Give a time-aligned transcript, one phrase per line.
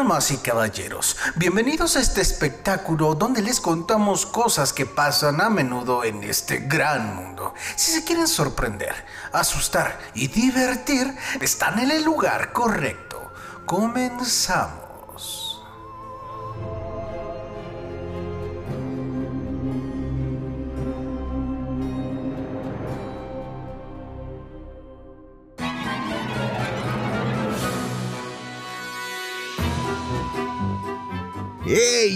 [0.00, 6.04] Damas y caballeros, bienvenidos a este espectáculo donde les contamos cosas que pasan a menudo
[6.04, 7.52] en este gran mundo.
[7.76, 8.94] Si se quieren sorprender,
[9.30, 13.30] asustar y divertir, están en el lugar correcto.
[13.66, 14.89] Comenzamos.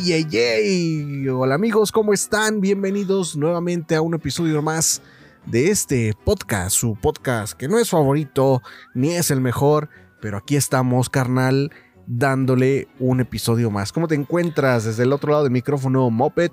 [0.07, 1.29] ¡Ey, ey, ey!
[1.31, 2.61] Hola amigos, ¿cómo están?
[2.61, 5.01] Bienvenidos nuevamente a un episodio más
[5.47, 8.61] de este podcast, su podcast que no es favorito
[8.95, 9.89] ni es el mejor,
[10.21, 11.73] pero aquí estamos, carnal,
[12.07, 13.93] dándole un episodio más.
[13.93, 16.53] ¿Cómo te encuentras desde el otro lado del micrófono, Moped?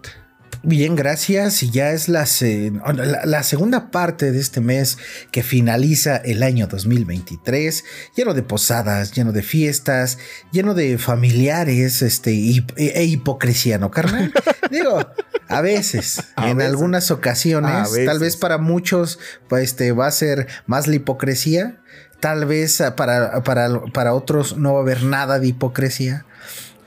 [0.64, 1.64] Bien, gracias.
[1.64, 4.98] Y ya es la, se- la- la segunda parte de este mes
[5.32, 7.84] que finaliza el año 2023,
[8.16, 10.20] lleno de posadas, lleno de fiestas,
[10.52, 14.32] lleno de familiares este, y- e, e hipocresía, ¿no, carnal?
[14.72, 15.00] Digo,
[15.48, 16.70] a veces, A en veces.
[16.72, 18.06] algunas ocasiones, veces.
[18.06, 19.18] tal vez para muchos
[19.50, 21.82] pues, este, va a ser más la hipocresía,
[22.20, 26.26] tal vez para, para, para otros no va a haber nada de hipocresía.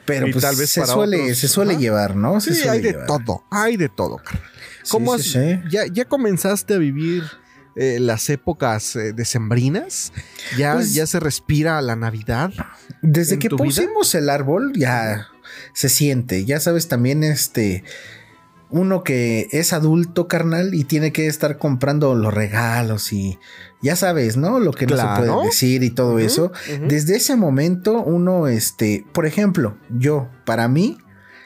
[0.07, 1.81] Pero Y pues tal vez se, suele, otros, se suele ajá.
[1.81, 2.41] llevar, ¿no?
[2.41, 3.07] Sí, hay de llevar.
[3.07, 4.21] todo, hay de todo,
[4.91, 5.69] ¿Cómo sí, has- sí.
[5.71, 7.23] Ya, ya comenzaste a vivir
[7.77, 10.13] eh, las épocas eh, decembrinas?
[10.59, 12.53] ¿Ya, Pues- ¿Ya se respira la Navidad?
[13.03, 13.57] Desde que vida?
[13.57, 15.29] pusimos el árbol ya
[15.73, 17.83] se siente, ya sabes también este
[18.71, 23.39] uno que es adulto carnal y tiene que estar comprando los regalos y
[23.85, 24.61] ya sabes, ¿no?
[24.61, 26.51] Lo que no se puede decir y todo eso.
[26.89, 30.97] Desde ese momento uno este, por ejemplo, yo para mí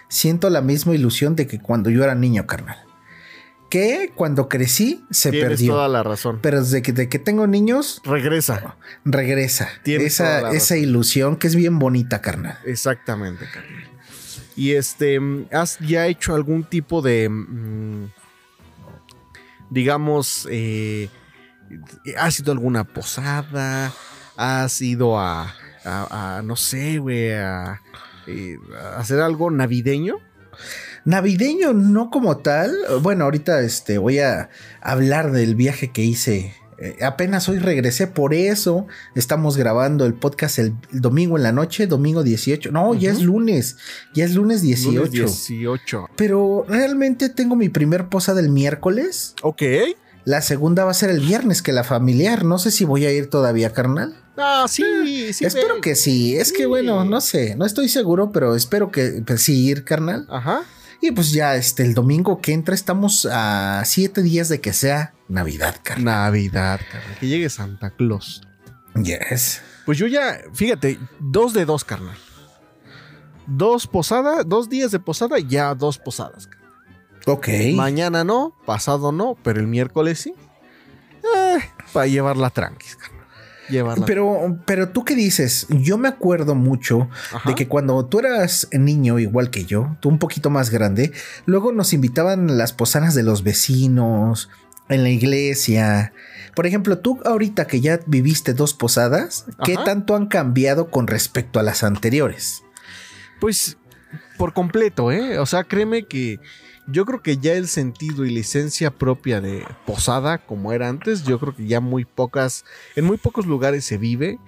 [0.08, 2.78] siento la misma ilusión de que cuando yo era niño carnal.
[3.68, 5.72] Que cuando crecí se Tienes perdió.
[5.72, 6.38] toda la razón.
[6.40, 8.76] Pero desde que, de que tengo niños, Regresa.
[9.04, 9.68] regresa.
[9.82, 12.56] Tienes toda Esa, esa ilusión que es bien bonita, carnal.
[12.64, 13.84] Exactamente, carnal.
[14.54, 15.18] Y este,
[15.52, 18.04] ¿has ya hecho algún tipo de, mm,
[19.70, 21.08] digamos, eh,
[22.16, 23.92] has ido a alguna posada?
[24.36, 27.80] ¿Has ido a, a- a, no sé, güey, a,
[28.26, 30.16] eh, a hacer algo navideño?
[31.04, 32.72] Navideño no como tal.
[33.02, 36.54] Bueno, ahorita este, voy a hablar del viaje que hice.
[36.80, 38.86] Eh, apenas hoy regresé, por eso
[39.16, 42.70] estamos grabando el podcast el, el domingo en la noche, domingo 18.
[42.70, 43.78] No, ya es lunes,
[44.14, 44.96] ya es lunes 18.
[44.96, 46.10] Lunes 18.
[46.16, 49.34] Pero realmente tengo mi primer posada el miércoles.
[49.42, 49.62] Ok.
[50.28, 52.44] La segunda va a ser el viernes, que la familiar.
[52.44, 54.14] No sé si voy a ir todavía, carnal.
[54.36, 55.46] Ah, sí, sí.
[55.46, 55.80] espero ven.
[55.80, 56.36] que sí.
[56.36, 60.26] Es que bueno, no sé, no estoy seguro, pero espero que pues, sí ir, carnal.
[60.28, 60.64] Ajá.
[61.00, 65.14] Y pues ya este, el domingo que entra estamos a siete días de que sea
[65.28, 66.04] Navidad, carnal.
[66.04, 67.18] Navidad, carnal.
[67.18, 68.42] Que llegue Santa Claus.
[69.02, 69.62] Yes.
[69.86, 72.18] Pues yo ya, fíjate, dos de dos, carnal.
[73.46, 76.48] Dos posadas, dos días de posada, ya dos posadas.
[76.48, 76.57] carnal.
[77.32, 77.48] Ok.
[77.74, 80.34] Mañana no, pasado no, pero el miércoles sí.
[81.36, 81.58] Eh,
[81.92, 82.86] para llevarla tranqui.
[83.68, 87.50] Llevarla Pero, pero tú qué dices, yo me acuerdo mucho Ajá.
[87.50, 91.12] de que cuando tú eras niño, igual que yo, tú un poquito más grande,
[91.44, 94.48] luego nos invitaban las posadas de los vecinos,
[94.88, 96.12] en la iglesia.
[96.54, 99.84] Por ejemplo, tú ahorita que ya viviste dos posadas, ¿qué Ajá.
[99.84, 102.62] tanto han cambiado con respecto a las anteriores?
[103.40, 103.76] Pues
[104.36, 105.38] por completo, ¿eh?
[105.38, 106.40] O sea, créeme que
[106.90, 111.22] yo creo que ya el sentido y la esencia propia de posada, como era antes,
[111.24, 112.64] yo creo que ya muy pocas,
[112.96, 114.38] en muy pocos lugares se vive,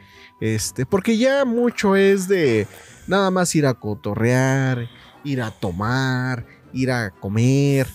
[0.41, 2.67] este, porque ya mucho es de
[3.07, 4.89] nada más ir a cotorrear,
[5.25, 7.87] ir a tomar, ir a comer.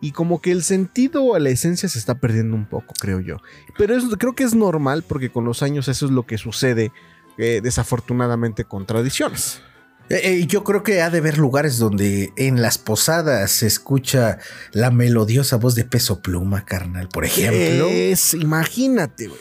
[0.00, 3.36] Y como que el sentido o la esencia se está perdiendo un poco, creo yo.
[3.78, 6.90] Pero es- creo que es normal porque con los años eso es lo que sucede,
[7.38, 9.62] eh, desafortunadamente, con tradiciones.
[10.08, 14.38] Eh, eh, yo creo que ha de haber lugares donde en las posadas se escucha
[14.72, 17.88] la melodiosa voz de peso pluma, carnal, por ejemplo.
[17.88, 19.40] Es, imagínate, güey.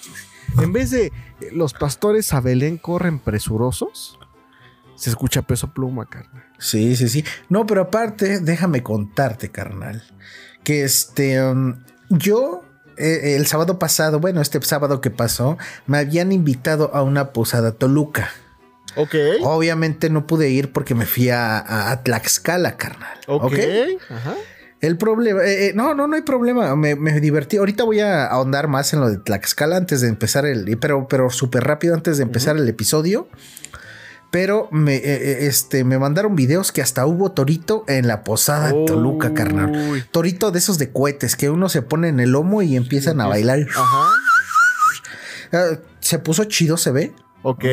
[0.60, 1.12] En vez de eh,
[1.52, 4.18] los pastores a Belén corren presurosos,
[4.96, 6.44] se escucha peso pluma, carnal.
[6.58, 7.26] Sí, sí, sí.
[7.50, 10.04] No, pero aparte, déjame contarte, carnal,
[10.64, 11.76] que este, um,
[12.10, 12.64] yo
[12.98, 15.58] eh, el sábado pasado, bueno, este sábado que pasó,
[15.88, 18.30] me habían invitado a una posada Toluca.
[18.96, 19.16] Ok.
[19.42, 23.18] Obviamente no pude ir porque me fui a, a- a Tlaxcala, carnal.
[23.28, 23.44] Ok.
[23.46, 23.60] ¿Ok?
[24.10, 24.36] Ajá.
[24.82, 26.76] El problema, eh, eh, no, no, no hay problema.
[26.76, 27.58] Me, me divertí.
[27.58, 31.30] Ahorita voy a ahondar más en lo de Tlaxcala antes de empezar el, pero, pero
[31.30, 33.28] súper rápido antes de empezar el episodio.
[34.32, 38.86] Pero me, eh, este, me mandaron videos que hasta hubo torito en la posada de
[38.86, 40.08] Toluca, carnal.
[40.10, 43.28] Torito de esos de cohetes que uno se pone en el lomo y empiezan a
[43.28, 43.60] bailar.
[43.76, 44.08] Ajá.
[45.54, 45.66] Ah,
[46.00, 47.14] Se puso chido, se ve.
[47.44, 47.66] Ok.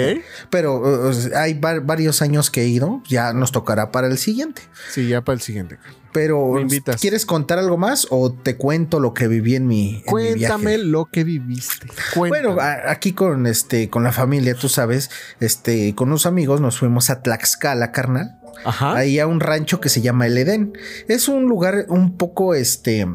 [0.50, 4.62] Pero uh, hay va- varios años que he ido, ya nos tocará para el siguiente.
[4.90, 5.78] Sí, ya para el siguiente.
[6.12, 7.00] Pero, Me invitas.
[7.00, 10.64] ¿quieres contar algo más o te cuento lo que viví en mi, en mi Cuéntame
[10.76, 10.78] viaje?
[10.78, 11.86] lo que viviste.
[12.14, 12.46] Cuéntame.
[12.54, 15.10] Bueno, aquí con este, con la familia, tú sabes,
[15.40, 18.36] este, con unos amigos nos fuimos a Tlaxcala, carnal.
[18.64, 18.96] Ajá.
[18.96, 20.72] Ahí a un rancho que se llama El Edén.
[21.08, 23.06] Es un lugar un poco, este,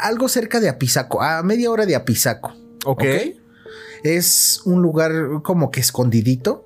[0.00, 2.52] algo cerca de Apizaco, a media hora de Apizaco.
[2.84, 3.04] ok.
[4.04, 5.12] Es un lugar
[5.42, 6.64] como que escondidito.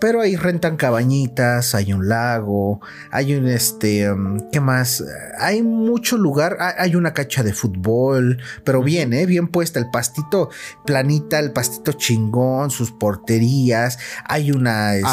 [0.00, 2.80] Pero ahí rentan cabañitas, hay un lago,
[3.10, 5.02] hay un este, um, ¿qué más?
[5.40, 9.26] Hay mucho lugar, ha- hay una cancha de fútbol, pero bien, ¿eh?
[9.26, 10.50] Bien puesta, el pastito
[10.86, 15.04] planita, el pastito chingón, sus porterías, hay una este,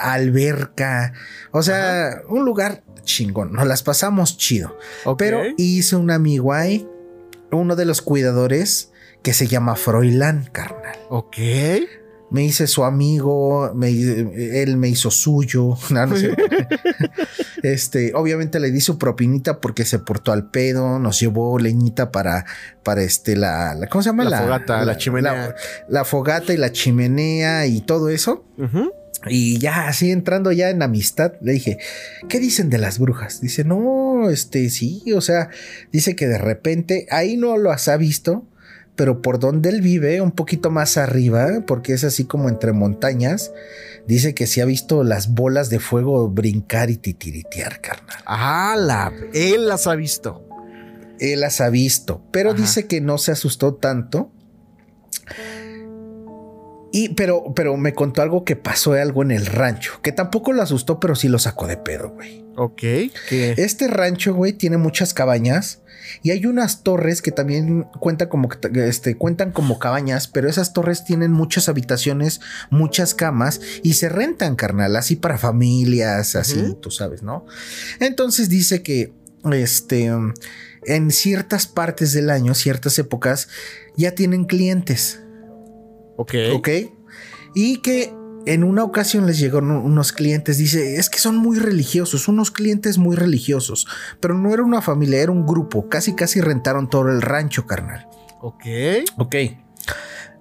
[0.00, 1.12] alberca,
[1.50, 4.76] o sea, un lugar chingón, nos las pasamos chido.
[5.18, 6.88] Pero hice un amigo ahí,
[7.50, 8.91] uno de los cuidadores,
[9.22, 10.96] que se llama Froilán, carnal.
[11.08, 11.36] Ok.
[12.30, 15.76] Me hice su amigo, me- él me hizo suyo.
[15.90, 16.34] No, no sé.
[17.62, 22.44] este, obviamente le di su propinita porque se portó al pedo, nos llevó leñita para,
[22.82, 24.24] para este, la, la- ¿cómo se llama?
[24.24, 25.54] La fogata, la chimenea.
[25.88, 28.44] La, fogata y la chimenea y todo eso.
[29.28, 31.78] Y ya así entrando ya en amistad, le dije,
[32.28, 33.40] ¿qué dicen de las brujas?
[33.40, 35.48] Dice, no, este sí, o sea,
[35.92, 38.44] dice que de repente ahí no las ha visto,
[38.96, 43.52] pero por donde él vive, un poquito más arriba, porque es así como entre montañas,
[44.06, 48.22] dice que sí ha visto las bolas de fuego brincar y titiritear, carnal.
[48.26, 49.12] Ah, la.
[49.32, 50.46] Él las ha visto.
[51.18, 52.60] Él las ha visto, pero Ajá.
[52.60, 54.30] dice que no se asustó tanto.
[56.94, 60.60] Y, pero, pero me contó algo que pasó algo en el rancho, que tampoco lo
[60.60, 62.44] asustó, pero sí lo sacó de pedo, güey.
[62.56, 62.80] Ok.
[62.80, 63.54] ¿Qué?
[63.56, 65.81] Este rancho, güey, tiene muchas cabañas
[66.22, 71.04] y hay unas torres que también cuentan como, este, cuentan como cabañas, pero esas torres
[71.04, 72.40] tienen muchas habitaciones,
[72.70, 77.46] muchas camas y se rentan, carnal, así para familias, así, tú sabes, ¿no?
[78.00, 79.12] Entonces dice que,
[79.52, 80.10] este,
[80.84, 83.48] en ciertas partes del año, ciertas épocas,
[83.96, 85.20] ya tienen clientes.
[86.16, 86.34] Ok.
[86.54, 86.68] ¿Ok?
[87.54, 88.14] Y que
[88.46, 92.98] en una ocasión les llegaron unos clientes, dice, es que son muy religiosos, unos clientes
[92.98, 93.86] muy religiosos,
[94.20, 98.06] pero no era una familia, era un grupo, casi casi rentaron todo el rancho, carnal.
[98.40, 98.64] Ok.
[99.18, 99.36] Ok.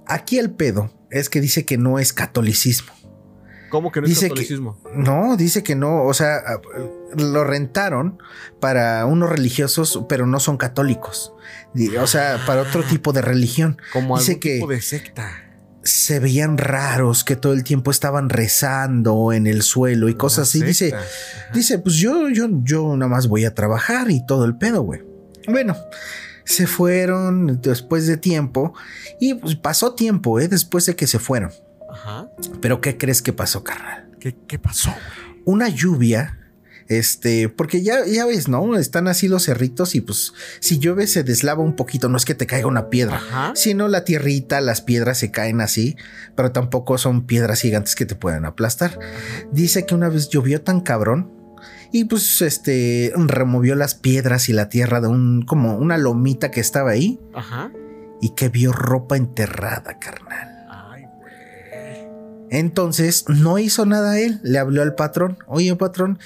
[0.07, 2.91] Aquí el pedo es que dice que no es catolicismo.
[3.69, 4.77] ¿Cómo que no Dice es que- catolicismo?
[4.95, 6.41] No, dice que no, o sea,
[7.15, 8.17] lo rentaron
[8.59, 11.33] para unos religiosos, pero no son católicos.
[12.01, 13.77] O sea, para otro tipo de religión.
[13.93, 15.31] Como dice algún que- tipo de secta.
[15.83, 20.61] Se veían raros, que todo el tiempo estaban rezando en el suelo y cosas así.
[20.61, 20.93] Dice.
[20.93, 21.03] Ajá.
[21.53, 25.01] dice, pues yo, yo, yo nada más voy a trabajar y todo el pedo, güey.
[25.47, 25.75] Bueno,
[26.43, 28.73] se fueron después de tiempo
[29.19, 30.47] y pues pasó tiempo, ¿eh?
[30.47, 31.51] Después de que se fueron.
[31.91, 32.29] Ajá.
[32.61, 34.09] Pero ¿qué crees que pasó, carnal?
[34.19, 34.93] ¿Qué, qué pasó?
[35.45, 36.37] Una lluvia.
[36.91, 38.75] Este, porque ya, ya ves, ¿no?
[38.75, 42.35] Están así los cerritos y pues si llueve se deslava un poquito, no es que
[42.35, 43.15] te caiga una piedra.
[43.15, 43.53] Ajá.
[43.55, 45.95] Si no, la tierrita, las piedras se caen así,
[46.35, 48.99] pero tampoco son piedras gigantes que te pueden aplastar.
[49.53, 51.31] Dice que una vez llovió tan cabrón
[51.93, 56.59] y pues este removió las piedras y la tierra de un como una lomita que
[56.59, 57.71] estaba ahí Ajá.
[58.19, 60.67] y que vio ropa enterrada, carnal.
[60.69, 62.49] Ay, güey.
[62.49, 66.19] Entonces no hizo nada él, le habló al patrón, oye patrón,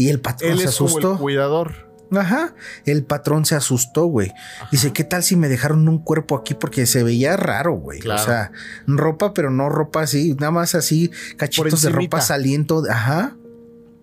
[0.00, 1.12] y el patrón Él se es como asustó.
[1.12, 1.90] el cuidador.
[2.10, 2.54] Ajá,
[2.86, 4.32] el patrón se asustó, güey.
[4.72, 6.54] Dice, ¿qué tal si me dejaron un cuerpo aquí?
[6.54, 7.98] Porque se veía raro, güey.
[8.00, 8.22] Claro.
[8.22, 8.50] O sea,
[8.86, 12.82] ropa, pero no ropa así, nada más así, cachitos de ropa saliendo.
[12.88, 13.36] Ajá.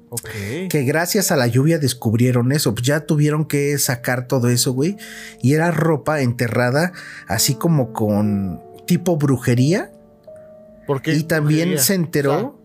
[0.09, 0.29] Ok.
[0.69, 2.75] Que gracias a la lluvia descubrieron eso.
[2.75, 4.97] Pues ya tuvieron que sacar todo eso, güey.
[5.41, 6.93] Y era ropa enterrada,
[7.27, 9.91] así como con tipo brujería.
[10.85, 11.15] ¿Por qué?
[11.15, 11.83] Y también brujería?
[11.83, 12.33] se enteró.
[12.33, 12.56] Ah,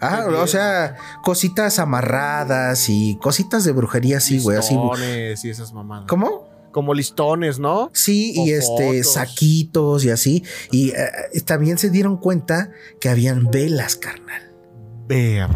[0.00, 0.40] bien.
[0.40, 4.58] o sea, cositas amarradas y cositas de brujería, sí, güey.
[4.58, 4.74] Así.
[4.74, 6.06] Listones y esas mamadas.
[6.08, 6.46] ¿Cómo?
[6.72, 7.90] Como listones, ¿no?
[7.94, 9.12] Sí, y este, fotos.
[9.14, 10.44] saquitos y así.
[10.70, 14.52] Y eh, también se dieron cuenta que habían velas, carnal.
[15.08, 15.48] Ver.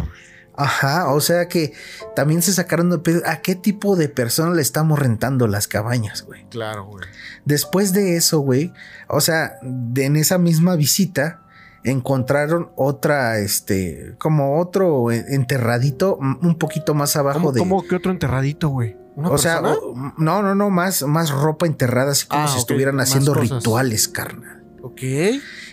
[0.56, 1.73] Ajá, o sea que
[2.14, 3.23] también se sacaron de pedo.
[3.26, 6.47] ¿A qué tipo de persona le estamos rentando las cabañas, güey?
[6.50, 7.04] Claro, güey.
[7.47, 8.73] Después de eso, güey,
[9.09, 11.42] o sea, de- en esa misma visita
[11.84, 17.58] encontraron otra, este, como otro enterradito un poquito más abajo ¿Cómo, de...
[17.58, 18.96] cómo que otro enterradito, güey?
[19.16, 19.78] ¿Una o sea, persona?
[19.82, 24.08] o- no, no, no, más, más ropa enterrada, así como Ah, si estuvieran haciendo rituales,
[24.08, 24.62] carnal.
[24.82, 25.02] ok.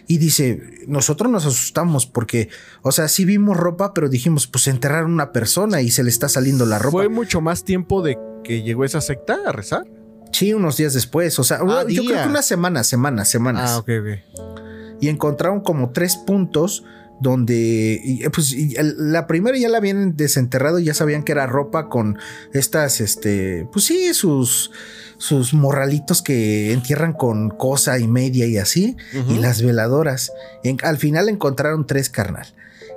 [0.09, 2.49] Y dice, nosotros nos asustamos porque,
[2.81, 6.29] o sea, sí vimos ropa, pero dijimos, pues enterraron una persona y se le está
[6.29, 6.91] saliendo la ropa.
[6.99, 9.83] ¿Fue mucho más tiempo de que llegó esa secta a rezar?
[10.31, 13.71] Sí, unos días después, o sea, yo creo que unas semanas, semanas, semanas.
[13.71, 14.66] Ah, ok, ok.
[14.99, 16.83] Y encontraron como tres puntos
[17.19, 22.17] donde y, pues la primera ya la habían desenterrado, ya sabían que era ropa con
[22.53, 24.69] estas, este, pues sí, sus,
[25.17, 28.95] sus morralitos que entierran con cosa y media y así,
[29.29, 30.31] y las veladoras.
[30.63, 32.45] En- al final encontraron tres carnal.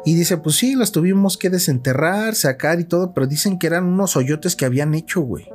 [0.04, 3.84] Y dice, pues sí, las tuvimos que desenterrar, sacar y todo, pero dicen que eran
[3.84, 5.46] unos hoyotes que habían hecho, güey.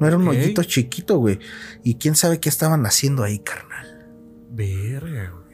[0.00, 1.38] No era un hoyito chiquito, güey.
[1.84, 4.08] Y quién sabe qué estaban haciendo ahí, carnal.
[4.50, 5.45] Verga, güey.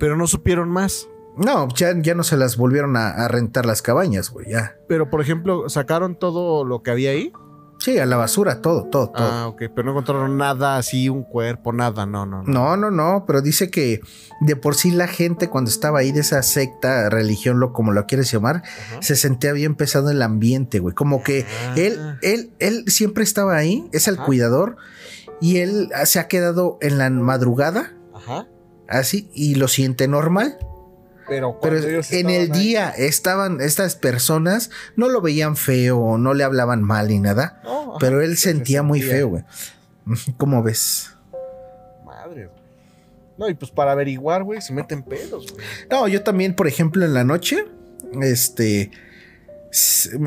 [0.00, 1.06] Pero no supieron más.
[1.36, 4.74] No, ya, ya no se las volvieron a, a rentar las cabañas, güey, ya.
[4.88, 7.32] Pero, por ejemplo, sacaron todo lo que había ahí.
[7.78, 9.26] Sí, a la basura, todo, todo, todo.
[9.26, 9.62] Ah, ok.
[9.74, 12.42] Pero no encontraron nada así, un cuerpo, nada, no, no.
[12.42, 12.52] no.
[12.52, 14.02] No, no, no, pero dice que
[14.42, 18.04] de por sí la gente cuando estaba ahí de esa secta, religión, lo como lo
[18.06, 18.64] quieres llamar,
[19.00, 20.94] se sentía bien pesado el ambiente, güey.
[20.94, 21.74] Como que Ah.
[21.76, 24.76] él, él, él siempre estaba ahí, es el cuidador,
[25.40, 28.46] y él se ha quedado en la madrugada, Ajá.
[28.90, 30.58] Así, y lo siente normal.
[31.28, 31.60] Pero,
[32.10, 37.06] en el ahí- día estaban estas personas, no lo veían feo, no le hablaban mal
[37.08, 39.16] ni nada, No, pero él se sentía muy sentía.
[39.18, 39.44] feo, güey.
[40.38, 41.10] ¿Cómo ves?
[42.04, 42.60] Madre, güey.
[43.38, 45.64] No, y pues para averiguar, güey, se meten pedos, güey.
[45.90, 47.64] No, yo también, por ejemplo, en la noche,
[48.20, 48.90] este,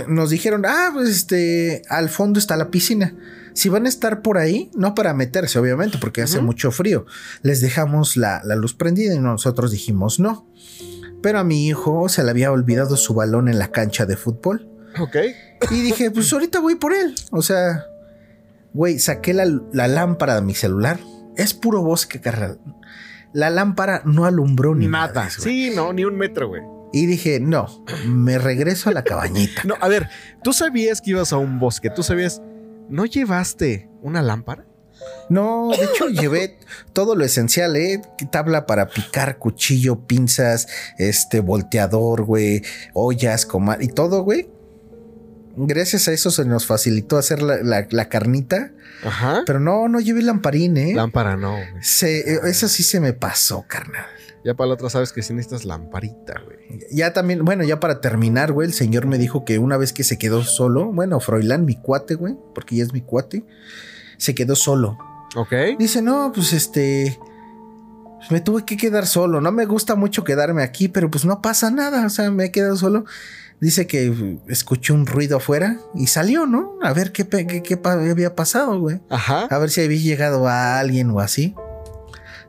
[0.08, 3.14] nos dijeron, ah, pues este, al fondo está la piscina.
[3.54, 7.06] Si van a estar por ahí, no para meterse, obviamente, porque hace mucho frío,
[7.42, 10.48] les dejamos la, la luz prendida y nosotros dijimos no.
[11.22, 14.68] Pero a mi hijo se le había olvidado su balón en la cancha de fútbol.
[15.00, 15.16] Ok.
[15.72, 17.16] Y dije, pues ahorita voy por él.
[17.32, 17.86] O sea,
[18.74, 21.00] güey, saqué la, la lámpara de mi celular.
[21.38, 22.60] Es puro bosque, carnal.
[23.34, 25.14] La lámpara no alumbró ni Nada.
[25.14, 25.38] madres.
[25.40, 26.62] Sí, no, ni un metro, güey.
[26.92, 29.64] Y dije, no, me regreso a la cabañita.
[29.64, 30.10] No, a ver,
[30.44, 32.40] tú sabías que ibas a un bosque, tú sabías,
[32.90, 34.66] ¿no llevaste una lámpara?
[35.30, 36.58] No, de hecho llevé
[36.94, 38.02] todo lo esencial, ¿eh?
[38.32, 42.62] Tabla para picar, cuchillo, pinzas, este, volteador, güey,
[42.94, 44.50] ollas, comal y todo, güey.
[45.56, 48.72] Gracias a eso se nos facilitó hacer la, la- la carnita,
[49.04, 49.44] Ajá.
[49.46, 50.94] pero no, no llevé lamparín, ¿eh?
[50.96, 51.56] Lámpara no.
[51.82, 54.06] Se- eh, eso sí se me pasó, carnal.
[54.46, 56.80] Ya para la otra sabes que si necesitas lamparita, güey.
[56.92, 60.04] Ya también, bueno, ya para terminar, güey, el señor me dijo que una vez que
[60.04, 63.46] se quedó solo, bueno, Froilán, mi cuate, güey, porque ya es mi cuate,
[64.18, 64.98] se quedó solo.
[65.36, 65.54] Ok.
[65.80, 67.18] Dice, no, pues este.
[68.18, 69.40] pues, me tuve que quedar solo.
[69.42, 72.06] No me gusta mucho quedarme aquí, pero pues no pasa nada.
[72.06, 73.06] O sea, me he quedado solo.
[73.62, 76.78] Dice que escuchó un ruido afuera y salió, ¿no?
[76.82, 79.00] A ver qué, qué, qué pa- había pasado, güey.
[79.10, 79.46] Ajá.
[79.46, 81.56] A ver si había llegado a alguien o así.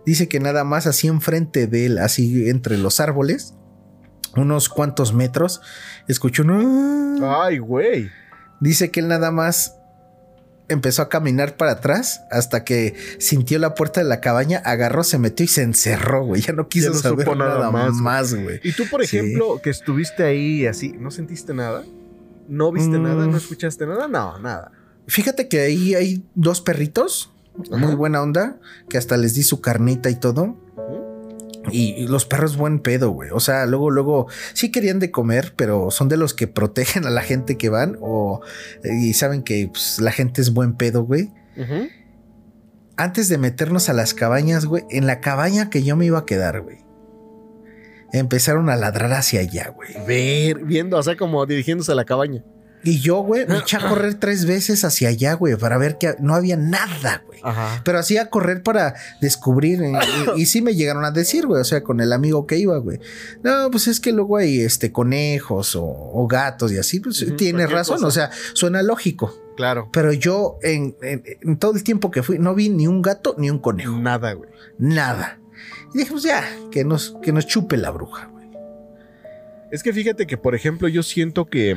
[0.06, 3.54] Dice que nada más así enfrente de él, así entre los árboles,
[4.36, 5.60] unos cuantos metros,
[6.08, 7.20] escuchó un...
[7.22, 8.10] Ay, güey.
[8.60, 9.76] Dice que él nada más
[10.68, 15.18] empezó a caminar para atrás hasta que sintió la puerta de la cabaña, agarró, se
[15.18, 16.40] metió y se encerró, güey.
[16.42, 18.60] Ya no quiso no saber nada, nada más, güey.
[18.62, 19.18] Y tú, por Sí.
[19.18, 21.84] ejemplo, que estuviste ahí así, ¿no sentiste nada?
[22.48, 23.02] ¿No viste Mm.
[23.02, 23.26] nada?
[23.26, 24.08] ¿No escuchaste nada?
[24.08, 24.72] No, nada.
[25.06, 27.30] Fíjate que ahí hay dos perritos.
[27.70, 28.58] Muy buena onda,
[28.88, 30.56] que hasta les di su carnita y todo.
[31.70, 33.30] Y y los perros buen pedo, güey.
[33.32, 37.10] O sea, luego, luego sí querían de comer, pero son de los que protegen a
[37.10, 38.40] la gente que van o
[38.84, 41.30] y saben que pues, la gente es buen pedo, güey.
[42.96, 46.26] Antes de meternos a las cabañas, güey, en la cabaña que yo me iba a
[46.26, 46.78] quedar, güey.
[48.12, 49.90] Empezaron a ladrar hacia allá, güey.
[50.06, 52.44] Ver, viendo, o sea, como dirigiéndose a la cabaña.
[52.84, 56.14] Y yo, güey, me eché a correr tres veces hacia allá, güey, para ver que
[56.20, 57.40] no había nada, güey.
[57.42, 57.80] Ajá.
[57.84, 59.82] Pero así a correr para descubrir.
[59.82, 59.92] eh,
[60.36, 62.76] Y, y sí me llegaron a decir, güey, o sea, con el amigo que iba,
[62.78, 63.00] güey.
[63.42, 67.36] No, pues es que luego hay este conejos o, o gatos y así, pues tienes
[67.38, 68.06] cualquier razón, cosa.
[68.06, 69.34] o sea, suena lógico.
[69.56, 69.88] Claro.
[69.92, 73.34] Pero yo en, en- en todo el tiempo que fui no vi ni un gato
[73.38, 73.96] ni un conejo.
[73.98, 74.50] Nada, güey.
[74.78, 75.38] Nada.
[75.94, 78.48] Y dije, pues ya, que nos, que nos chupe la bruja, güey.
[79.70, 81.76] Es que fíjate que, por ejemplo, yo siento que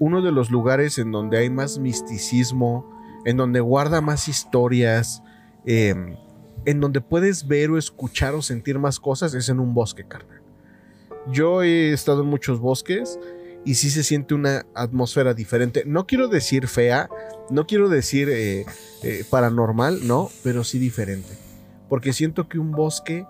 [0.00, 2.90] uno de los lugares en donde hay más misticismo,
[3.24, 5.22] en donde guarda más historias,
[5.66, 5.94] eh,
[6.64, 10.42] en donde puedes ver o escuchar o sentir más cosas, es en un bosque, carnal.
[11.30, 13.20] Yo he estado en muchos bosques
[13.64, 15.84] y sí se siente una atmósfera diferente.
[15.86, 17.08] No quiero decir fea,
[17.50, 18.64] no quiero decir eh,
[19.02, 21.36] eh, paranormal, no, pero sí diferente.
[21.88, 23.26] Porque siento que un bosque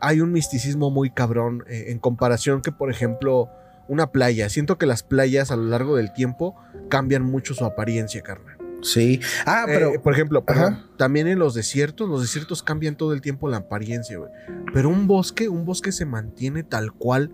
[0.00, 3.48] hay un misticismo muy cabrón eh, en comparación que, por ejemplo,
[3.88, 4.48] una playa.
[4.48, 6.56] Siento que las playas a lo largo del tiempo
[6.88, 8.56] cambian mucho su apariencia, carnal.
[8.82, 9.20] Sí.
[9.46, 9.94] Ah, pero.
[9.94, 13.58] Eh, por ejemplo, perdón, también en los desiertos, los desiertos cambian todo el tiempo la
[13.58, 14.30] apariencia, güey.
[14.72, 17.30] Pero un bosque, un bosque se mantiene tal cual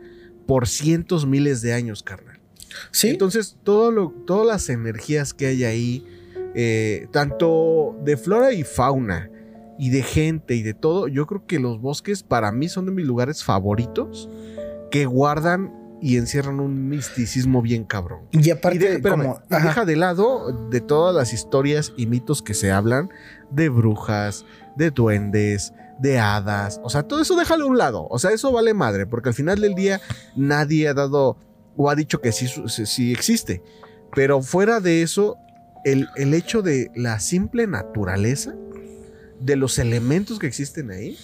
[0.47, 2.41] por cientos, miles de años, carnal.
[2.93, 3.09] sí.
[3.09, 6.07] Entonces, todo lo, todas las energías que hay ahí,
[6.55, 9.31] eh, tanto de flora y fauna,
[9.81, 12.93] y de gente y de todo, yo creo que los bosques para mí son de
[12.93, 14.29] mis lugares favoritos
[14.91, 18.21] que guardan y encierran un misticismo bien cabrón.
[18.33, 22.07] Y aparte, Y deja, espérame, como- y deja de lado de todas las historias y
[22.07, 23.11] mitos que se hablan
[23.51, 24.45] de brujas,
[24.77, 26.81] de duendes, de hadas.
[26.83, 28.07] O sea, todo eso déjalo a un lado.
[28.09, 30.01] O sea, eso vale madre, porque al final del día
[30.37, 31.37] nadie ha dado
[31.77, 33.63] o ha dicho que sí- sí existe.
[34.15, 35.37] Pero fuera de eso,
[35.85, 38.55] el, el hecho de la simple naturaleza,
[39.41, 41.17] de los elementos que existen ahí,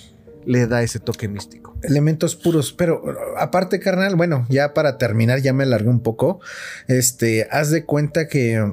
[0.46, 1.76] le da ese toque místico.
[1.82, 2.72] elementos puros.
[2.72, 3.02] Pero
[3.36, 6.40] aparte, carnal, bueno, ya para terminar, ya me alargué un poco.
[6.88, 8.72] Este, haz de cuenta que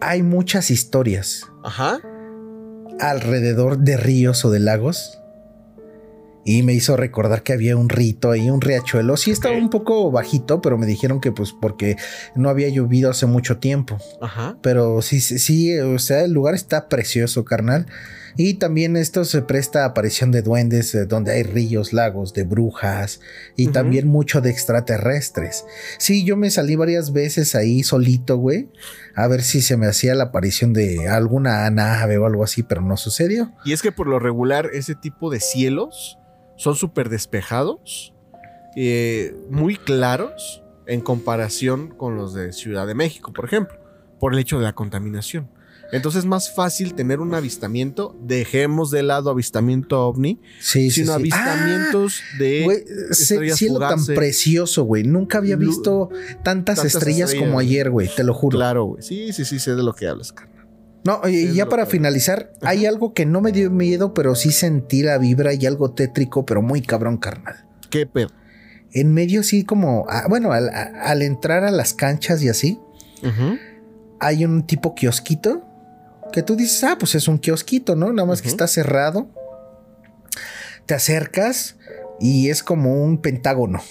[0.00, 1.98] hay muchas historias Ajá.
[3.00, 5.18] alrededor de ríos o de lagos.
[6.44, 9.18] Y me hizo recordar que había un rito ahí, un riachuelo.
[9.18, 11.96] Sí estaba un poco bajito, pero me dijeron que pues porque
[12.34, 13.98] no había llovido hace mucho tiempo.
[14.22, 14.56] Ajá.
[14.62, 17.86] Pero sí, sí, sí, o sea, el lugar está precioso, carnal.
[18.40, 22.44] Y también esto se presta a aparición de duendes, eh, donde hay ríos, lagos, de
[22.44, 23.20] brujas
[23.56, 25.66] y también mucho de extraterrestres.
[25.98, 28.68] Sí, yo me salí varias veces ahí solito, güey,
[29.16, 32.80] a ver si se me hacía la aparición de alguna nave o algo así, pero
[32.80, 33.50] no sucedió.
[33.64, 36.16] Y es que por lo regular ese tipo de cielos
[36.54, 38.14] son súper despejados,
[38.76, 43.76] eh, muy claros en comparación con los de Ciudad de México, por ejemplo,
[44.20, 45.50] por el hecho de la contaminación.
[45.90, 51.08] Entonces es más fácil tener un avistamiento, dejemos de lado avistamiento ovni, Sí, sí, sino
[51.14, 51.20] sí.
[51.20, 52.64] avistamientos Ah, de...
[52.64, 55.04] güey, se- estrellas cielo tan precioso, güey.
[55.04, 58.08] Nunca había visto tantas, tantas estrellas, estrellas, como ayer, güey.
[58.14, 58.58] Te lo juro.
[58.58, 59.02] Claro, güey.
[59.02, 60.66] Sí, sí, sí, sé de lo que hablas, carnal.
[61.04, 65.02] No, y ya para finalizar, hay algo que no me dio miedo, pero sí sentí
[65.02, 67.64] la vibra y algo tétrico, pero muy cabrón, carnal.
[67.88, 68.28] ¿Qué pedo?
[68.92, 72.78] En medio, sí, como, bueno, al, a- al entrar a las canchas y así,
[74.20, 75.64] hay un tipo kiosquito
[76.32, 78.12] que tú dices, ah, pues es un kiosquito, ¿no?
[78.12, 79.28] Nada más que está cerrado.
[80.86, 81.76] Te acercas
[82.20, 83.82] y es como un pentágono.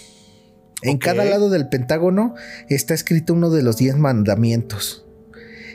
[0.84, 2.36] En cada lado del pentágono
[2.70, 5.06] está escrito uno de los diez mandamientos.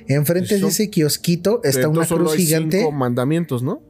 [0.09, 2.79] Enfrente de ese kiosquito está Entonces una solo cruz hay gigante.
[2.79, 3.83] cinco mandamientos, ¿no?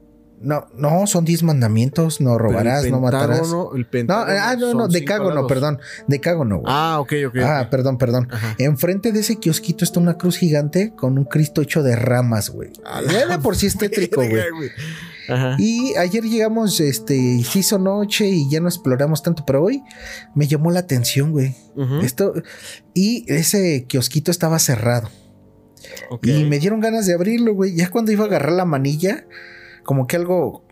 [0.43, 2.21] No, no, son 10 mandamientos.
[2.21, 3.41] No robarás, no el matarás.
[3.41, 5.49] pentágono- el No, pentágono ah, no, no, decágono, lados.
[5.49, 5.79] perdón.
[6.09, 6.67] Decágono, güey.
[6.75, 7.37] Ah, ok, ok.
[7.45, 8.29] Ah, perdón, perdón.
[8.31, 8.55] Ajá.
[8.59, 12.71] Enfrente de ese kiosquito está una cruz gigante con un Cristo hecho de ramas, güey.
[13.11, 14.43] Ya de por sí es tétrico, güey.
[15.29, 15.55] Ajá.
[15.59, 19.83] Y ayer llegamos, este, y se hizo noche y ya no exploramos tanto, pero hoy
[20.35, 21.55] me llamó la atención, güey.
[22.03, 22.35] Esto,
[22.95, 25.09] y ese kiosquito estaba cerrado.
[26.23, 27.75] Y me dieron ganas de abrirlo, güey.
[27.77, 29.25] Ya cuando iba a agarrar la manilla,
[29.85, 30.65] como que algo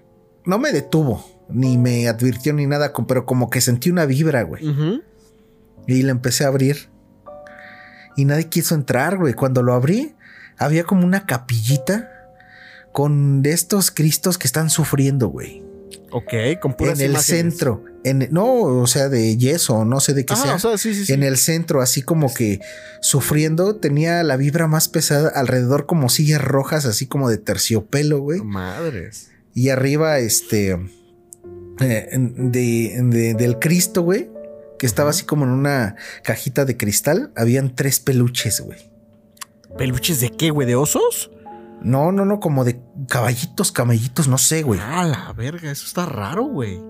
[0.44, 4.64] no me detuvo, ni me advirtió ni nada, pero como que sentí una vibra, güey.
[5.86, 6.88] Y la empecé a abrir.
[8.16, 9.34] Y nadie quiso entrar, güey.
[9.34, 10.14] Cuando lo abrí,
[10.58, 12.10] había como una capillita
[12.92, 15.62] con de estos cristos que están sufriendo, güey.
[16.10, 17.26] Ok, con puras En el imágenes.
[17.26, 17.84] centro.
[18.02, 20.54] En, no, o sea, de yeso, no sé de qué Ah, sea.
[20.54, 21.12] o sea, sí, sí, sí.
[21.12, 22.60] En el centro, así como que
[23.02, 28.40] sufriendo, tenía la vibra más pesada alrededor, como sillas rojas, así como de terciopelo, güey.
[28.40, 29.30] Madres.
[29.54, 30.78] Y arriba, este,
[31.80, 34.30] eh, de, de- del Cristo, güey,
[34.78, 38.78] que estaba así como en una cajita de cristal, habían tres peluches, güey.
[39.76, 40.66] ¿Peluches de qué, güey?
[40.66, 41.30] ¿De osos?
[41.82, 44.80] No, no, no, como de caballitos, camellitos, no sé, güey.
[44.82, 46.80] Ah, la verga, eso está raro, güey.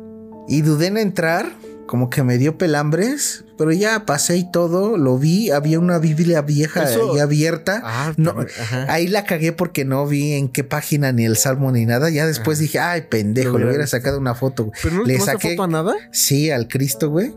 [0.51, 1.53] Y dudé en entrar,
[1.87, 6.43] como que me dio pelambres, pero ya pasé y todo, lo vi, había una Biblia
[6.43, 7.81] vieja Eso- ahí abierta.
[7.85, 8.87] Ah, No, ajá.
[8.93, 12.11] Ahí la cagué porque no vi en qué página ni el salmo ni nada.
[12.11, 14.71] Ya después dije, ay, pendejo, Lo le hubiera sacado una foto.
[14.83, 15.95] ¿Pero no le saqué- foto a nada?
[16.13, 17.33] Sí, al Cristo, güey.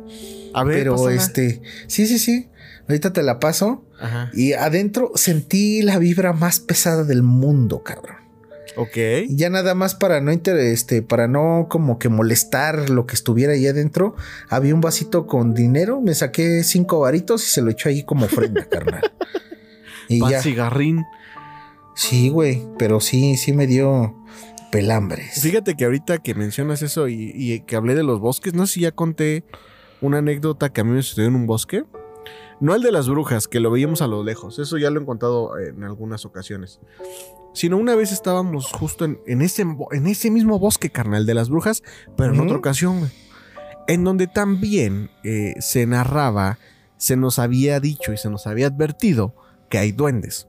[0.53, 1.15] A ver, Pero pásala.
[1.15, 2.49] este, sí, sí, sí.
[2.87, 3.85] Ahorita te la paso.
[3.99, 4.29] Ajá.
[4.33, 8.17] Y adentro sentí la vibra más pesada del mundo, cabrón.
[8.75, 8.97] Ok.
[9.29, 13.53] Ya nada más para no inter- este, para no como que molestar lo que estuviera
[13.53, 14.15] ahí adentro,
[14.49, 18.25] había un vasito con dinero, me saqué cinco varitos y se lo echó ahí como
[18.25, 19.11] ofrenda, carnal.
[20.09, 20.41] Y Pan ya.
[20.41, 21.03] cigarrín.
[21.95, 24.15] Sí, güey, pero sí, sí me dio
[24.71, 25.39] pelambres.
[25.41, 28.73] Fíjate que ahorita que mencionas eso y, y que hablé de los bosques, no sé
[28.73, 29.43] si ya conté
[30.01, 31.83] una anécdota que a mí me sucedió en un bosque.
[32.59, 35.05] No el de las brujas, que lo veíamos a lo lejos, eso ya lo he
[35.05, 36.79] contado en algunas ocasiones.
[37.53, 41.49] Sino una vez estábamos justo en, en ese, en ese mismo bosque, carnal, de las
[41.49, 41.83] brujas,
[42.17, 43.11] pero en otra ocasión, güey.
[43.87, 46.57] En donde también eh, se narraba,
[46.97, 49.35] se nos había dicho y se nos había advertido
[49.69, 50.47] que hay duendes.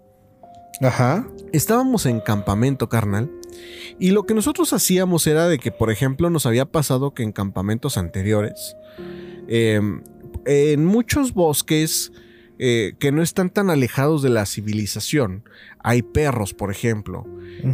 [0.80, 1.26] Ajá.
[1.52, 3.30] Estábamos en campamento, carnal.
[3.98, 7.32] Y lo que nosotros hacíamos era de que, por ejemplo, nos había pasado que en
[7.32, 8.76] campamentos anteriores,
[9.48, 9.80] eh,
[10.46, 12.12] en muchos bosques,
[12.58, 15.44] eh, que no están tan alejados de la civilización.
[15.82, 17.26] Hay perros, por ejemplo.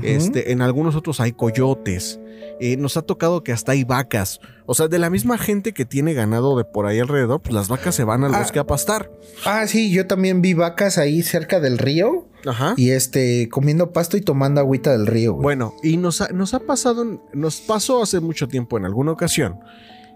[0.03, 2.21] este, en algunos otros hay coyotes.
[2.61, 4.41] Eh, nos ha tocado que hasta hay vacas.
[4.67, 7.69] O sea, de la misma gente que tiene ganado de por ahí alrededor, pues las
[7.69, 8.39] vacas se van al Ah.
[8.41, 9.11] bosque a pastar.
[9.45, 12.75] Ah, sí, yo también vi vacas ahí cerca del río Ajá.
[12.77, 15.33] y este comiendo pasto y tomando agüita del río.
[15.33, 15.43] güey.
[15.43, 19.59] Bueno, y nos ha, nos ha pasado, nos pasó hace mucho tiempo en alguna ocasión,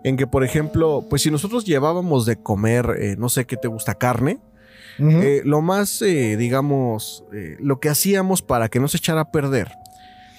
[0.04, 3.68] en que, por ejemplo, pues si nosotros llevábamos de comer, eh, no sé qué te
[3.68, 4.38] gusta, carne,
[4.98, 9.30] Eh, lo más, eh, digamos, eh, lo que hacíamos para que no se echara a
[9.32, 9.70] perder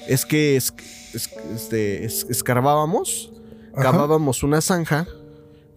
[0.08, 0.74] es que es-
[1.14, 3.32] es- este, es- escarbábamos,
[3.74, 3.92] Ajá.
[3.92, 5.08] cavábamos una zanja,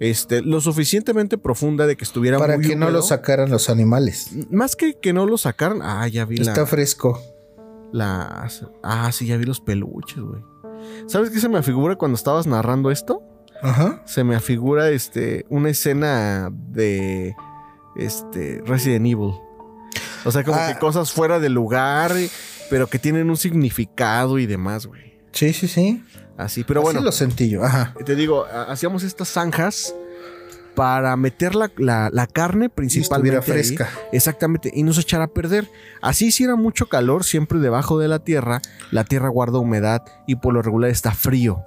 [0.01, 4.31] este, lo suficientemente profunda de que estuviera Para muy que no lo sacaran los animales.
[4.51, 7.21] Más que que no lo sacaran, ah, ya vi la, Está fresco.
[7.93, 8.65] las...
[8.83, 10.41] Ah, sí, ya vi los peluches, güey.
[11.07, 13.23] ¿Sabes qué se me afigura cuando estabas narrando esto?
[13.61, 14.03] Ajá.
[14.07, 17.35] Se me afigura este, una escena de
[17.99, 19.35] este, Resident Evil.
[20.25, 20.73] O sea, como Ah.
[20.73, 22.13] que cosas fuera de lugar,
[22.71, 25.19] pero que tienen un significado y demás, güey.
[25.33, 26.05] Sí, sí, sí.
[26.37, 27.65] Así, pero Así bueno, lo sentí yo.
[27.65, 27.95] Ajá.
[28.05, 29.95] te digo, ha- hacíamos estas zanjas
[30.75, 33.37] para meter la, la- la carne principalmente.
[33.39, 33.65] estuviera ahí.
[33.65, 33.91] fresca.
[34.13, 35.69] Exactamente, y no se echara a perder.
[36.01, 38.61] Así si era mucho calor, siempre debajo de la tierra,
[38.93, 41.65] la tierra guarda humedad y por lo regular está frío.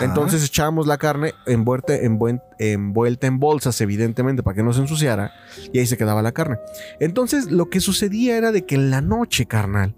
[0.00, 5.32] Entonces echábamos la carne envuelta, envuelta en bolsas, evidentemente, para que no se ensuciara,
[5.72, 6.58] y ahí se quedaba la carne.
[6.98, 9.94] Entonces lo que sucedía era de que en la noche, carnal,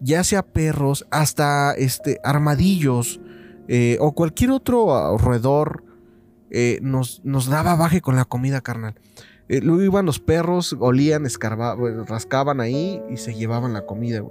[0.00, 3.20] ya sea perros, hasta este, armadillos
[3.68, 5.84] eh, o cualquier otro roedor,
[6.50, 8.94] eh, nos, nos daba baje con la comida, carnal.
[9.48, 11.24] Eh, luego iban los perros, olían,
[12.06, 14.22] rascaban ahí y se llevaban la comida.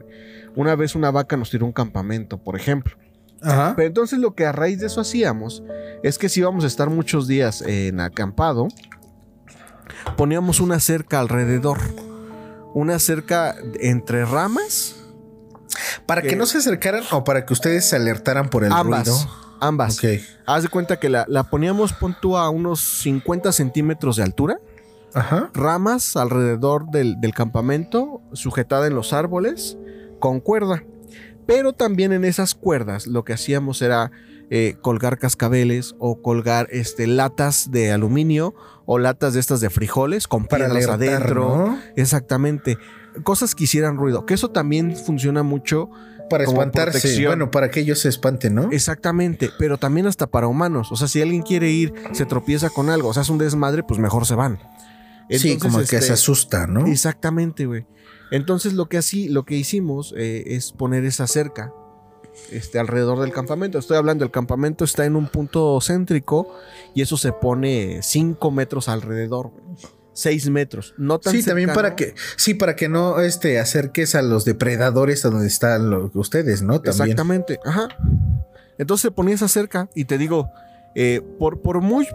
[0.55, 2.97] Una vez una vaca nos tiró un campamento, por ejemplo.
[3.45, 3.73] Ajá.
[3.75, 5.63] Pero entonces lo que a raíz de eso hacíamos
[6.03, 8.67] es que si íbamos a estar muchos días en acampado,
[10.17, 11.77] poníamos una cerca alrededor.
[12.73, 14.95] Una cerca entre ramas.
[16.05, 19.07] Para que que- no se acercaran o para que ustedes se alertaran por el ambas.
[19.07, 19.29] ruido.
[19.61, 19.97] Ambas.
[19.97, 20.05] Ok.
[20.45, 24.59] Haz de cuenta que la, la poníamos, pon tú, a unos 50 centímetros de altura.
[25.13, 25.49] Ajá.
[25.53, 29.77] Ramas alrededor del, del campamento, sujetada en los árboles,
[30.19, 30.83] con cuerda.
[31.45, 34.11] Pero también en esas cuerdas lo que hacíamos era
[34.51, 38.53] eh, colgar cascabeles o colgar este, latas de aluminio
[38.85, 41.67] o latas de estas de frijoles con Para piedras adentro.
[41.67, 41.79] ¿no?
[41.95, 42.77] Exactamente.
[43.23, 44.25] Cosas que hicieran ruido.
[44.25, 45.89] Que eso también funciona mucho.
[46.29, 46.99] Para espantarse.
[46.99, 47.29] protección.
[47.29, 48.71] Bueno, para que ellos se espanten, ¿no?
[48.71, 49.51] Exactamente.
[49.59, 50.91] Pero también hasta para humanos.
[50.91, 53.09] O sea, si alguien quiere ir, se tropieza con algo.
[53.09, 54.59] O sea, es un desmadre, pues mejor se van.
[55.29, 56.87] sí, como que este, se asusta, ¿no?
[56.87, 57.85] Exactamente, güey.
[58.31, 61.73] Entonces lo que así, lo que hicimos eh, es poner esa cerca
[62.51, 63.77] este, alrededor del campamento.
[63.77, 66.53] Estoy hablando, el campamento está en un punto céntrico
[66.93, 69.51] y eso se pone 5 metros alrededor,
[70.13, 70.93] 6 metros.
[70.97, 75.25] No tan Sí, también para que, sí, para que no este, acerques a los depredadores
[75.25, 76.81] a donde están ustedes, ¿no?
[76.81, 77.11] También.
[77.11, 77.87] Exactamente, ajá.
[78.77, 80.49] Entonces se ponía esa cerca y te digo,
[80.95, 82.07] eh, por, por muy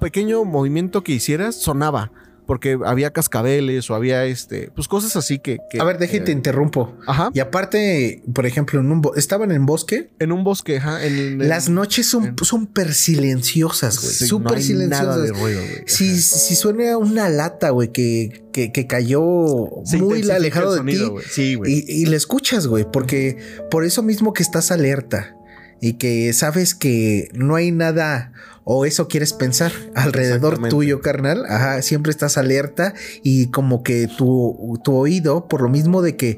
[0.00, 2.10] pequeño movimiento que hicieras, sonaba.
[2.48, 5.58] Porque había cascabeles o había este, pues cosas así que.
[5.70, 6.96] que, A ver, déjate, eh, interrumpo.
[7.06, 7.28] ajá.
[7.34, 10.08] Y aparte, por ejemplo, en un estaban en bosque.
[10.18, 11.04] En un bosque, ajá.
[11.04, 14.14] En, en- Las noches son en- súper silenciosas, güey.
[14.14, 15.06] Sí, Súper no hay silenciosas.
[15.06, 15.82] Nada de ruido, güey.
[15.86, 21.10] Si, si suena una lata, güey, que, que, que cayó muy alejado de sonido, ti,
[21.12, 21.24] güey.
[21.30, 21.84] Sí, güey.
[21.86, 23.36] y, y le escuchas, güey, porque
[23.70, 25.36] por eso mismo que estás alerta
[25.82, 28.32] y que sabes que no hay nada
[28.70, 31.46] o eso quieres pensar alrededor tuyo, carnal.
[31.48, 36.36] Ajá, siempre estás alerta y como que tu, tu oído, por lo mismo de que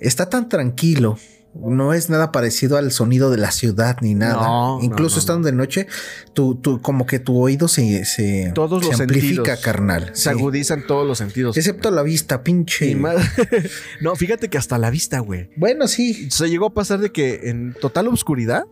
[0.00, 1.18] está tan tranquilo.
[1.54, 4.34] No es nada parecido al sonido de la ciudad ni nada.
[4.46, 5.86] No, Incluso no, no, estando de noche,
[6.32, 9.60] tu, tu- como que tu oído se, se, Todos se los amplifica, sentidos.
[9.60, 10.10] carnal.
[10.14, 10.28] Se sí.
[10.28, 11.56] agudizan todos los sentidos.
[11.56, 12.96] Excepto la vista, pinche.
[14.00, 15.50] No, fíjate que hasta la vista, güey.
[15.56, 16.30] Bueno, sí.
[16.30, 18.64] Se llegó a pasar de que en total oscuridad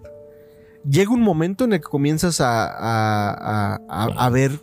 [0.89, 4.61] llega un momento en el que comienzas a, a- a- a- a ver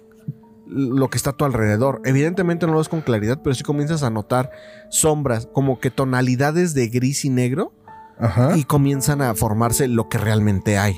[0.67, 2.01] lo que está a tu alrededor.
[2.05, 4.49] Evidentemente no lo ves con claridad, pero sí comienzas a notar
[4.89, 7.73] sombras, como que tonalidades de gris y negro,
[8.19, 8.57] Ajá.
[8.57, 10.95] y comienzan a formarse lo que realmente hay.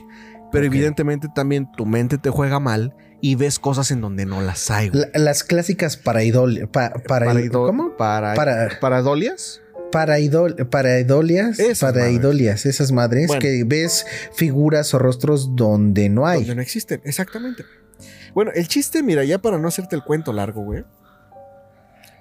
[0.51, 4.69] Pero evidentemente también tu mente te juega mal y ves cosas en donde no las
[4.71, 4.89] hay.
[4.93, 7.97] La- las clásicas paraidol, pa- para, Paraido- ¿Cómo?
[7.97, 9.61] Para, Para- paradolias.
[9.91, 11.59] Paraidol, paraidolias.
[11.59, 13.41] Esas paraidolias, esas madres Bueno.
[13.41, 16.39] que ves figuras o rostros donde no hay.
[16.39, 17.63] Donde no existen, exactamente.
[18.33, 20.83] Bueno, el chiste, mira, ya para no hacerte el cuento largo, güey.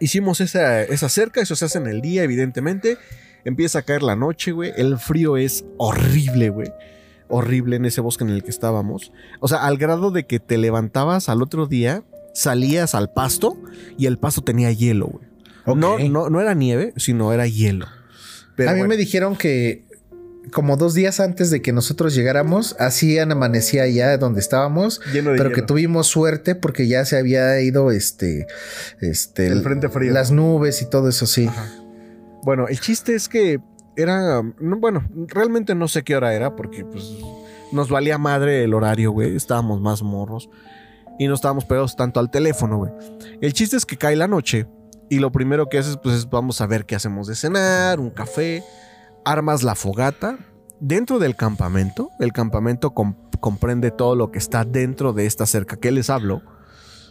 [0.01, 2.99] Hicimos esa, esa cerca, eso se hace en el día, evidentemente.
[3.45, 4.73] Empieza a caer la noche, güey.
[4.77, 6.73] El frío es horrible, güey.
[7.29, 9.13] Horrible en ese bosque en el que estábamos.
[9.41, 13.57] O sea, al grado de que te levantabas al otro día salías al pasto
[13.97, 15.34] y el pasto tenía hielo, güey.
[15.67, 17.87] No, no, no era nieve, sino era hielo.
[18.57, 19.85] Pero a mí bueno, me dijeron que
[20.53, 25.39] como dos días antes de que nosotros llegáramos, así amanecía allá donde estábamos, Lleno de
[25.39, 28.47] pero que tuvimos suerte porque ya se había ido este,
[29.01, 30.13] este, El frente frío.
[30.13, 31.49] las nubes y todo eso, sí.
[32.43, 33.61] Bueno, el chiste es que
[33.97, 34.43] era.
[34.43, 37.05] no, bueno, realmente no sé qué hora era porque pues
[37.73, 39.35] nos valía madre el horario, güey.
[39.35, 40.51] Estábamos más morros
[41.19, 42.93] y no estábamos pegados tanto al teléfono, güey.
[43.41, 44.67] El chiste es que cae la noche
[45.15, 48.11] y lo primero que haces, pues es vamos a ver qué hacemos de cenar, un
[48.11, 48.63] café,
[49.25, 50.39] armas la fogata.
[50.81, 55.77] Dentro del campamento, el campamento com- comprende todo lo que está dentro de esta cerca
[55.77, 56.43] que les hablo.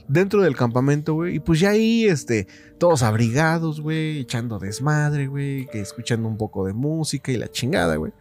[0.07, 1.35] Dentro del campamento, güey.
[1.35, 6.65] Y pues ya ahí, este, todos abrigados, güey, echando desmadre, güey, que escuchando un poco
[6.65, 8.11] de música y la chingada, güey.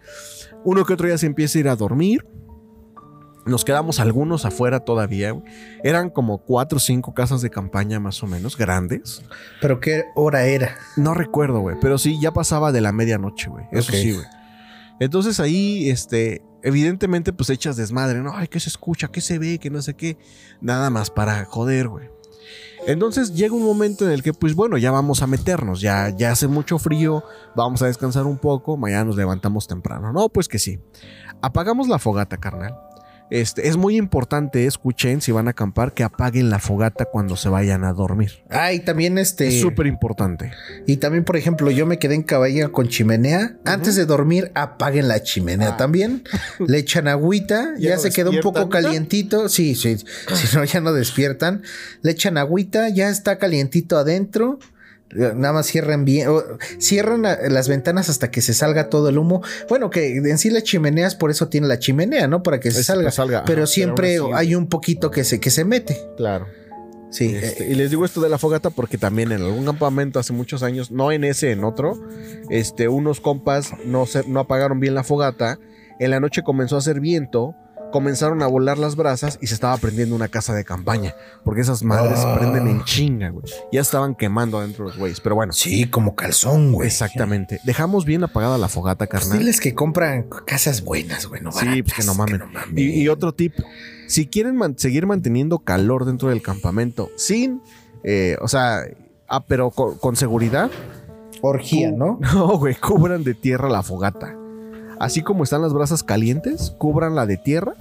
[0.65, 2.25] Uno que otro ya se empieza a ir a dormir.
[3.45, 5.45] Nos quedamos algunos afuera todavía, güey.
[5.83, 9.23] Eran como cuatro o cinco casas de campaña más o menos, grandes.
[9.61, 10.77] Pero qué hora era.
[10.97, 13.67] No recuerdo, güey, pero sí, ya pasaba de la medianoche, güey.
[13.73, 14.27] Eso sí, güey.
[15.01, 18.37] Entonces ahí, este, evidentemente, pues echas desmadre, ¿no?
[18.37, 19.09] Ay, ¿qué se escucha?
[19.09, 19.59] ¿Qué se ve?
[19.59, 20.17] Que no sé qué.
[20.61, 22.09] Nada más para joder, güey.
[22.87, 26.33] Entonces llega un momento en el que, pues bueno, ya vamos a meternos, ya, ya
[26.33, 27.23] hace mucho frío,
[27.55, 30.13] vamos a descansar un poco, mañana nos levantamos temprano.
[30.13, 30.81] No, pues que sí.
[31.41, 32.77] Apagamos la fogata, carnal.
[33.33, 37.49] Este, es muy importante, escuchen, si van a acampar, que apaguen la fogata cuando se
[37.49, 38.43] vayan a dormir.
[38.51, 39.49] Ah, y también este.
[39.49, 40.51] Es súper importante.
[40.87, 43.57] Y también, por ejemplo, yo me quedé en caballo con chimenea.
[43.65, 45.77] Antes de dormir, apaguen la chimenea Ah.
[45.79, 46.25] también.
[46.59, 47.73] Le echan agüita.
[47.79, 49.49] ¿Ya ya no se quedó un poco calientito.
[49.49, 49.97] Sí, sí.
[49.97, 51.63] Si no, ya no despiertan.
[52.03, 52.91] Le echan agüita.
[52.91, 54.59] Ya está calientito adentro.
[55.15, 56.29] Eh, Nada más cierran bien.
[56.79, 59.43] Cierran a- las ventanas hasta que se salga todo el humo.
[59.69, 62.43] Bueno, que en sí las chimeneas, por eso tiene la chimenea, ¿no?
[62.43, 63.11] Para que se salga.
[63.11, 65.99] salga, Pero siempre hay un poquito que se, que se mete.
[66.17, 66.47] Claro.
[67.11, 67.35] Sí.
[67.35, 70.33] Este, eh, y les digo esto de la fogata porque también en algún campamento hace
[70.33, 72.01] muchos años, no en ese, en otro,
[72.49, 75.59] este, unos compas no, se, no apagaron bien la fogata.
[75.99, 77.55] En la noche comenzó a hacer viento,
[77.93, 81.15] comenzaron a volar las brasas y se estaba prendiendo una casa de campaña.
[81.45, 82.35] Porque esas madres Ah.
[82.37, 83.45] prenden en chinga, güey.
[83.71, 85.21] Ya estaban quemando adentro los güeyes.
[85.21, 86.89] Pero bueno, sí, como calzón, güey.
[86.89, 87.61] exactamente.
[87.65, 89.39] Dejamos bien apagada la fogata, carnal.
[89.39, 92.41] Diles que compran casas buenas, güey, no Sí, pues que no mamen.
[92.53, 92.77] mamen.
[92.77, 93.55] Y, y otro tip,
[94.09, 97.63] si quieren man- seguir manteniendo calor dentro del campamento sin,
[98.03, 98.81] eh, o sea,
[99.29, 100.71] ah, pero con, con seguridad,
[101.45, 102.19] Orgía, ¿no?
[102.35, 104.37] No, güey, cubran de tierra la fogata.
[105.03, 107.75] Así como están las brasas calientes, cubranla de tierra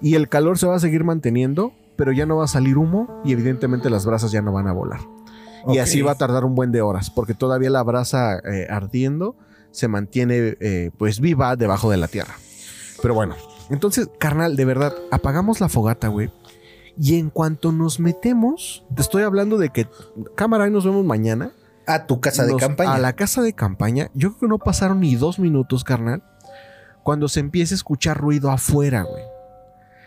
[0.00, 3.20] y el calor se va a seguir manteniendo, pero ya no va a salir humo
[3.24, 5.00] y evidentemente las brasas ya no van a volar.
[5.66, 9.34] Y así va a tardar un buen de horas, porque todavía la brasa eh, ardiendo
[9.72, 12.34] se mantiene eh, pues viva debajo de la tierra.
[13.02, 13.34] Pero bueno,
[13.68, 16.30] entonces, carnal, de verdad, apagamos la fogata, güey.
[16.96, 19.88] Y en cuanto nos metemos, te estoy hablando de que,
[20.36, 21.50] cámara, ahí nos vemos mañana.
[21.84, 22.94] A tu casa de campaña.
[22.94, 26.22] A la casa de campaña, yo creo que no pasaron ni dos minutos, carnal,
[27.04, 29.22] cuando se empieza a escuchar ruido afuera, güey.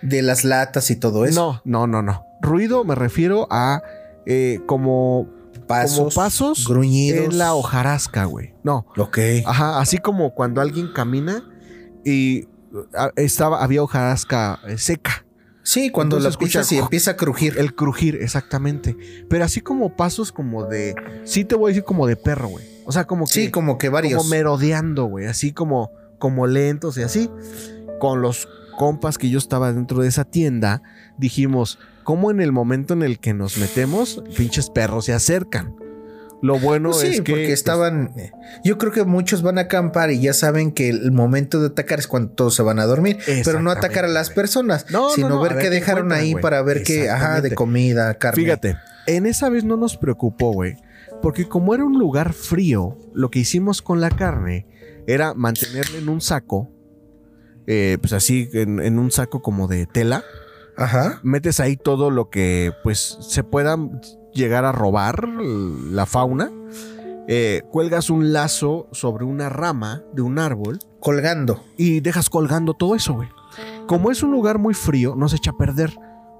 [0.01, 1.62] De las latas y todo eso.
[1.63, 2.25] No, no, no, no.
[2.41, 3.81] Ruido me refiero a
[4.25, 5.27] eh, como
[5.67, 5.97] Pasos.
[5.97, 7.25] como pasos Gruñidos.
[7.25, 8.53] en la hojarasca, güey.
[8.63, 8.86] No.
[8.97, 9.17] Ok.
[9.45, 11.43] Ajá, así como cuando alguien camina
[12.05, 12.47] y
[12.95, 15.25] ah, estaba, había hojarasca eh, seca.
[15.63, 17.55] Sí, cuando lo escuchas escucha- y empieza a crujir.
[17.57, 18.95] El crujir, exactamente.
[19.29, 20.95] Pero así como pasos como de.
[21.25, 22.65] Sí, te voy a decir como de perro, güey.
[22.86, 23.33] O sea, como que.
[23.33, 24.17] sí, como que varios.
[24.19, 25.25] como merodeando, güey.
[25.25, 27.30] Así como, como lentos y así.
[27.99, 30.82] Con los compas que yo estaba dentro de esa tienda,
[31.17, 35.75] dijimos, ¿cómo en el momento en el que nos metemos, pinches perros se acercan?
[36.41, 37.32] Lo bueno Pues sí, es que.
[37.32, 38.12] porque pues, estaban.
[38.63, 41.99] Yo creo que muchos van a acampar y ya saben que el momento de atacar
[41.99, 43.17] es cuando todos se van a dormir.
[43.43, 46.36] Pero no atacar a las personas, No, no, sino no, ver ver qué dejaron ahí
[46.36, 48.43] para ver qué, ajá, de comida, carne.
[48.43, 48.77] Fíjate,
[49.08, 50.77] en esa vez no nos preocupó, güey.
[51.21, 54.67] Porque como era un lugar frío, lo que hicimos con la carne
[55.08, 56.70] era mantenerla en un saco.
[57.65, 60.24] eh, pues así, en, en un saco como de tela.
[60.78, 61.20] Ajá.
[61.24, 63.78] Metes ahí todo lo que pues se pueda
[64.34, 66.52] llegar a robar la fauna.
[67.28, 71.62] Eh, cuelgas un lazo sobre una rama de un árbol Colgando.
[71.76, 73.28] y dejas colgando todo eso, güey.
[73.88, 75.93] Como es un lugar muy frío, no se echa a perder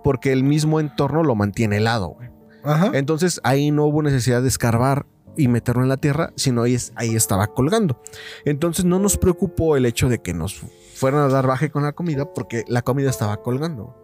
[0.04, 2.30] porque el mismo entorno lo mantiene helado, güey.
[2.64, 2.92] Ajá.
[2.94, 5.06] Entonces ahí no hubo necesidad de escarbar
[5.38, 8.02] y meterlo en la tierra, sino ahí, ahí estaba colgando.
[8.45, 10.62] Entonces no nos preocupó el hecho de que nos
[10.95, 13.95] fueran a dar baje con la comida porque la comida estaba colgando.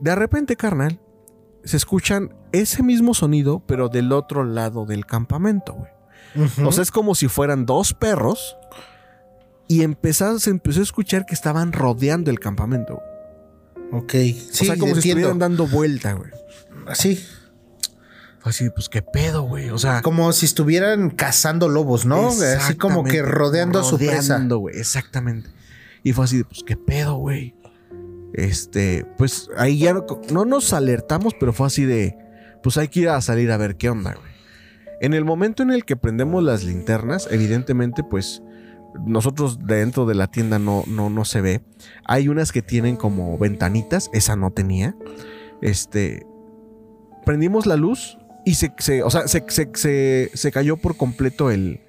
[0.00, 0.98] De repente, carnal,
[1.64, 5.90] se escuchan ese mismo sonido, pero del otro lado del campamento, güey.
[6.64, 8.56] O sea, es como si fueran dos perros
[9.66, 13.00] y empezó, se empezó a escuchar que estaban rodeando el campamento.
[13.94, 14.02] güey.
[14.02, 14.12] ok.
[14.50, 14.98] Sí, o sea, como si entiendo.
[14.98, 16.30] estuvieran dando vuelta, güey.
[16.86, 17.24] así.
[18.40, 19.68] Fue así, pues qué pedo, güey.
[19.70, 22.28] O sea, Como si estuvieran cazando lobos, ¿no?
[22.28, 24.38] Así como que rodeando a su presa.
[24.38, 25.50] güey, exactamente.
[26.02, 27.54] Y fue así, de, pues qué pedo, güey.
[28.32, 32.16] Este, pues ahí ya no, no nos alertamos, pero fue así de,
[32.62, 34.30] pues hay que ir a salir a ver qué onda, güey.
[35.02, 38.42] En el momento en el que prendemos las linternas, evidentemente, pues
[39.04, 41.62] nosotros dentro de la tienda no, no, no se ve.
[42.04, 44.94] Hay unas que tienen como ventanitas, esa no tenía.
[45.62, 46.26] Este,
[47.24, 51.50] prendimos la luz y se, se- o sea, se, se- se- se cayó por completo
[51.50, 51.80] el,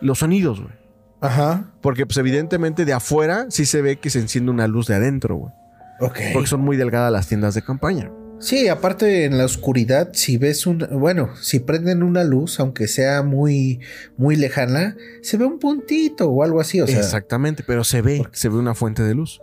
[0.00, 0.72] los sonidos, güey.
[1.20, 1.72] Ajá.
[1.80, 5.36] Porque, pues, evidentemente, de afuera sí se ve que se enciende una luz de adentro,
[5.36, 5.52] güey.
[6.00, 6.18] Ok.
[6.32, 8.10] Porque son muy delgadas las tiendas de campaña.
[8.40, 13.22] Sí, aparte en la oscuridad, si ves un, bueno, si prenden una luz, aunque sea
[13.22, 13.80] muy,
[14.18, 16.98] muy lejana, se ve un puntito o algo así, o sea.
[16.98, 19.40] Exactamente, pero se ve, se ve una fuente de luz.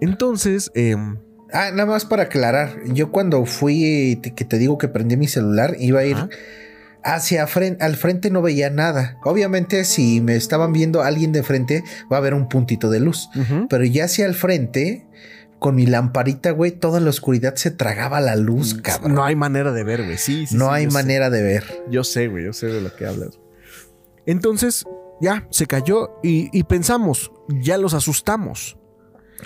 [0.00, 1.18] Entonces, em,
[1.52, 5.28] Ah, nada más para aclarar, yo cuando fui, te- que te digo que prendí mi
[5.28, 6.16] celular, iba a ir
[7.04, 9.18] hacia frente, al frente no veía nada.
[9.24, 13.28] Obviamente, si me estaban viendo alguien de frente, va a haber un puntito de luz.
[13.68, 15.06] Pero ya hacia el frente,
[15.58, 19.12] con mi lamparita, güey, toda la oscuridad se tragaba la luz, cabrón.
[19.12, 20.18] Mm, no hay manera de ver, güey.
[20.18, 20.90] Sí, sí, no sí, hay sé.
[20.92, 21.64] manera de ver.
[21.90, 23.38] Yo sé, güey, yo sé de lo que hablas.
[24.26, 24.84] Entonces,
[25.20, 28.76] ya, se cayó y, y pensamos, ya los asustamos.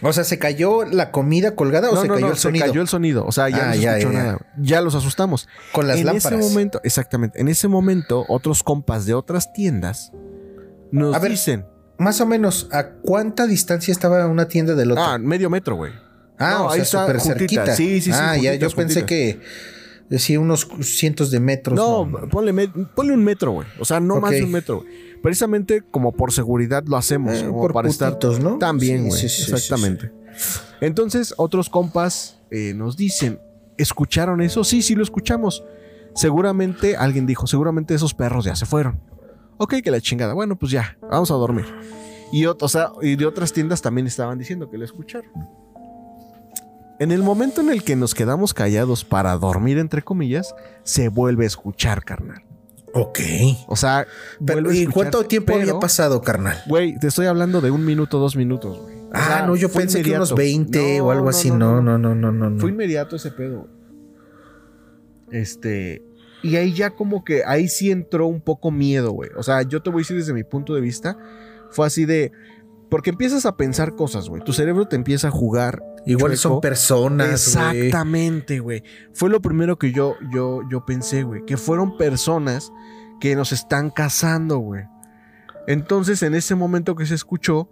[0.03, 2.65] O sea, ¿se cayó la comida colgada o se no, cayó no, el sonido?
[2.65, 3.25] se cayó el sonido.
[3.27, 4.39] O sea, ya Ah, no se ya, escuchó ya, nada.
[4.59, 5.49] Ya los asustamos.
[5.73, 6.39] Con las en lámparas.
[6.41, 10.13] ese momento, exactamente, en ese momento, otros compas de otras tiendas
[10.93, 11.67] nos A ver, dicen,
[11.99, 15.03] Más o menos, ¿a cuánta distancia estaba una tienda del otro?
[15.03, 15.93] ah, medio metro, güey.
[16.39, 17.75] Ah, o ahí sea, súper cerquita.
[17.75, 19.41] Sí, sí, sí, Ah, ya, yo juntitas, pensé que
[20.11, 21.75] decía unos cientos de metros.
[21.77, 23.67] No, ponle, ponle un metro, güey.
[23.81, 25.06] O sea, no más de un metro, güey.
[25.23, 28.59] Precisamente como por seguridad lo hacemos, Eh, como por para estar ¿no?
[28.59, 29.21] También, güey.
[29.21, 30.13] sí, sí, sí, Exactamente.
[30.81, 33.41] Entonces, otros compas eh, nos dicen,
[33.79, 34.65] ¿escucharon eso?
[34.65, 35.65] Sí, sí lo escuchamos.
[36.15, 39.01] Seguramente, alguien dijo, seguramente esos perros ya se fueron.
[39.59, 40.35] Ok, que la chingada.
[40.35, 41.67] Bueno, pues ya, vamos a dormir.
[42.33, 45.31] Y, o sea, y de otras tiendas también estaban diciendo que lo escucharon.
[46.99, 51.45] En el momento en el que nos quedamos callados para dormir, entre comillas, se vuelve
[51.45, 52.43] a escuchar, carnal.
[52.99, 53.19] Ok.
[53.69, 54.07] O sea,
[54.45, 56.63] Pero, ¿Y cuánto tiempo había pasado, carnal?
[56.67, 58.97] Güey, te estoy hablando de un minuto, dos minutos, güey.
[58.97, 60.35] O Ah, sea, no, yo pensé que unos inmediato.
[60.35, 61.51] 20 o algo no, así.
[61.51, 62.59] no, No, no, no, no, no.
[62.59, 63.69] Fue inmediato ese pedo.
[65.31, 66.03] Este.
[66.43, 69.31] Y ahí ya como que ahí sí entró un poco miedo, güey.
[69.37, 71.17] O sea, yo te voy a decir desde mi punto de vista.
[71.71, 72.33] Fue así de.
[72.91, 74.43] Porque empiezas a pensar cosas, güey.
[74.43, 75.83] Tu cerebro te empieza a jugar.
[76.07, 76.55] Igual chueco.
[76.55, 77.31] son personas.
[77.31, 78.85] Exactamente, güey.
[79.13, 81.45] Fue lo primero que yo, yo, yo pensé, güey.
[81.45, 82.71] Que fueron personas
[83.21, 84.85] que nos están cazando, güey.
[85.67, 87.69] Entonces, en ese momento que se escuchó,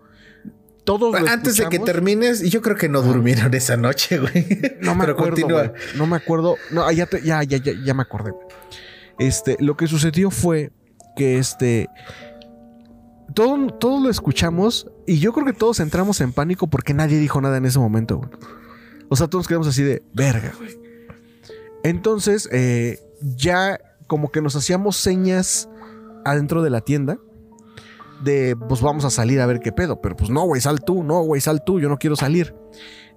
[0.84, 4.46] todos Antes de que termines, yo creo que no durmieron esa noche, güey.
[4.80, 5.72] No me Pero acuerdo, continúa.
[5.96, 6.56] No me acuerdo.
[6.70, 8.32] No, ah, ya, te- ya, ya, ya, ya me acordé.
[9.18, 10.72] Este, lo que sucedió fue
[11.16, 11.88] que este.
[13.32, 17.40] Todo, todos lo escuchamos y yo creo que todos entramos en pánico porque nadie dijo
[17.40, 18.18] nada en ese momento.
[18.18, 18.30] güey.
[19.08, 20.78] O sea, todos quedamos así de verga, güey.
[21.82, 25.68] Entonces, eh, ya como que nos hacíamos señas
[26.24, 27.18] adentro de la tienda
[28.22, 30.00] de pues vamos a salir a ver qué pedo.
[30.00, 32.54] Pero pues no, güey, sal tú, no, güey, sal tú, yo no quiero salir.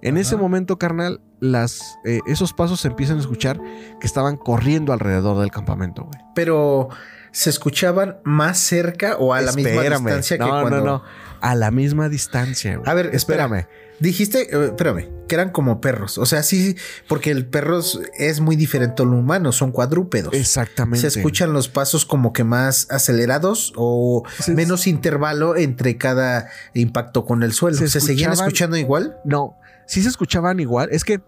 [0.02, 0.20] En Ajá.
[0.20, 3.60] ese momento, carnal, las, eh, esos pasos se empiezan a escuchar
[4.00, 6.20] que estaban corriendo alrededor del campamento, güey.
[6.34, 6.88] Pero
[7.32, 10.78] se escuchaban más cerca o a la misma distancia que no, cuando.
[10.78, 11.02] No, no,
[11.40, 12.90] A la misma distancia, güey.
[12.90, 13.66] A ver, espérame.
[14.00, 16.18] Dijiste, eh, espérame, que eran como perros.
[16.18, 16.76] O sea, sí,
[17.08, 17.80] porque el perro
[18.16, 20.32] es- muy diferente al humano, son cuadrúpedos.
[20.34, 21.10] Exactamente.
[21.10, 27.24] Se escuchan los pasos como que más acelerados o Se- menos intervalo entre cada impacto
[27.24, 27.76] con el suelo.
[27.76, 29.16] Se ¿Se, seguían escuchando igual?
[29.24, 30.88] No, sí se escuchaban igual.
[30.92, 31.20] Es que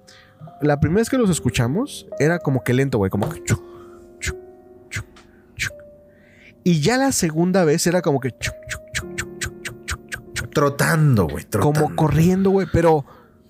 [0.62, 3.10] la primera vez que los escuchamos era como que lento, güey.
[3.10, 3.60] Como que chuc,
[4.20, 4.36] chuc,
[4.90, 5.04] chuc,
[5.56, 5.72] chuc.
[6.62, 8.80] Y ya la segunda vez era como que chuc, chuc,
[10.60, 11.44] Trotando, güey.
[11.44, 11.80] Trotando.
[11.80, 13.06] como corriendo, güey, pero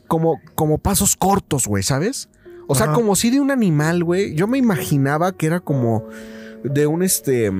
[0.07, 2.29] como, como pasos cortos, güey, ¿sabes?
[2.69, 2.95] O sea, Ajá.
[2.95, 4.35] como si de un animal, güey.
[4.37, 6.05] Yo me imaginaba que era como
[6.63, 7.51] de un este.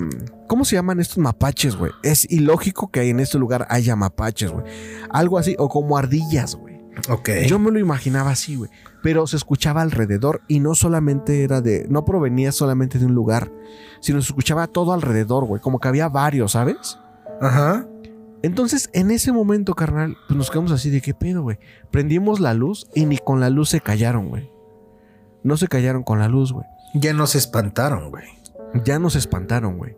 [0.47, 1.91] ¿Cómo se llaman estos mapaches, güey?
[2.05, 4.65] Es ilógico que en este lugar haya mapaches, güey.
[5.11, 6.81] Algo así, o como ardillas, güey.
[7.09, 7.31] Ok.
[7.47, 8.71] Yo me lo imaginaba así, güey.
[9.03, 11.87] Pero se escuchaba alrededor y no solamente era de.
[11.89, 13.51] No provenía solamente de un lugar,
[14.01, 15.61] sino se escuchaba todo alrededor, güey.
[15.61, 17.01] Como que había varios, ¿sabes?
[17.41, 17.87] Ajá.
[18.43, 21.59] Entonces, en ese momento, carnal, pues nos quedamos así de qué pedo, güey.
[21.91, 24.51] Prendimos la luz y ni con la luz se callaron, güey.
[25.43, 26.67] No se callaron con la luz, güey.
[26.95, 28.25] Ya nos espantaron, güey.
[28.85, 29.97] Ya nos espantaron, güey.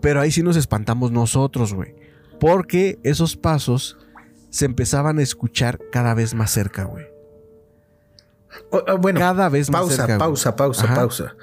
[0.00, 1.94] Pero ahí sí nos espantamos nosotros, güey.
[2.40, 3.98] Porque esos pasos
[4.50, 7.06] se empezaban a escuchar cada vez más cerca, güey.
[8.70, 10.18] Oh, oh, bueno, Cada vez más pausa, cerca, güey.
[10.18, 10.94] pausa, pausa, Ajá.
[10.94, 11.36] pausa.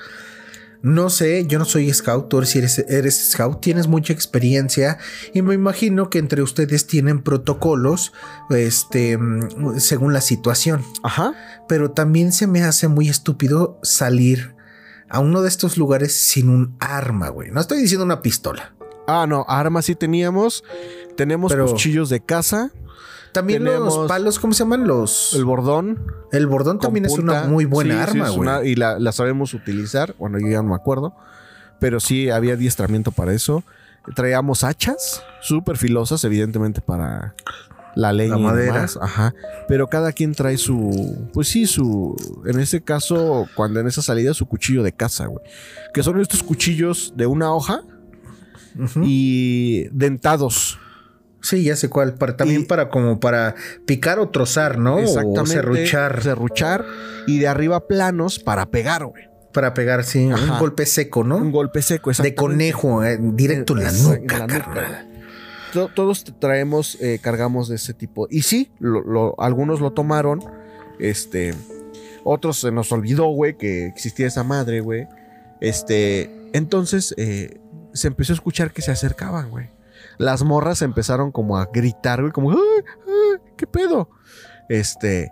[0.86, 5.00] No sé, yo no soy scout, tú si eres, eres scout, tienes mucha experiencia
[5.34, 8.14] y me imagino que entre ustedes tienen protocolos,
[8.52, 10.84] este, mm, según la situación.
[11.02, 11.34] Ajá.
[11.68, 14.54] Pero también se me hace muy estúpido salir
[15.10, 17.50] a uno de estos lugares sin un arma, güey.
[17.50, 18.76] No estoy diciendo una pistola.
[19.08, 20.64] Ah, no, armas sí teníamos.
[21.18, 22.70] Tenemos Pero- cuchillos de caza.
[23.36, 24.88] También los Tenemos- palos, ¿cómo se llaman?
[24.88, 25.34] Los.
[25.36, 26.12] El bordón.
[26.32, 28.72] El bordón también es una muy buena Sí, arma, güey.
[28.72, 30.16] y la, la sabemos utilizar.
[30.18, 31.14] Bueno, yo ya no me acuerdo.
[31.80, 33.64] Pero sí había adiestramiento para eso.
[34.16, 37.36] Traíamos hachas súper filosas, evidentemente para
[37.96, 38.74] la leña La y madera.
[38.74, 39.00] demás.
[39.02, 39.34] Ajá.
[39.68, 41.28] Pero cada quien trae su.
[41.34, 42.16] Pues sí, su.
[42.46, 45.44] En ese caso, cuando en esa salida, su cuchillo de caza, güey.
[45.94, 47.82] Que son estos cuchillos de una hoja
[49.04, 50.80] y dentados.
[51.46, 52.16] Sí, ya sé cuál.
[52.16, 53.54] Para, también Y- para como para
[53.86, 54.98] picar o trozar, ¿no?
[55.00, 55.40] Exactamente.
[55.42, 56.24] O serruchar.
[56.24, 56.86] Serruchar.
[57.28, 59.26] Y de arriba planos para pegar, güey.
[59.54, 60.26] Para pegar, sí.
[60.26, 61.38] Un golpe seco, ¿no?
[61.38, 62.36] Un golpe seco, de exactamente.
[62.36, 65.06] conejo, eh, directo en la nuca, en la nuca,
[65.94, 68.28] Todos traemos, eh, cargamos de ese tipo.
[68.30, 70.40] Y sí, lo- lo- algunos lo tomaron.
[71.00, 71.54] Este.
[72.24, 75.08] Otros se nos olvidó, güey, que existía esa madre, güey.
[75.62, 76.32] Este.
[76.54, 77.60] Entonces, eh,
[77.94, 79.70] se empezó a escuchar que se acercaban, güey.
[80.18, 82.58] Las morras empezaron como a gritar, güey, como, ¡ay,
[83.08, 84.10] ay, qué pedo!
[84.70, 85.32] Este.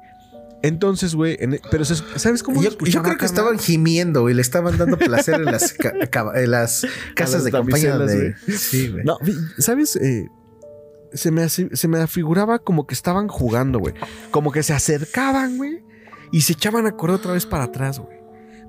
[0.61, 4.41] Entonces, güey, en- pero se- ¿sabes cómo Yo, yo creo que estaban gimiendo y le
[4.41, 7.97] estaban dando placer en las, ca- ca- en las casas las de campaña.
[7.97, 8.33] De...
[8.47, 9.03] Sí, güey.
[9.03, 9.17] No,
[9.57, 9.97] ¿sabes?
[9.97, 10.27] Eh,
[11.11, 13.93] se, me se me afiguraba como que estaban jugando, güey.
[14.31, 15.83] Como que se acercaban, güey.
[16.31, 18.17] Y se echaban a correr otra vez para atrás, güey.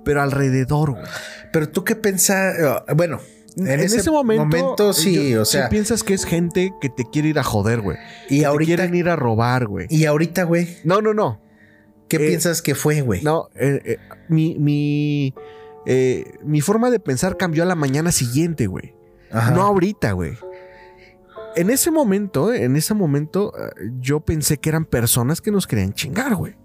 [0.05, 1.05] Pero alrededor, güey.
[1.53, 3.21] Pero tú qué pensás, Eh, bueno,
[3.57, 7.45] en, ese, momento, sí, o sea, piensas que es gente que te quiere ir a
[7.45, 7.97] joder, güey.
[8.29, 9.87] y Que ahorita, te quieren ir a robar, güey.
[9.91, 11.41] y ahorita, güey, No, no, no.
[12.09, 13.23] ¿qué Eh, piensas que fue, güey?
[13.23, 13.99] No, eh, eh,
[14.29, 15.35] mi, mi,
[16.43, 18.95] mi forma de pensar cambió a la mañana siguiente, güey.
[19.33, 20.33] No ahorita, güey.
[21.57, 23.53] En ese momento, en ese momento,
[24.01, 26.57] yo pensé que eran personas que nos querían chingar, güey.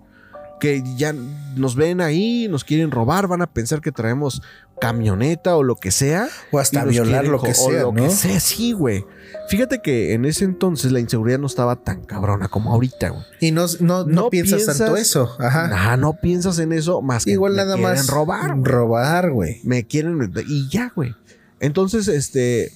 [0.60, 1.14] Que ya
[1.56, 4.42] nos ven ahí, nos quieren robar, van a pensar que traemos
[4.82, 6.28] camioneta o lo que sea.
[6.52, 8.04] o hasta violar quieren lo que o sea, lo ¿no?
[8.04, 9.06] que sea, sí, güey.
[9.50, 13.24] Fíjate que en ese entonces la inseguridad no estaba tan cabrona como ahorita, güey.
[13.40, 15.30] Y no, no, no, No piensas, piensas- tanto eso.
[15.40, 15.68] Ajá.
[15.68, 18.64] Nah, no piensas en eso más que Igual me nada quieren más robar, güey.
[18.72, 19.62] robar, güey.
[19.64, 20.32] Me quieren.
[20.48, 21.16] Y ya, güey.
[21.60, 22.72] Entonces, este.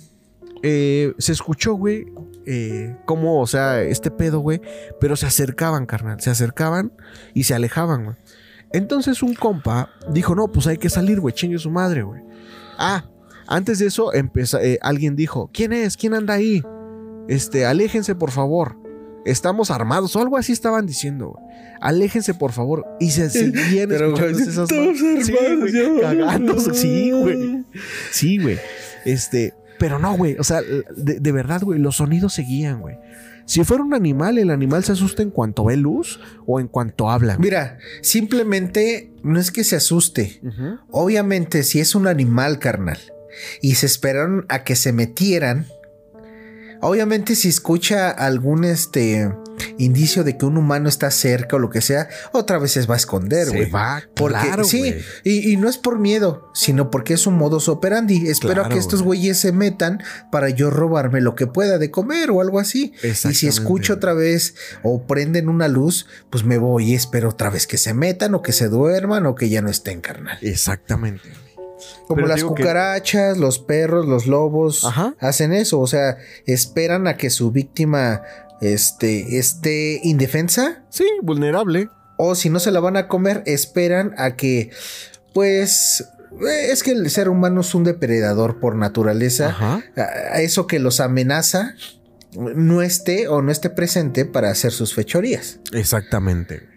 [0.63, 2.05] eh, se escuchó, güey.
[2.45, 4.61] Eh, como, o sea, este pedo, güey.
[4.99, 6.19] Pero se acercaban, carnal.
[6.21, 6.91] Se acercaban
[7.33, 8.17] y se alejaban, güey.
[8.71, 11.33] Entonces un compa dijo: No, pues hay que salir, güey.
[11.33, 12.21] Chingue su madre, güey.
[12.77, 13.05] Ah,
[13.47, 15.95] antes de eso, empeza- eh, alguien dijo: ¿Quién es?
[15.97, 16.63] ¿Quién anda ahí?
[17.27, 18.75] Este, aléjense, por favor.
[19.25, 21.45] Estamos armados o algo así estaban diciendo, güey.
[21.79, 22.85] Aléjense, por favor.
[22.99, 26.73] Y se seguían Pero, esas estamos güey.
[26.73, 27.63] Sí, güey.
[28.11, 28.59] Sí, güey.
[29.05, 30.37] Este, pero no, güey.
[30.39, 32.95] O sea, de, de verdad, güey, los sonidos seguían, güey.
[33.45, 37.09] Si fuera un animal, el animal se asusta en cuanto ve luz o en cuanto
[37.09, 37.35] habla.
[37.35, 37.49] güey.
[37.49, 40.39] Mira, simplemente no es que se asuste.
[40.89, 42.97] Obviamente, si es un animal, carnal,
[43.61, 45.65] y se esperaron a que se metieran,
[46.79, 49.33] obviamente si escucha algún este
[49.77, 52.95] indicio de que un humano está cerca o lo que sea, otra vez se va
[52.95, 53.69] a esconder, güey.
[53.69, 57.69] va, Porque claro, sí, y, y no es por miedo, sino porque es un modus
[57.69, 58.27] operandi.
[58.27, 59.19] Espero a Claro, que estos güey.
[59.19, 60.01] güeyes se metan
[60.31, 62.93] para yo robarme lo que pueda de comer o algo así.
[63.03, 67.49] Y si escucho otra vez o prenden una luz, pues me voy y espero otra
[67.49, 70.37] vez que se metan o que se duerman o que ya no estén, carnal.
[70.41, 71.29] Exactamente.
[72.07, 75.15] Como Pero las que- cucarachas, los perros, los lobos Ajá.
[75.19, 78.21] hacen eso, o sea, esperan a que su víctima
[78.63, 81.89] este, esté indefensa Sí, vulnerable.
[82.17, 84.69] o si no se la van a comer, esperan a que,
[85.33, 86.05] pues,
[86.47, 89.83] eh, es que el ser humano es un depredador por naturaleza, Ajá.
[90.31, 91.75] a eso que los amenaza
[92.35, 95.59] no esté o no esté presente para hacer sus fechorías.
[95.71, 96.72] Exactamente.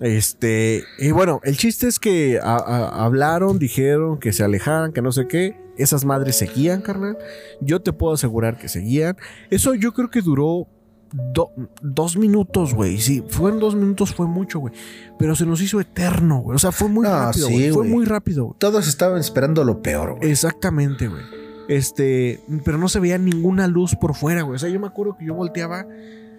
[0.00, 5.02] Este, y bueno, el chiste es que a- a- hablaron, dijeron que se alejaran, que
[5.02, 5.56] no sé qué.
[5.76, 7.16] Esas madres seguían, carnal.
[7.60, 9.16] Yo te puedo asegurar que seguían.
[9.50, 10.66] Eso yo creo que duró
[11.12, 11.50] do-
[11.82, 12.98] dos minutos, güey.
[12.98, 14.72] Sí, fueron dos minutos, fue mucho, güey.
[15.18, 16.56] Pero se nos hizo eterno, güey.
[16.56, 17.70] O sea, fue muy No, rápido, sí.
[17.72, 18.54] Fue muy rápido.
[18.58, 20.30] Todos estaban esperando lo peor, güey.
[20.30, 21.22] Exactamente, güey.
[21.68, 24.56] Este, pero no se veía ninguna luz por fuera, güey.
[24.56, 25.86] O sea, yo me acuerdo que yo volteaba,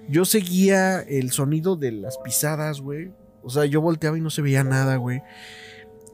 [0.10, 3.12] yo seguía el sonido de las pisadas, güey.
[3.46, 5.22] O sea, yo volteaba y no se veía nada, güey.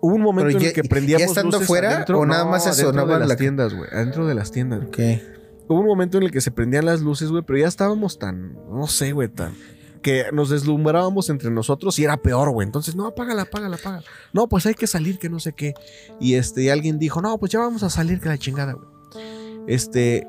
[0.01, 2.19] Hubo un momento Pero en ya- el que prendíamos ya estando luces fuera, adentro.
[2.19, 3.89] o nada más se sonaba de las la- tiendas, güey.
[3.91, 4.83] Adentro de las tiendas.
[4.85, 4.97] Ok.
[5.67, 8.53] Hubo un momento en el que se prendían las luces, güey, pero ya estábamos tan,
[8.69, 9.53] no sé, güey, tan
[10.01, 12.65] que nos deslumbrábamos entre nosotros y era peor, güey.
[12.65, 14.03] Entonces, no, apágala, apágala, apágala.
[14.33, 15.75] No, pues hay que salir, que no sé qué.
[16.19, 18.87] Y este, y alguien dijo, no, pues ya vamos a salir, que la chingada, güey.
[19.67, 20.27] Este,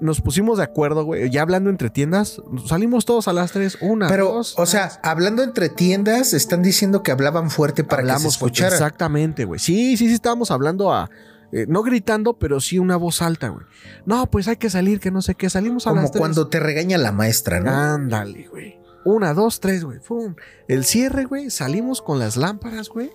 [0.00, 1.30] nos pusimos de acuerdo, güey.
[1.30, 4.54] Ya hablando entre tiendas, salimos todos a las tres, una, Pero, dos.
[4.58, 8.74] o sea, hablando entre tiendas, están diciendo que hablaban fuerte para que se hablamos escuchara.
[8.74, 9.60] Exactamente, güey.
[9.60, 11.10] Sí, sí, sí, estábamos hablando a.
[11.52, 13.66] eh, no gritando, pero sí una voz alta, güey.
[14.06, 15.50] No, pues hay que salir, que no sé qué.
[15.50, 16.20] Salimos a Como las tres.
[16.20, 17.70] cuando te regaña la maestra, ¿no?
[17.70, 18.78] Ándale, güey.
[19.04, 19.98] Una, dos, tres, güey.
[19.98, 20.34] Fum.
[20.68, 21.50] El cierre, güey.
[21.50, 23.10] Salimos con las lámparas, güey.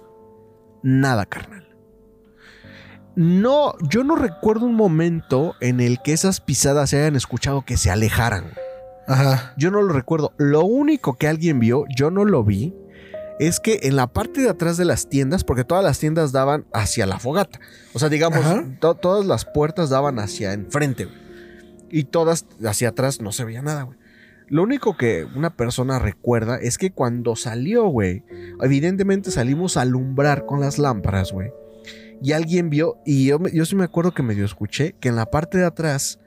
[0.84, 1.65] Nada, carnal.
[3.16, 7.78] No, yo no recuerdo un momento en el que esas pisadas se hayan escuchado que
[7.78, 8.52] se alejaran.
[9.08, 9.54] Ajá.
[9.58, 10.34] Yo no lo recuerdo.
[10.38, 12.74] Lo único que alguien vio, yo no lo vi,
[13.40, 16.66] es que en la parte de atrás de las tiendas, porque todas las tiendas daban
[16.74, 17.60] hacia la fogata.
[17.94, 18.40] O sea, digamos,
[18.80, 21.18] to- todas las puertas daban hacia enfrente, güey.
[21.92, 23.98] Y todas hacia atrás no se veía nada, güey.
[24.48, 28.24] Lo único que una persona recuerda es que cuando salió, güey,
[28.62, 31.52] evidentemente salimos a alumbrar con las lámparas, güey.
[32.26, 35.60] Y alguien vio, y yo, sí me acuerdo que medio escuché, que en la parte
[35.60, 36.20] de atrás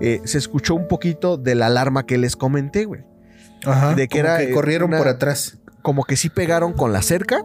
[0.00, 3.02] eh, se escuchó un poquito de la alarma que les comenté, güey
[3.64, 3.94] Ajá.
[3.94, 5.58] de que como era, que eh, corrieron una- por atrás.
[5.82, 7.42] como que sí pegaron con la cerca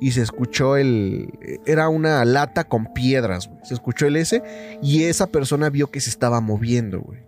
[0.00, 1.30] y se escuchó el
[1.66, 3.58] era una lata con piedras, güey.
[3.64, 4.40] Se escuchó el S
[4.80, 7.20] y esa persona vio que se estaba moviendo, güey.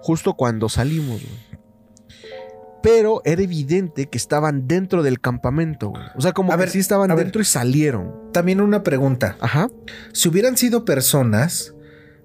[0.00, 1.53] Justo cuando salimos, güey.
[2.84, 6.02] Pero era evidente que estaban dentro del campamento, güey.
[6.16, 7.16] O sea, como A que ver, sí estaban ver.
[7.18, 8.12] dentro y salieron.
[8.32, 9.36] También una pregunta.
[9.40, 9.68] Ajá.
[10.12, 11.74] Si hubieran sido personas,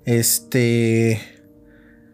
[0.06, 1.22] este.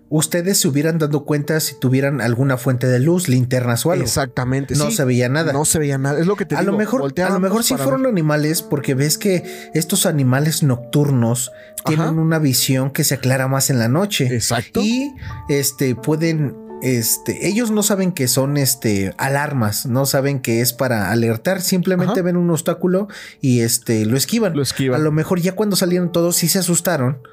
[0.08, 4.04] Ustedes se hubieran dado cuenta si tuvieran alguna fuente de luz, linternas o algo.
[4.06, 4.76] Exactamente.
[4.76, 4.98] No sí.
[4.98, 5.52] se veía nada.
[5.52, 6.20] No se veía nada.
[6.20, 6.72] Es lo que te a digo.
[6.72, 9.44] lo mejor, a lo mejor sí fueron animales, porque ves que
[9.74, 11.52] estos animales nocturnos
[11.86, 12.12] tienen Ajá.
[12.16, 14.28] una visión que se aclara más en la noche.
[14.34, 14.80] Exacto.
[14.82, 15.12] Y
[15.50, 16.65] este pueden.
[16.88, 22.14] Este, ellos no saben que son este alarmas, no saben que es para alertar, simplemente
[22.14, 22.22] Ajá.
[22.22, 23.08] ven un obstáculo
[23.42, 24.56] y este lo esquivan.
[24.56, 25.02] Lo esquivan.
[25.02, 27.24] A lo mejor ya cuando salieron todos sí se asustaron.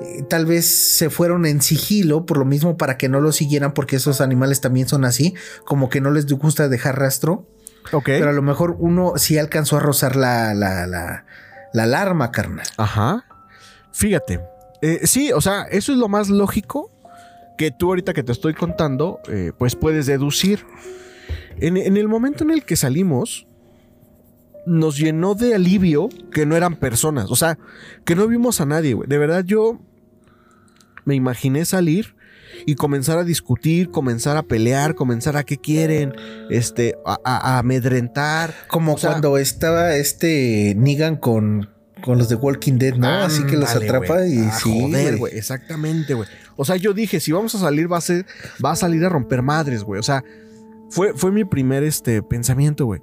[0.00, 3.74] eh, Tal vez se fueron en sigilo por lo mismo para que no lo siguieran
[3.74, 5.34] porque esos animales también son así,
[5.66, 7.46] como que no les gusta dejar rastro.
[8.06, 11.26] Pero a lo mejor uno sí alcanzó a rozar la, la, la,
[11.74, 12.66] la alarma, carnal.
[12.78, 13.26] Ajá.
[13.92, 14.40] Fíjate.
[14.80, 16.90] Eh, sí, o sea, eso es lo más lógico
[17.58, 20.64] que tú ahorita que te estoy contando, eh, pues puedes deducir.
[21.60, 23.46] En, en el momento en el que salimos,
[24.66, 27.30] nos llenó de alivio que no eran personas.
[27.30, 27.58] O sea,
[28.04, 29.08] que no vimos a nadie, güey.
[29.08, 29.80] De verdad, yo
[31.04, 32.16] me imaginé salir
[32.66, 36.14] y comenzar a discutir, comenzar a pelear, comenzar a qué quieren,
[36.50, 38.54] este, a, a- a amedrentar.
[38.68, 41.68] Como O sea- cuando estaba este Negan con,
[42.02, 43.06] con los de Walking Dead, ¿no?
[43.08, 44.80] Así que los atrapa y Ah, sí.
[44.80, 45.36] Joder, güey.
[45.36, 46.28] Exactamente, güey.
[46.56, 48.26] O sea, yo dije, si vamos a salir, va a ser,
[48.64, 49.98] va a salir a romper madres, güey.
[49.98, 50.24] O sea,
[50.90, 53.00] fue, fue mi primer este, pensamiento, güey.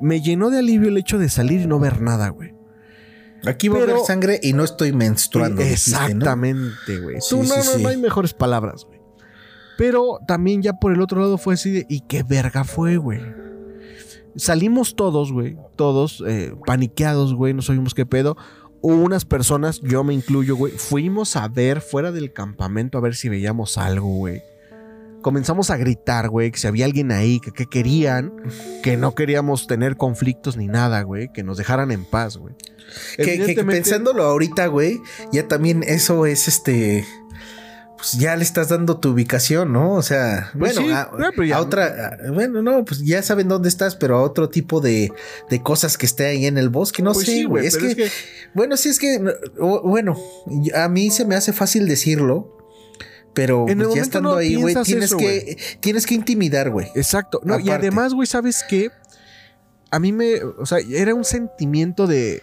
[0.00, 2.54] Me llenó de alivio el hecho de salir y no ver nada, güey.
[3.46, 5.62] Aquí va a haber sangre y no estoy menstruando.
[5.62, 7.20] Exactamente, güey.
[7.20, 7.82] Sí, Tú, no, sí, no, sí.
[7.82, 9.00] no hay mejores palabras, güey.
[9.78, 13.20] Pero también ya por el otro lado fue así de, ¿y qué verga fue, güey?
[14.36, 18.36] Salimos todos, güey, todos eh, paniqueados, güey, no sabíamos qué pedo.
[18.82, 23.28] Unas personas, yo me incluyo, güey, fuimos a ver fuera del campamento a ver si
[23.28, 24.42] veíamos algo, güey.
[25.20, 28.32] Comenzamos a gritar, güey, que si había alguien ahí, que qué querían,
[28.82, 32.54] que no queríamos tener conflictos ni nada, güey, que nos dejaran en paz, güey.
[33.16, 35.00] Que, que pensándolo ahorita, güey,
[35.30, 37.04] ya también eso es este.
[38.00, 39.92] Pues ya le estás dando tu ubicación, ¿no?
[39.92, 43.22] O sea, Pues bueno, sí, a, pero ya- a otra, a- bueno, no, pues ya
[43.22, 45.12] saben dónde estás, pero a otro tipo de,
[45.50, 47.66] de cosas que esté ahí en el bosque, no Pues sé, sí, güey.
[47.66, 48.10] es, que,
[48.54, 49.22] bueno, sí es que,
[49.58, 50.16] bueno,
[50.74, 52.56] a mí se me hace fácil decirlo,
[53.34, 56.88] pero En pues, ya estando no ahí, güey, tienes eso, que, tienes que intimidar, güey.
[56.94, 57.40] Exacto.
[57.44, 58.90] No, y además, güey, ¿sabes qué?
[59.90, 60.42] A mí me.
[60.42, 62.42] O sea, era un sentimiento de.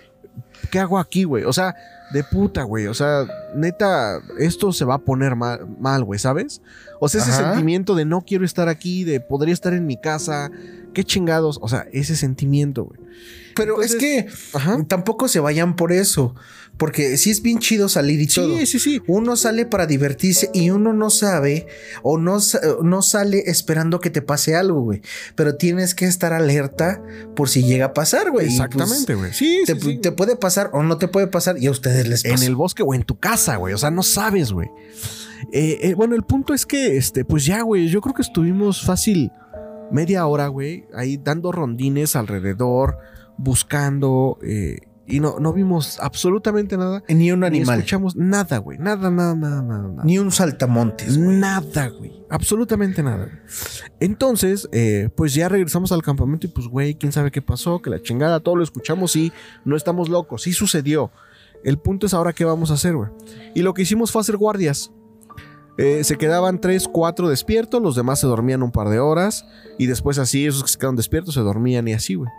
[0.71, 1.43] ¿Qué hago aquí, güey?
[1.45, 1.75] O sea,
[2.13, 2.87] de puta, güey.
[2.87, 6.61] O sea, neta, esto se va a poner mal, mal, güey, ¿sabes?
[6.99, 7.49] O sea, ese Ajá.
[7.51, 10.49] sentimiento de no quiero estar aquí, de podría estar en mi casa.
[10.93, 11.59] Qué chingados.
[11.61, 12.99] O sea, ese sentimiento, güey.
[13.55, 14.83] Pero es que Ajá.
[14.87, 16.35] tampoco se vayan por eso,
[16.77, 18.57] porque sí es bien chido salir y todo.
[18.57, 19.01] Sí, sí, sí.
[19.07, 21.67] Uno sale para divertirse y uno no sabe
[22.03, 22.37] o no,
[22.83, 25.01] no sale esperando que te pase algo, güey.
[25.35, 27.01] Pero tienes que estar alerta
[27.35, 28.45] por si llega a pasar, güey.
[28.47, 29.33] Pues, Exactamente, güey.
[29.33, 29.97] Sí, te, sí, sí.
[29.97, 32.35] te puede pasar o no te puede pasar y a ustedes les pasa.
[32.35, 33.73] en el bosque o en tu casa, güey.
[33.73, 34.69] O sea, no sabes, güey.
[35.51, 38.81] Eh, eh, bueno, el punto es que, este, pues ya, güey, yo creo que estuvimos
[38.83, 39.31] fácil
[39.91, 42.97] media hora, güey, ahí dando rondines alrededor,
[43.37, 44.37] buscando.
[44.43, 44.77] eh,
[45.07, 47.01] Y no, no vimos absolutamente nada.
[47.07, 47.79] Ni un Ni animal.
[47.79, 48.77] escuchamos nada, güey.
[48.77, 49.87] Nada, nada, nada, nada.
[49.87, 50.03] nada.
[50.03, 51.17] Ni un saltamontes.
[51.17, 51.37] güey.
[51.37, 52.11] Nada, güey.
[52.29, 53.29] Absolutamente nada.
[54.01, 57.89] Entonces, eh, pues ya regresamos al campamento y pues, güey, quién sabe qué pasó, que
[57.89, 59.31] la chingada, todo lo escuchamos y
[59.63, 60.43] no estamos locos.
[60.43, 61.11] Sí sucedió.
[61.63, 63.09] El punto es ahora qué vamos a hacer, güey.
[63.55, 64.91] Y lo que hicimos fue hacer guardias.
[65.77, 69.45] Eh, se quedaban tres, cuatro despiertos, los demás se dormían un par de horas
[69.77, 72.31] y después así, esos que se quedaron despiertos se dormían y así, güey.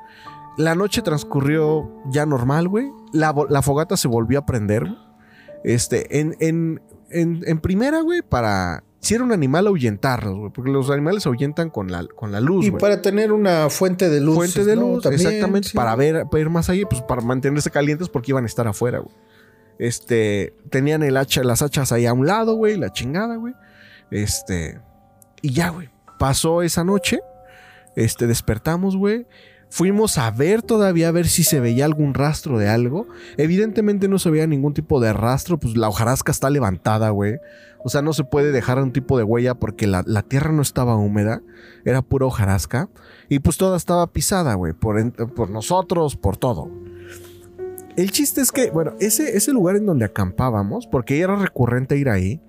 [0.59, 2.91] La noche transcurrió ya normal, güey.
[3.13, 3.33] La,
[3.63, 4.87] fogata se volvió a prender.
[5.65, 8.85] Este, en, en, en, en primera, güey, para...
[9.01, 10.53] Si era un animal, ahuyentarlos, güey.
[10.53, 14.21] Porque los animales ahuyentan con la, con la luz, Y para tener una fuente de
[14.21, 14.35] luz.
[14.35, 14.95] Fuente de ¿no?
[14.95, 15.69] luz, También, exactamente.
[15.69, 15.77] sí.
[15.77, 18.99] Para ver, para ir más allá, pues para mantenerse calientes porque iban a estar afuera,
[18.99, 19.15] güey.
[19.79, 23.55] Este, tenían el hacha, las hachas ahí a un lado, güey, la chingada, güey.
[24.11, 24.81] Este,
[25.41, 25.89] y ya, güey.
[26.19, 27.21] Pasó esa noche.
[27.95, 29.27] Este, despertamos, güey.
[29.71, 33.07] Fuimos a ver todavía a ver si se veía algún rastro de algo.
[33.37, 37.37] Evidentemente no se veía ningún tipo de rastro, pues la hojarasca está levantada, güey.
[37.85, 40.63] O sea, no se puede dejar un tipo de huella porque la, la tierra no
[40.63, 41.43] estaba húmeda,
[41.85, 42.89] era pura hojarasca.
[43.29, 46.71] Y pues toda estaba pisada, güey, por, por nosotros, por todo.
[47.97, 52.09] El chiste es que, bueno, ese, ese lugar en donde acampábamos, porque era recurrente ir
[52.09, 52.41] ahí,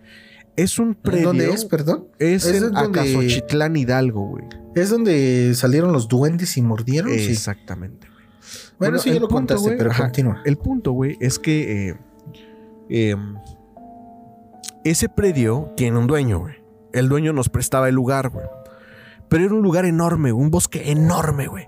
[0.63, 1.27] es un predio.
[1.27, 2.07] ¿Dónde es, perdón?
[2.19, 4.45] Es, ¿Es en donde- Acasochitlán Hidalgo, güey.
[4.75, 7.11] ¿Es donde salieron los duendes y mordieron?
[7.11, 7.31] Sí.
[7.31, 8.25] Exactamente, güey.
[8.77, 10.41] Bueno, sí, ya lo punto, contaste, pero ajá, continúa.
[10.45, 11.97] El punto, güey, es que eh,
[12.89, 13.15] eh,
[14.83, 16.55] ese predio tiene un dueño, güey.
[16.93, 18.45] El dueño nos prestaba el lugar, güey.
[19.27, 21.67] Pero era un lugar enorme, un bosque enorme, güey.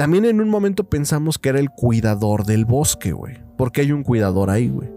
[0.00, 3.38] También en un momento pensamos que era el cuidador del bosque, güey.
[3.58, 4.88] Porque hay un cuidador ahí, güey.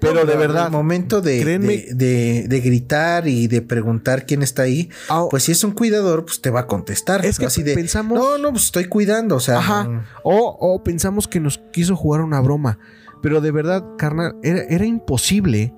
[0.00, 4.42] Pero No, de verdad, momento de, créanme- de, de- de gritar y de preguntar quién
[4.42, 7.26] está ahí, ah, pues si es un cuidador, pues te va a contestar.
[7.26, 7.74] es que así de.
[7.74, 8.18] pensamos...
[8.18, 9.36] No, no, pues estoy cuidando.
[9.36, 10.06] O sea, Ajá.
[10.22, 12.78] O, o pensamos que nos quiso jugar una broma.
[13.20, 15.74] Pero de verdad, carnal, era, era imposible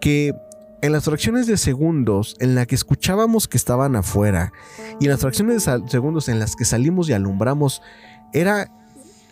[0.00, 0.32] que
[0.86, 4.52] en las fracciones de segundos en la que escuchábamos que estaban afuera
[5.00, 7.82] y en las fracciones de segundos en las que salimos y alumbramos,
[8.32, 8.70] era,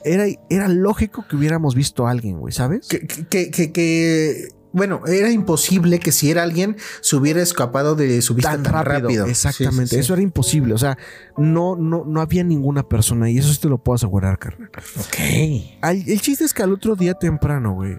[0.04, 2.88] era, era lógico que hubiéramos visto a alguien, güey, ¿sabes?
[2.88, 8.20] que, que, que- que- bueno, era imposible que si era alguien se hubiera escapado de
[8.22, 9.24] su vista tan, rápido.
[9.26, 10.00] Exactamente, Sí, sí, sí.
[10.00, 10.74] eso era imposible.
[10.74, 10.98] O sea,
[11.38, 14.70] no, no, no había ninguna persona y eso sí te lo puedo asegurar, carnal.
[14.98, 15.78] Ok.
[15.80, 17.98] Al- el chiste es que al otro día temprano, güey.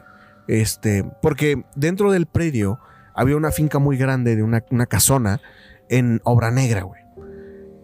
[0.50, 2.78] Este, porque dentro del predio
[3.16, 5.42] había una finca muy grande de una, una casona
[5.90, 7.02] en Obra Negra, güey.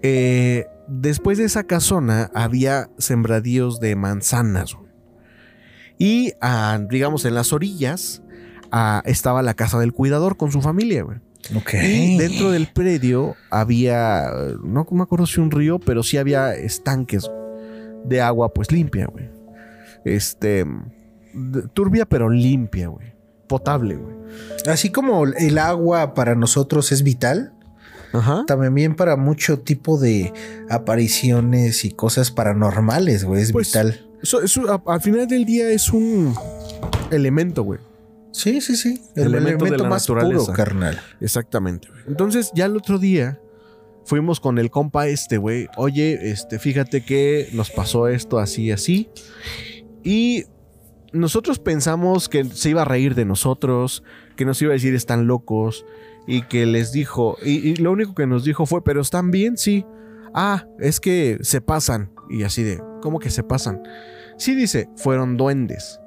[0.02, 4.92] Eh, después de esa casona había sembradíos de manzanas, güey.
[5.98, 8.24] Y, ah, digamos, en las orillas
[8.72, 11.20] ah, estaba la casa del cuidador con su familia, güey.
[11.84, 14.32] Y dentro del predio había,
[14.64, 17.30] no me acuerdo si un río, pero sí había estanques
[18.06, 19.30] de agua pues limpia, güey.
[20.06, 20.66] Este,
[21.74, 23.14] turbia pero limpia, güey.
[23.52, 24.16] Potable, güey.
[24.66, 27.54] Así como el agua para nosotros es vital,
[28.14, 28.46] Ajá.
[28.48, 30.32] también para mucho tipo de
[30.70, 34.08] apariciones y cosas paranormales, güey, es Pues, vital.
[34.24, 36.34] Eso- eso, a- al final del día es un
[37.12, 37.80] elemento, güey.
[38.32, 39.02] Sí, sí, sí.
[39.16, 40.46] El elemento elemento, de la más naturaleza.
[40.46, 41.02] puro, carnal.
[41.20, 42.02] Exactamente, güey.
[42.08, 43.40] Entonces, ya el otro día
[44.06, 45.68] fuimos con el compa este, güey.
[45.76, 49.10] Oye, este, fíjate que nos pasó esto así, así.
[50.04, 50.46] Y
[51.14, 54.04] nosotros pensamos que se iba a reír de nosotros,
[54.36, 55.86] que nos iba a decir están locos.
[56.28, 59.86] Y que les dijo, y, lo único que nos dijo fue, pero están bien, sí.
[60.34, 62.12] Ah, es que se pasan.
[62.30, 63.82] Y así de, ¿cómo que se pasan?
[64.38, 66.00] Sí, dice, fueron duendes.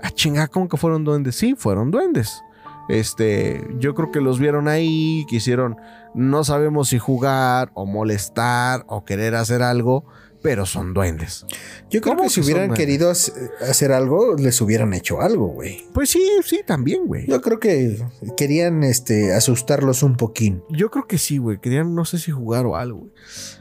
[0.00, 1.34] Ah, chinga, ¿cómo que fueron duendes?
[1.34, 2.42] Sí, fueron duendes.
[2.88, 5.76] Este, yo creo que los vieron ahí, quisieron,
[6.14, 10.04] no sabemos si jugar o molestar o querer hacer algo,
[10.44, 11.46] pero son duendes.
[11.88, 13.32] Yo creo ¿Cómo que si que hubieran querido hac-
[13.62, 15.86] hacer algo, les hubieran hecho algo, güey.
[15.94, 17.26] Pues sí, sí, también, güey.
[17.26, 18.04] Yo creo que
[18.36, 20.62] querían este, asustarlos un poquín.
[20.68, 21.58] Yo creo que sí, güey.
[21.62, 23.12] Querían, no sé si jugar o algo, güey.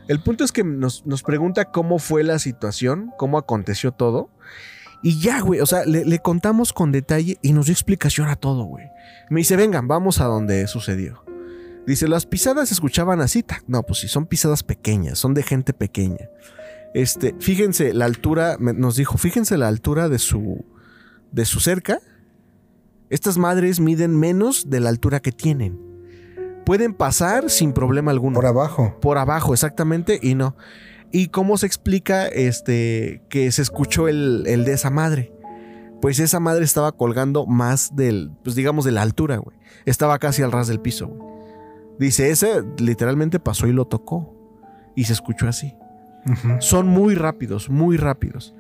[0.10, 4.30] El punto es que nos, nos pregunta cómo fue la situación, cómo aconteció todo.
[5.02, 5.62] Y ya, güey.
[5.62, 8.86] O sea, le, le contamos con detalle y nos dio explicación a todo, güey.
[9.30, 11.24] Me dice, vengan, vamos a donde sucedió.
[11.88, 13.46] Dice, las pisadas se escuchaban así.
[13.68, 16.30] No, pues sí, son pisadas pequeñas, son de gente pequeña.
[16.94, 20.64] Este, fíjense la altura, nos dijo, fíjense la altura de su,
[21.32, 22.00] de su cerca.
[23.10, 25.80] Estas madres miden menos de la altura que tienen.
[26.66, 28.36] Pueden pasar sin problema alguno.
[28.36, 28.98] Por abajo.
[29.02, 30.56] Por abajo, exactamente, y no.
[31.12, 35.34] ¿Y cómo se explica este que se escuchó el, el de esa madre?
[36.02, 39.58] Pues esa madre estaba colgando más del, pues digamos, de la altura, güey.
[39.86, 41.34] Estaba casi al ras del piso, güey.
[42.00, 44.34] Dice, ese literalmente pasó y lo tocó.
[44.96, 45.76] Y se escuchó así.
[46.60, 48.54] Son muy rápidos, muy rápidos.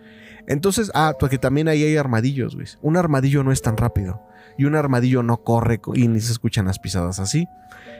[0.47, 2.67] Entonces, ah, porque también ahí hay armadillos, güey.
[2.81, 4.21] Un armadillo no es tan rápido.
[4.57, 7.47] Y un armadillo no corre co- y ni se escuchan las pisadas así.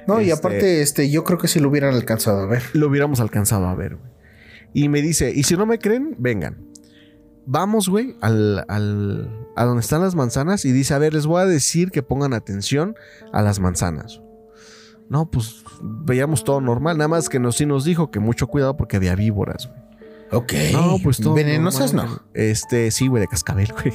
[0.08, 2.62] No, y Este- aparte, este, yo creo que si lo hubieran alcanzado a ver.
[2.74, 4.12] Lo hubiéramos alcanzado a ver, güey.
[4.74, 6.58] Y me dice, y si no me creen, vengan.
[7.46, 11.42] Vamos, güey, al, al- a donde están las manzanas y dice, a ver, les voy
[11.42, 12.96] a decir que pongan atención
[13.32, 14.22] a las manzanas.
[15.10, 18.78] No, pues veíamos todo normal, nada más que nos, sí nos dijo que mucho cuidado
[18.78, 19.84] porque había víboras, güey.
[20.32, 20.54] Ok.
[20.72, 22.32] No, pues todo Venenosas normal, no.
[22.34, 23.94] Este, sí, güey, de cascabel, güey.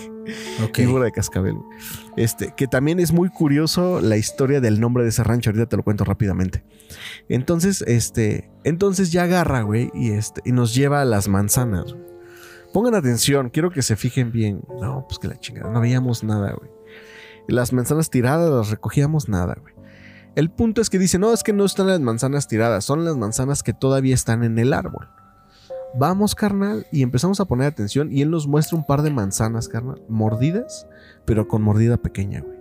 [0.63, 0.79] Ok.
[0.79, 1.79] Víbora de cascabel, güey.
[2.17, 5.51] Este, que también es muy curioso la historia del nombre de ese rancho.
[5.51, 6.63] Ahorita te lo cuento rápidamente.
[7.29, 11.93] Entonces, este, entonces ya agarra, güey, y este, y nos lleva a las manzanas.
[11.93, 12.05] güey.
[12.73, 14.63] Pongan atención, quiero que se fijen bien.
[14.81, 16.71] No, pues que la chingada, no veíamos nada, güey.
[17.49, 19.75] Las manzanas tiradas las recogíamos nada, güey.
[20.39, 23.17] El punto es que dice, no, es que no están las manzanas tiradas, son las
[23.17, 25.09] manzanas que todavía están en el árbol.
[25.97, 29.67] Vamos, carnal, y empezamos a poner atención y él nos muestra un par de manzanas,
[29.67, 30.87] carnal, mordidas,
[31.25, 32.57] pero con mordida pequeña, güey.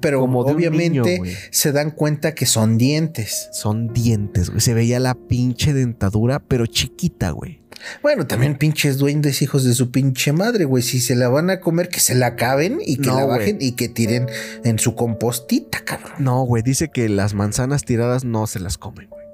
[0.00, 3.48] Pero Como obviamente niño, se dan cuenta que son dientes.
[3.50, 4.60] Son dientes, güey.
[4.60, 7.60] Se veía la pinche dentadura, pero chiquita, güey.
[8.02, 10.82] Bueno, también pinches duendes, hijos de su pinche madre, güey.
[10.82, 13.58] Si se la van a comer, que se la acaben y que No, la bajen
[13.60, 14.26] y que tiren
[14.64, 16.12] en su compostita, cabrón.
[16.18, 19.24] No, güey, dice que las manzanas tiradas no se las comen, güey.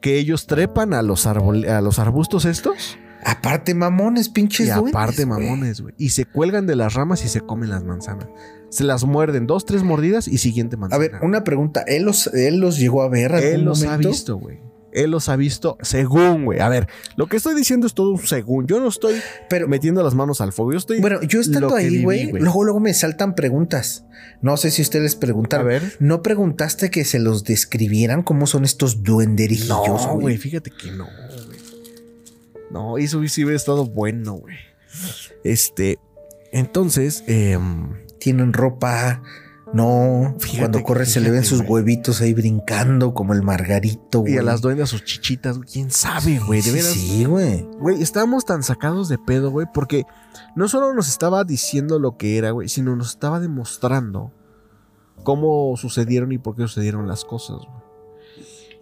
[0.00, 4.94] Que ellos trepan a los, a arbustos estos Aparte, mamones, pinches y duendes.
[4.94, 5.94] aparte mamones, güey.
[5.98, 8.28] Y se cuelgan de las ramas y se comen las manzanas.
[8.70, 11.00] Se las muerden dos, tres mordidas y siguiente A manzana.
[11.00, 11.82] ver, una pregunta.
[11.88, 14.08] ¿Él los, él los llegó a ver algún Él los momento?
[14.08, 14.60] ha visto, güey.
[14.96, 16.60] Él los ha visto según, güey.
[16.60, 18.66] A ver, lo que estoy diciendo es todo un según.
[18.66, 19.14] Yo no estoy
[19.48, 20.72] Pero, metiendo las manos al fuego.
[20.72, 21.00] Yo estoy.
[21.00, 24.04] bueno, yo estando ahí, güey, luego, luego me saltan preguntas.
[24.42, 25.66] No sé si ustedes les a preguntaron.
[25.66, 25.96] ver.
[26.00, 29.84] ¿No preguntaste que se los describieran cómo son estos duenderillos, No,
[30.14, 30.20] güey?
[30.20, 31.58] güey, fíjate que no, güey.
[32.70, 34.56] No, eso sí hubiera estado bueno, güey.
[35.44, 35.98] Este,
[36.52, 39.22] entonces, em, Tienen ropa.
[39.76, 41.82] No, Fíjate cuando corre se le ven sus güey.
[41.84, 44.34] huevitos ahí brincando como el margarito, güey.
[44.34, 46.92] y a las duendas sus chichitas, güey, quién sabe, güey, de Sí, veras.
[46.92, 47.62] Sí, güey.
[47.78, 50.04] Güey, estábamos tan sacados de pedo, güey, porque
[50.54, 54.32] no solo nos estaba diciendo lo que era, güey, sino nos estaba demostrando
[55.24, 57.86] cómo sucedieron y por qué sucedieron las cosas, güey.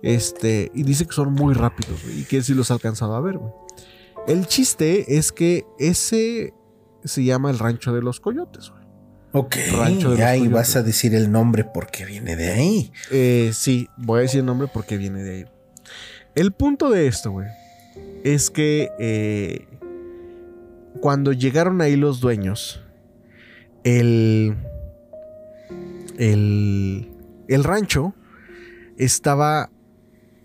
[0.03, 3.15] Este, y dice que son muy rápidos, güey, y que él sí los ha alcanzado
[3.15, 3.53] a ver, güey.
[4.27, 6.55] El chiste es que ese
[7.05, 8.84] se llama el rancho de los coyotes, güey.
[9.35, 9.57] Ok.
[9.77, 10.53] Rancho de los Ahí Coyotes.
[10.55, 12.93] vas a decir el nombre porque viene de ahí.
[13.11, 15.45] Eh, sí, voy a decir el nombre porque viene de ahí.
[16.37, 17.49] El punto de esto, güey,
[18.23, 19.67] es que eh,
[21.01, 22.81] cuando llegaron ahí los dueños,
[23.83, 24.57] el,
[26.17, 27.11] el,
[27.49, 28.15] el rancho
[28.97, 29.71] estaba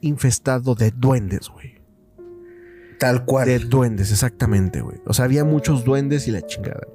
[0.01, 1.75] infestado de duendes, güey.
[2.99, 3.47] Tal cual.
[3.47, 4.97] De duendes, exactamente, güey.
[5.05, 6.87] O sea, había muchos duendes y la chingada.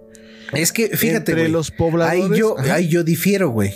[0.56, 2.30] Es que fíjate, Entre güey, los pobladores.
[2.30, 3.74] ahí yo, ahí yo difiero, güey.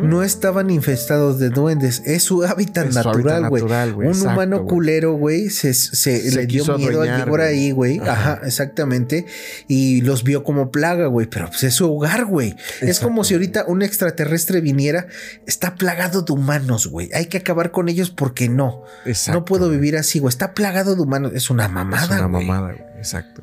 [0.00, 2.02] No estaban infestados de duendes.
[2.06, 3.62] Es su hábitat Es natural, güey.
[3.64, 4.68] güey, Un exacto, humano güey.
[4.68, 7.42] culero, güey, se, se- Se le dio miedo al llegar güey.
[7.42, 7.98] ahí, güey.
[7.98, 8.12] Ajá.
[8.34, 8.40] Ajá.
[8.46, 9.26] exactamente.
[9.66, 11.26] Y los vio como plaga, güey.
[11.26, 12.54] Pero pues es su hogar, güey.
[12.80, 13.42] Es como si güey.
[13.46, 15.08] ahorita un extraterrestre viniera.
[15.48, 17.10] Está plagado de humanos, güey.
[17.12, 18.84] Hay que acabar con ellos porque no.
[19.04, 19.78] Exacto, no puedo güey.
[19.78, 20.28] vivir así, güey.
[20.30, 21.32] Está plagado de humanos.
[21.34, 22.46] Es una mamada, Es una güey.
[22.46, 22.84] mamada, güey.
[22.98, 23.42] Exacto.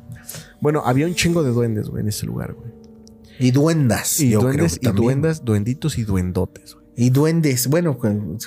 [0.60, 2.70] Bueno, había un chingo de duendes, güey, en ese lugar, güey.
[3.38, 4.20] Y duendas.
[4.20, 5.04] Y yo duendes, creo, y también.
[5.04, 6.86] duendas, duenditos y duendotes, güey.
[6.96, 7.68] Y duendes.
[7.68, 7.98] Bueno,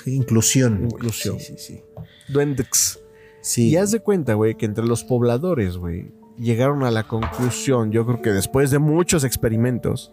[0.06, 0.84] inclusión.
[0.84, 1.40] Inclusión.
[1.40, 1.82] Sí, sí, sí.
[2.28, 3.00] Duendex.
[3.40, 3.70] Sí.
[3.70, 8.06] Y haz de cuenta, güey, que entre los pobladores, güey, llegaron a la conclusión, yo
[8.06, 10.12] creo que después de muchos experimentos,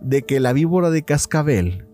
[0.00, 1.86] de que la víbora de cascabel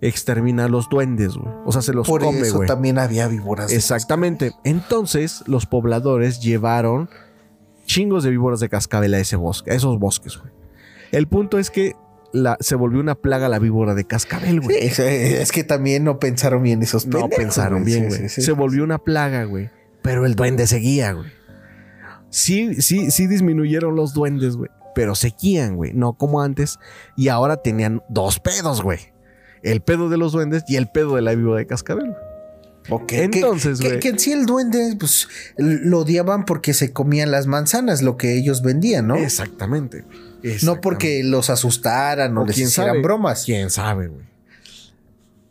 [0.00, 1.52] extermina a los duendes, güey.
[1.64, 3.70] O sea, se los Por come, eso también había víboras.
[3.70, 4.52] de Exactamente.
[4.64, 7.08] Entonces, los pobladores llevaron
[7.86, 10.52] chingos de víboras de cascabel a ese bosque, a esos bosques, güey.
[11.12, 11.94] El punto es que
[12.32, 14.76] la, se volvió una plaga la víbora de cascabel, Sí, güey.
[14.78, 17.94] es, es que también no pensaron bien esos No pendejos, pensaron güey.
[17.94, 18.28] bien, Sí, güey.
[18.28, 18.42] sí, sí.
[18.42, 19.70] Se volvió una plaga, güey.
[20.02, 21.30] Pero el duende seguía, güey.
[22.30, 24.70] Sí, sí, sí disminuyeron los duendes, güey.
[24.94, 25.92] Pero seguían, güey.
[25.94, 26.78] No como antes.
[27.16, 28.98] Y ahora tenían dos pedos, güey.
[29.62, 32.10] El pedo de los duendes y el pedo de la víbora de cascabel.
[32.10, 32.25] güey.
[32.88, 34.00] Ok, Entonces, que, que, güey.
[34.00, 38.36] que en sí el duende, pues lo odiaban porque se comían las manzanas, lo que
[38.38, 39.16] ellos vendían, ¿no?
[39.16, 40.02] Exactamente.
[40.42, 40.56] güey.
[40.62, 43.02] No porque los asustaran o, O les hicieran sabe.
[43.02, 43.44] bromas.
[43.44, 44.24] ¿Quién sabe, güey?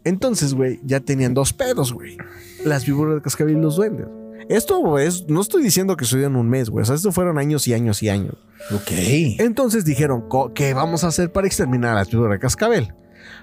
[0.04, 2.18] Entonces, güey, ya tenían dos pedos, güey.
[2.64, 4.06] Las víboras de cascabel y los duendes.
[4.48, 6.84] Esto es, no estoy diciendo que en un mes, güey.
[6.84, 8.36] O sea, esto fueron años y años y años.
[8.72, 8.92] Ok.
[9.40, 12.94] Entonces dijeron, "Co- ¿qué vamos a hacer para exterminar a las víboras de cascabel?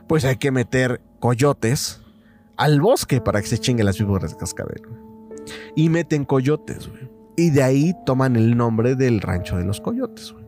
[0.07, 2.01] Pues hay que meter coyotes
[2.63, 4.83] al bosque para que se chinguen las víboras de cascabel.
[5.75, 7.11] Y meten coyotes, güey.
[7.37, 10.45] Y de ahí toman el nombre del rancho de los coyotes, güey.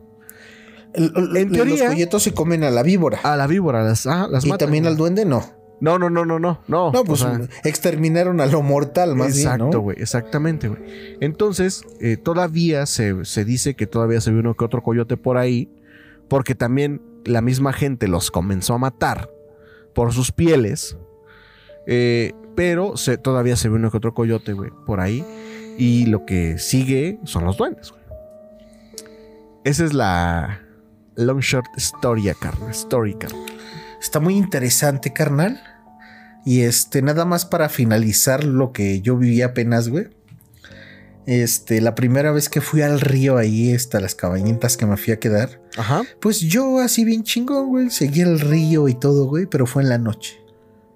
[0.93, 3.19] En teoría- los coyetos se comen a la víbora.
[3.23, 5.43] A la víbora, las, ah, las y matan, también al duende no.
[5.81, 6.61] No, no, no, no, no.
[6.67, 10.81] No, No, pues o sea, exterminaron a lo mortal más Exacto, güey, exactamente, güey.
[11.19, 15.37] Entonces, eh, todavía se, se dice que todavía se ve uno que otro coyote por
[15.37, 15.69] ahí,
[16.29, 19.29] porque también la misma gente los comenzó a matar
[19.93, 20.97] por sus pieles,
[21.87, 25.25] eh, pero se, todavía se ve uno que otro coyote, güey, por ahí,
[25.77, 28.03] y lo que sigue son los duendes, güey.
[29.65, 30.61] Esa es la
[31.15, 32.69] long short story, carnal.
[32.69, 33.45] Story, carnal.
[33.99, 35.59] Está muy interesante, carnal.
[36.45, 40.09] Y este, nada más para finalizar lo que yo viví apenas, güey.
[41.25, 45.11] Este, la primera vez que fui al río ahí, hasta las cabañitas que me fui
[45.11, 45.59] a quedar.
[45.75, 46.03] Ajá.
[46.21, 47.89] Pues yo así bien chingón, güey.
[47.89, 50.44] Seguí el río y todo, güey, pero fue en la noche.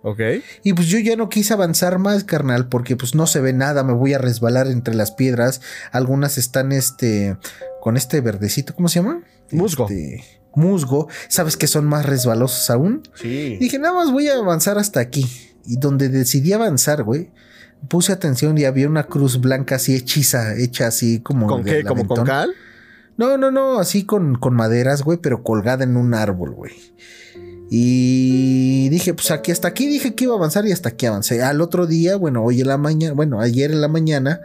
[0.02, 0.20] Ok.
[0.64, 3.84] Y pues yo ya no quise avanzar más, carnal, porque pues no se ve nada,
[3.84, 5.62] me voy a resbalar entre las piedras.
[5.91, 7.38] Algunas están este
[7.82, 9.24] con este verdecito, ¿cómo se llama?
[9.52, 9.88] Musgo.
[9.89, 10.24] Este,
[10.56, 11.08] musgo.
[11.28, 13.04] ¿Sabes que son más resbalosos aún?
[13.16, 13.58] Sí.
[13.60, 15.26] Dije, nada más voy a avanzar hasta aquí.
[15.66, 17.30] Y donde decidí avanzar, güey,
[17.88, 21.84] puse atención y había una cruz blanca así hechiza, hecha así como ¿Con qué?
[21.84, 22.54] ¿Como con cal?
[23.18, 26.72] No, no, no, así con, con maderas, güey, pero colgada en un árbol, güey.
[27.70, 31.41] Y dije, pues aquí hasta aquí dije que iba a avanzar y hasta aquí avancé.
[31.43, 34.41] Al otro día, bueno, hoy en la mañana, bueno, ayer en la mañana,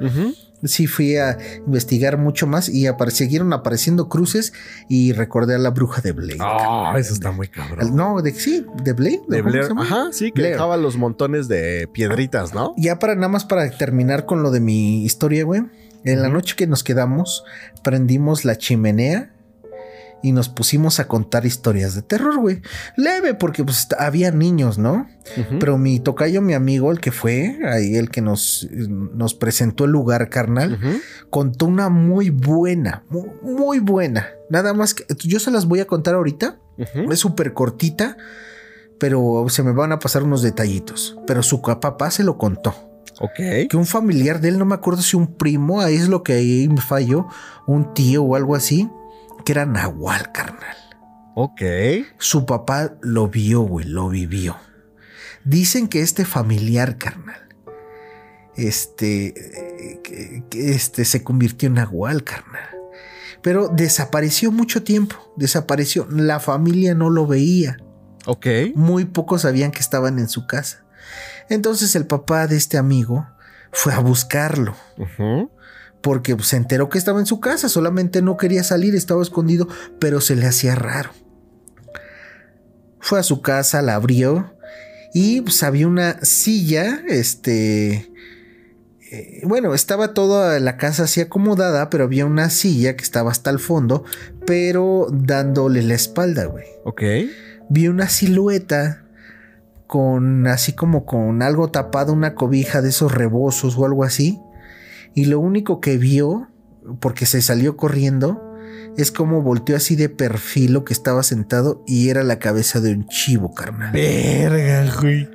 [0.63, 4.53] sí fui a investigar mucho más y apare- siguieron apareciendo cruces
[4.89, 6.39] y recordé a la bruja de Blade.
[6.41, 7.95] Ah, eso está muy cabrón.
[7.97, 9.21] No, de sí, de Blade.
[9.29, 9.73] De ¿cómo se Blair.
[9.79, 10.53] Ajá, sí, que Blair.
[10.55, 12.75] dejaba los montones de piedritas, ¿no?
[12.77, 15.63] Ya para nada más para terminar con lo de mi historia, güey.
[16.05, 17.45] En la noche que nos quedamos,
[17.83, 19.31] prendimos la chimenea
[20.25, 22.63] y nos pusimos a contar historias de terror, güey.
[22.97, 25.07] Leve, porque pues había niños, ¿no?
[25.61, 29.91] Pero mi tocayo, mi amigo, el que fue, ahí el que nos, nos presentó el
[29.91, 30.79] lugar carnal,
[31.31, 34.29] contó una muy buena, muy, muy buena.
[34.49, 36.59] Nada más que yo se las voy a contar ahorita.
[37.11, 38.17] Es súper cortita,
[38.99, 41.17] pero se me van a pasar unos detallitos.
[41.27, 42.75] Pero su papá se lo contó
[43.21, 43.69] Ok.
[43.69, 46.33] que un familiar de él, no me acuerdo si un primo, ahí es lo que
[46.33, 47.27] ahí me falló,
[47.67, 48.89] un tío o algo así,
[49.45, 50.77] que era Nahual, carnal.
[51.35, 51.63] Ok.
[52.19, 54.57] Su papá lo vio, güey, lo vivió.
[55.45, 57.49] Dicen que este familiar, carnal,
[58.57, 59.35] este,
[60.53, 62.69] este se convirtió en Nahual, carnal.
[63.43, 66.07] Pero desapareció mucho tiempo, desapareció.
[66.11, 67.77] La familia no lo veía.
[68.27, 68.47] Ok.
[68.75, 70.85] Muy pocos sabían que estaban en su casa.
[71.51, 73.27] Entonces el papá de este amigo
[73.71, 75.51] fue a buscarlo Ujú.
[76.05, 79.67] Porque se enteró que estaba en su casa, solamente no quería salir, estaba escondido,
[79.99, 81.11] pero se le hacía raro.
[83.01, 84.55] Fue a su casa, la abrió
[85.15, 88.13] y pues había una silla, este...
[89.11, 93.49] eh, bueno, estaba toda la casa así acomodada, pero había una silla que estaba hasta
[93.49, 94.05] el fondo,
[94.47, 97.03] pero dándole la espalda, güey Ok.
[97.71, 99.07] vi una silueta
[99.87, 104.39] con así como con algo tapado, una cobija de esos rebosos o algo así.
[105.15, 106.49] Y lo único que vio,
[107.01, 108.41] porque se salió corriendo,
[108.97, 112.93] es como volteó así de perfil lo que estaba sentado y era la cabeza de
[112.93, 113.93] un chivo, carnal.
[113.93, 115.29] Verga, güey.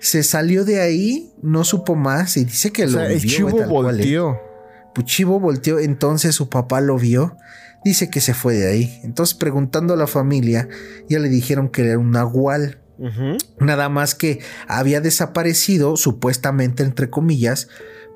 [0.00, 3.56] Se salió de ahí, no supo más y dice que O lo sea, el chivo
[3.56, 4.18] tal cual, ¿eh?
[4.18, 4.54] volteó.
[4.94, 7.36] Pues Chivo volteó, entonces su papá lo vio,
[7.84, 9.00] dice que se fue de ahí.
[9.02, 10.68] Entonces preguntando a la familia,
[11.08, 12.78] ya le dijeron que era un nahual.
[12.98, 13.36] Ujú.
[13.58, 14.38] Nada más que
[14.68, 17.66] había desaparecido, supuestamente entre comillas,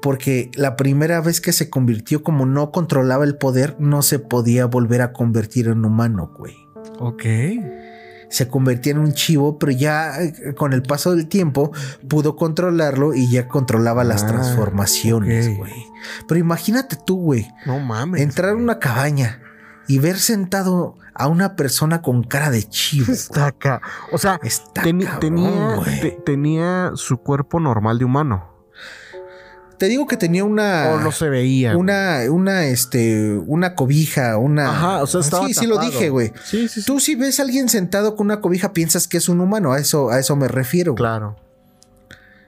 [0.03, 4.67] porque la primera vez que se convirtió como no controlaba el poder, no se podía
[4.67, 6.57] volver a convertir en humano, güey.
[7.01, 7.23] Ok.
[8.31, 11.73] Se convertía en un chivo, pero ya eh, con el paso del tiempo
[12.09, 15.73] pudo controlarlo y ya controlaba las Ah, transformaciones, güey.
[16.27, 18.21] Pero imagínate tú, güey, No mames.
[18.21, 19.41] entrar a una cabaña
[19.87, 23.11] y ver sentado a una persona con cara de chivo.
[23.13, 23.81] Está acá.
[24.13, 26.01] O sea, Está teni- cabrón, tenía, güey.
[26.01, 28.58] te- tenía su cuerpo normal de humano.
[29.79, 30.91] Te digo que tenía una.
[30.95, 31.73] o no se veía.
[31.75, 31.81] güey.
[31.81, 34.71] una, una, este, una cobija, una.
[34.71, 35.91] Ajá, o sea, estaba Sí, sí lo tapado.
[35.93, 36.33] dije, güey.
[36.45, 36.87] Sí, sí, sí.
[36.87, 39.79] Tú si ves a alguien sentado con una cobija piensas que es un humano, a
[39.79, 40.99] eso, a eso me refiero, güey.
[40.99, 41.37] Claro.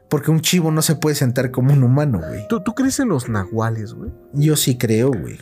[0.09, 2.47] Porque un chivo no se puede sentar como un humano, güey.
[2.49, 4.11] ¿Tú, tú crees en los nahuales, güey?
[4.33, 5.39] Yo sí creo, güey.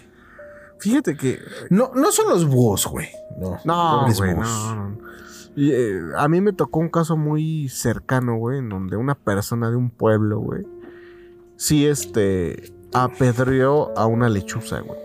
[0.78, 1.38] Fíjate que.
[1.70, 3.08] No, no son los búhos, güey.
[3.40, 4.46] No, No, pobres güey, búhos.
[4.48, 4.98] no, no.
[5.56, 9.70] Y, eh, a mí me tocó un caso muy cercano, güey, en donde una persona
[9.70, 10.64] de un pueblo, güey,
[11.58, 14.98] sí, este, apedreó a una lechuza, güey.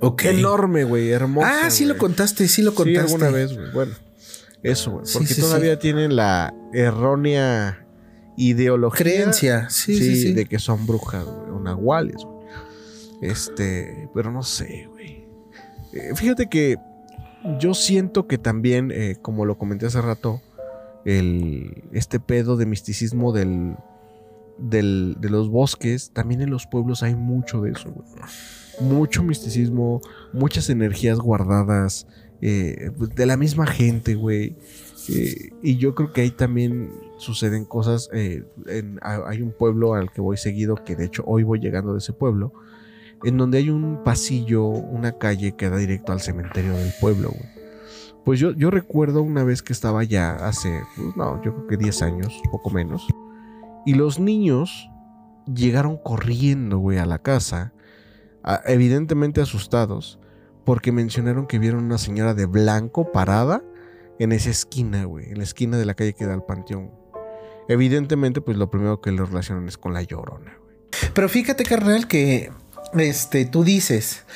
[0.00, 0.24] Ok.
[0.26, 1.66] Enorme, güey, hermosa.
[1.66, 3.06] Ah, sí lo contaste, sí lo contaste.
[3.08, 3.70] Sí, alguna vez, güey.
[3.72, 3.92] Bueno,
[4.62, 5.04] eso, güey.
[5.12, 7.84] Porque sí, todavía tienen la errónea
[8.36, 8.98] ideología.
[9.04, 10.32] Creencia, sí, sí, sí.
[10.32, 12.38] de que son brujas, güey, o nahuales, güey.
[13.20, 15.26] Este, pero no sé, güey.
[15.92, 16.76] Eh, fíjate que
[17.58, 20.40] yo siento que también, eh, como lo comenté hace rato,
[21.04, 23.74] el, este pedo de misticismo del,
[24.58, 27.92] del, de los bosques, también en los pueblos hay mucho de eso.
[28.80, 30.00] Mucho misticismo,
[30.32, 32.06] muchas energías guardadas
[32.40, 34.56] eh, de la misma gente, güey.
[35.08, 38.08] Eh, y yo creo que ahí también suceden cosas.
[38.12, 38.44] eh,
[39.02, 42.12] hay un pueblo al que voy seguido, que de hecho hoy voy llegando de ese
[42.12, 42.52] pueblo,
[43.24, 47.32] en donde hay un pasillo, una calle que da directo al cementerio del pueblo.
[48.24, 51.76] Pues yo, yo recuerdo una vez que estaba ya hace, pues, no, yo creo que
[51.78, 53.06] 10 años, poco menos.
[53.88, 54.90] Y los niños
[55.46, 57.72] llegaron corriendo, güey, a la casa,
[58.66, 60.20] evidentemente asustados,
[60.66, 63.62] porque mencionaron que vieron una señora de blanco parada
[64.18, 66.90] en esa esquina, güey, en la esquina de la calle que da al panteón.
[67.66, 70.76] Evidentemente, pues lo primero que lo relacionan es con la llorona, güey.
[71.14, 72.52] Pero fíjate, carnal, que
[72.92, 74.26] este, tú dices,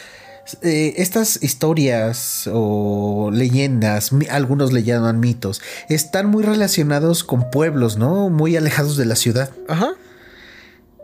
[0.62, 8.28] eh, estas historias o leyendas, algunos le llaman mitos, están muy relacionados con pueblos, ¿no?
[8.28, 9.50] Muy alejados de la ciudad.
[9.68, 9.94] Ajá.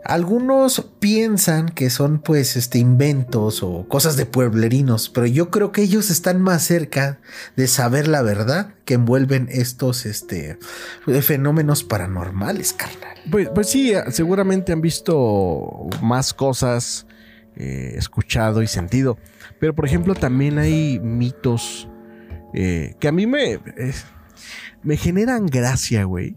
[0.05, 5.81] Algunos piensan que son pues este inventos o cosas de pueblerinos, pero yo creo que
[5.81, 7.19] ellos están más cerca
[7.57, 10.57] de saber la verdad que envuelven estos este
[11.21, 13.17] fenómenos paranormales, carnal.
[13.29, 17.05] Pues, pues sí, seguramente han visto más cosas,
[17.55, 19.17] eh, escuchado y sentido.
[19.59, 21.89] Pero por ejemplo, también hay mitos
[22.53, 23.93] eh, que a mí me, eh,
[24.83, 26.35] me generan gracia, güey.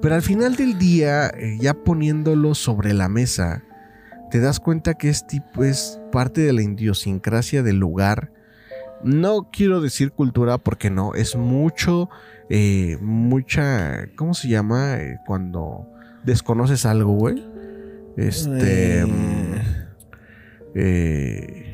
[0.00, 3.62] Pero al final del día, eh, ya poniéndolo sobre la mesa,
[4.30, 8.32] te das cuenta que es, tipo, es parte de la idiosincrasia del lugar.
[9.02, 12.08] No quiero decir cultura porque no, es mucho,
[13.00, 14.96] mucha, ¿cómo se llama?
[15.26, 15.86] Cuando
[16.24, 17.46] desconoces algo, güey.
[18.16, 19.04] Este...
[19.04, 19.83] Mm,
[20.74, 21.70] eh,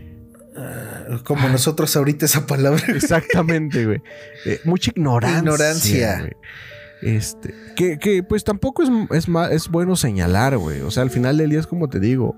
[1.25, 2.83] Como nosotros ahorita esa palabra.
[2.89, 4.03] Exactamente, güey.
[4.47, 5.39] Eh, mucha ignorancia.
[5.39, 6.19] Ignorancia.
[6.21, 6.33] güey.
[7.03, 10.81] Este, que, que, pues tampoco es, es, es bueno señalar, güey.
[10.83, 12.37] O sea, al final del día es como te digo.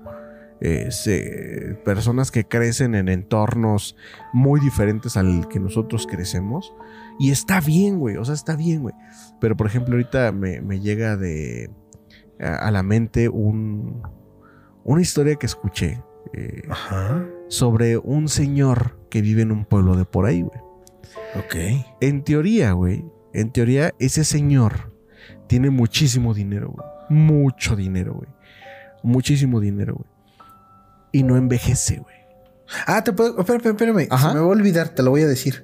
[0.61, 3.97] eh, se- personas que crecen en entornos
[4.31, 6.73] muy diferentes al que nosotros crecemos.
[7.19, 8.15] Y está bien, güey.
[8.15, 8.95] O sea, está bien, güey.
[9.41, 11.69] Pero por ejemplo, ahorita me, me llega de
[12.39, 14.01] a, a la mente un,
[14.85, 16.01] una historia que escuché.
[16.33, 17.25] Eh, Ajá.
[17.47, 20.59] sobre un señor que vive en un pueblo de por ahí, güey.
[21.35, 21.85] Ok.
[22.01, 24.93] En teoría, güey, en teoría ese señor
[25.47, 26.87] tiene muchísimo dinero, güey.
[27.09, 28.29] Mucho dinero, güey.
[29.03, 30.09] Muchísimo dinero, güey.
[31.11, 32.15] Y no envejece, güey.
[32.87, 33.39] Ah, te puedo.
[33.39, 34.07] Espérame, espérame.
[34.09, 34.29] Ajá.
[34.29, 35.63] Se me va a olvidar, te lo voy a decir.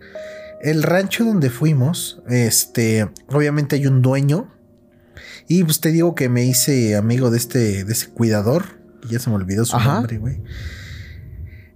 [0.61, 4.53] El rancho donde fuimos, este, obviamente hay un dueño.
[5.47, 8.78] Y pues te digo que me hice amigo de este, de ese cuidador.
[9.08, 9.95] Ya se me olvidó su Ajá.
[9.95, 10.41] nombre, güey.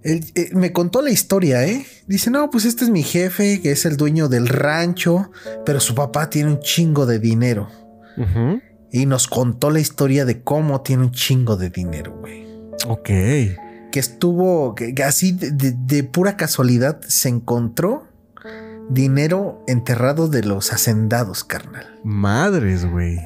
[0.03, 1.85] Él, eh, me contó la historia, ¿eh?
[2.07, 5.31] Dice, no, pues este es mi jefe, que es el dueño del rancho,
[5.65, 7.69] pero su papá tiene un chingo de dinero.
[8.17, 8.59] Ujú.
[8.91, 12.43] Y nos contó la historia de cómo tiene un chingo de dinero, güey.
[12.87, 13.05] Ok.
[13.05, 18.07] que estuvo, que, que así de, de- de pura casualidad se encontró
[18.89, 21.99] dinero enterrado de los hacendados, carnal.
[22.03, 23.19] Madres, güey.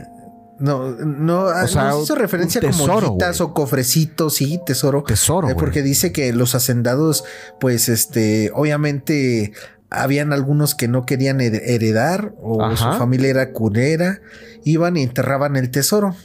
[0.60, 3.30] No, no, ah, sea, hizo referencia como tesoro, güey.
[3.40, 5.04] o cofrecitos, sí, tesoro.
[5.04, 7.24] Tesoro, Eh, porque dice que los hacendados,
[7.60, 9.54] pues, este, obviamente
[9.90, 12.94] habían algunos que no querían her- heredar o Ajá.
[12.94, 14.20] su familia era curera,
[14.64, 16.16] iban y enterraban el tesoro.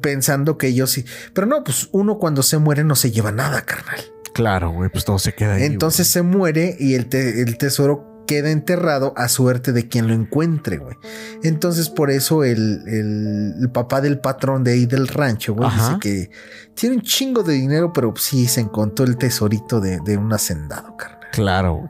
[0.00, 1.04] Pensando que ellos sí.
[1.32, 4.00] Pero no, pues uno cuando se muere no se lleva nada, carnal.
[4.34, 5.62] Claro, güey, pues todo se queda ahí.
[5.62, 10.14] Entonces se muere y el, te- el tesoro queda enterrado a suerte de quien lo
[10.14, 10.96] encuentre, güey.
[11.42, 15.88] Entonces por eso el, el- el papá del patrón de ahí del rancho, güey, Ajá.
[15.88, 16.30] dice que
[16.74, 20.96] tiene un chingo de dinero, pero sí se encontró el tesorito de, de un hacendado,
[20.96, 21.20] carnal.
[21.32, 21.88] Claro, güey.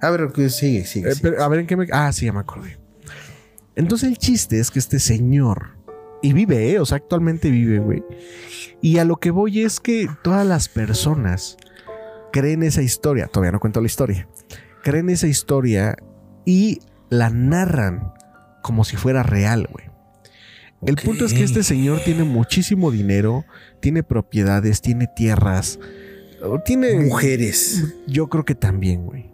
[0.00, 1.08] A ver, que sigue, sigue.
[1.10, 1.30] Eh, sigue.
[1.30, 1.86] pero, a ver en qué me.
[1.92, 2.78] Ah, sí, ya me acordé.
[3.74, 5.76] Entonces el chiste es que este señor.
[6.22, 6.80] Y vive, ¿eh?
[6.80, 8.02] O sea, actualmente vive, güey.
[8.80, 11.56] Y a lo que voy es que todas las personas
[12.32, 13.26] creen esa historia.
[13.28, 14.28] Todavía no cuento la historia.
[14.82, 15.96] Creen esa historia
[16.44, 18.12] y la narran
[18.62, 19.86] como si fuera real, güey.
[20.86, 23.44] El punto es que este señor tiene muchísimo dinero,
[23.80, 25.80] tiene propiedades, tiene tierras,
[26.64, 27.96] tiene Mujeres.
[28.06, 29.32] yo creo que también, güey.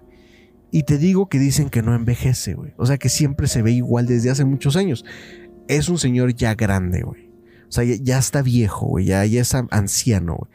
[0.70, 2.72] Y te digo que dicen que no envejece, güey.
[2.78, 5.04] O sea que siempre se ve igual desde hace muchos años.
[5.68, 7.30] Es un señor ya grande, güey.
[7.68, 9.04] O sea, ya, ya está viejo, güey.
[9.04, 10.50] Ya, ya es an- anciano, güey.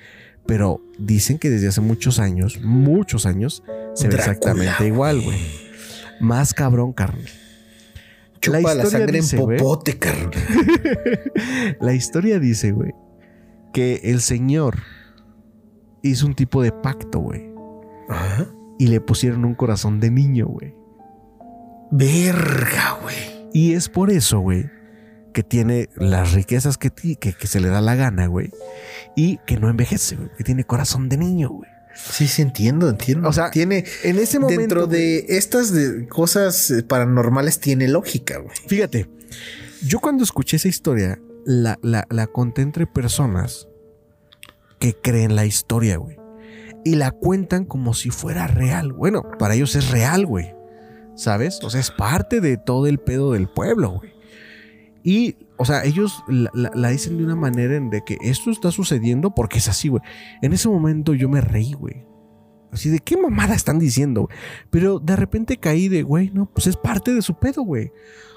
[0.49, 5.37] Pero dicen que desde hace muchos años, muchos años, se ve exactamente igual, güey.
[6.19, 7.25] Más cabrón, carne.
[8.41, 10.31] Chupa la, historia sangre dice, en popote, carnal.
[11.81, 12.93] La historia dice, güey,
[13.73, 14.79] que el señor
[16.01, 17.47] hizo un tipo de pacto, güey.
[18.09, 18.47] Ajá.
[18.79, 20.73] Y le pusieron un corazón de niño, güey.
[21.91, 23.49] Verga, güey.
[23.53, 24.65] Y es por eso, güey,
[25.31, 28.51] que tiene las riquezas que, que, que se le da la gana, güey.
[29.15, 30.29] Y que no envejece, güey.
[30.37, 31.69] Que tiene corazón de niño, güey.
[31.95, 33.27] Sí, sí, entiendo, entiendo.
[33.27, 33.83] O sea, tiene.
[34.03, 34.59] En ese momento.
[34.61, 38.55] Dentro de estas de- cosas eh, paranormales tiene lógica, güey.
[38.67, 39.09] Fíjate,
[39.85, 43.67] yo cuando escuché esa historia, la, la, la conté entre personas
[44.79, 46.17] que creen la historia, güey.
[46.85, 48.93] Y la cuentan como si fuera real.
[48.93, 50.53] Bueno, para ellos es real, güey.
[51.15, 51.59] ¿Sabes?
[51.63, 54.13] O sea, es parte de todo el pedo del pueblo, güey.
[55.03, 59.33] Y, o sea, ellos la, dicen de una manera en de que esto está sucediendo
[59.33, 60.01] porque es así, güey.
[60.41, 62.05] En ese momento yo me reí, güey.
[62.71, 64.29] Así de qué mamada están diciendo?
[64.69, 67.91] Pero de repente caí de, güey, no, pues es parte de su pedo, güey.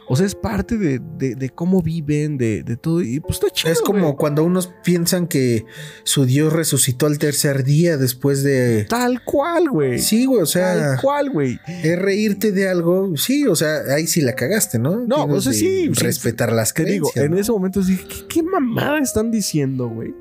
[0.08, 3.02] O sea, es parte de, de- de cómo viven, de, de todo.
[3.02, 3.72] Y pues está chido.
[3.72, 5.64] Es como cuando unos piensan que
[6.04, 8.84] su Dios resucitó al tercer día después de.
[8.88, 9.98] Tal cual, güey.
[10.00, 11.58] Sí, güey, o sea, Tal cual, güey.
[11.66, 13.16] es reírte de algo.
[13.16, 15.06] Sí, o sea, ahí sí la cagaste, ¿no?
[15.06, 17.32] No, Tienes o sea, sí, sí, Respetar las Te digo, creencias.
[17.32, 20.14] en ese momento dije, ¿qué, qué mamada están diciendo, güey?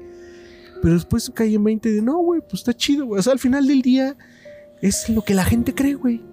[0.82, 3.20] Pero después caí en 20 de, no, güey, pues está chido, güey.
[3.20, 4.16] O sea, al final del día
[4.82, 6.24] es lo que la gente cree, güey.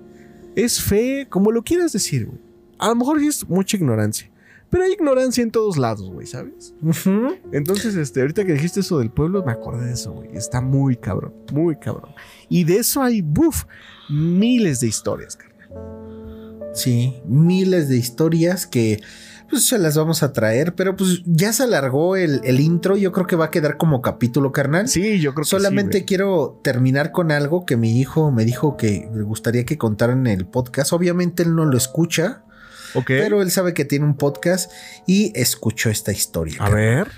[0.54, 2.38] Es fe, como lo quieras decir, güey.
[2.78, 4.30] A lo mejor es mucha ignorancia.
[4.70, 6.74] Pero hay ignorancia en todos lados, güey, ¿sabes?
[7.52, 10.36] Entonces, este, ahorita que dijiste eso del pueblo, me acordé de eso, güey.
[10.36, 12.10] Está muy cabrón, muy cabrón.
[12.50, 13.64] Y de eso hay, buf,
[14.10, 16.68] miles de historias, carnal.
[16.74, 19.00] Sí, miles de historias que
[19.48, 23.12] pues se las vamos a traer, pero pues ya se alargó el, el intro, yo
[23.12, 24.88] creo que va a quedar como capítulo carnal.
[24.88, 28.76] Sí, yo creo que Solamente sí, quiero terminar con algo que mi hijo me dijo
[28.76, 30.92] que le gustaría que contara en el podcast.
[30.92, 32.44] Obviamente él no lo escucha,
[33.06, 34.70] pero él sabe que tiene un podcast
[35.06, 36.56] y escuchó esta historia.
[36.60, 37.08] a ver.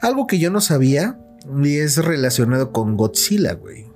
[0.00, 1.18] Algo que yo no sabía
[1.62, 3.86] y es relacionado con Godzilla, güey.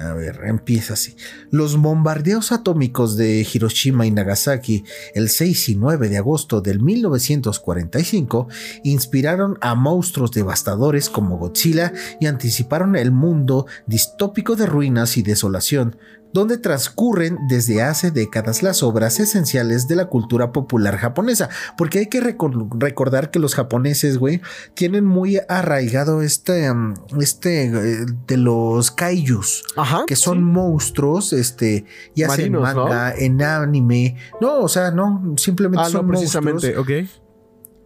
[0.00, 1.14] A ver, empieza así.
[1.50, 4.82] Los bombardeos atómicos de Hiroshima y Nagasaki
[5.14, 8.48] el 6 y 9 de agosto del 1945
[8.82, 15.98] inspiraron a monstruos devastadores como Godzilla y anticiparon el mundo distópico de ruinas y desolación,
[16.32, 21.48] donde transcurren desde hace décadas las obras esenciales de la cultura popular japonesa.
[21.76, 24.40] Porque hay que recor- recordar que los japoneses, güey,
[24.74, 30.04] tienen muy arraigado este, um, este eh, de los kaijus, Ajá.
[30.06, 30.44] que son sí.
[30.44, 34.16] monstruos, este, ya sea en manga, en anime.
[34.40, 36.32] No, o sea, no, simplemente Ah, son no, monstruos.
[36.60, 37.10] precisamente, ok.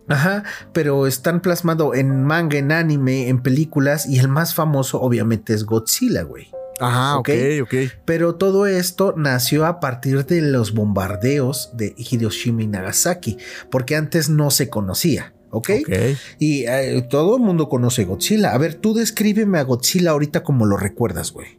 [0.07, 5.55] Ajá, pero están plasmados en manga, en anime, en películas, y el más famoso, obviamente,
[5.55, 6.51] es Godzilla, güey.
[6.81, 7.29] Ajá, Ok.
[7.29, 7.75] ok, ok.
[8.05, 13.37] Pero todo esto nació a partir de los bombardeos de Hiroshima y Nagasaki,
[13.70, 15.70] porque antes no se conocía, ¿ok?
[15.83, 15.91] Ok.
[16.39, 18.53] Y eh, todo el mundo conoce Godzilla.
[18.53, 21.59] A ver, tú descríbeme a Godzilla ahorita como lo recuerdas, güey.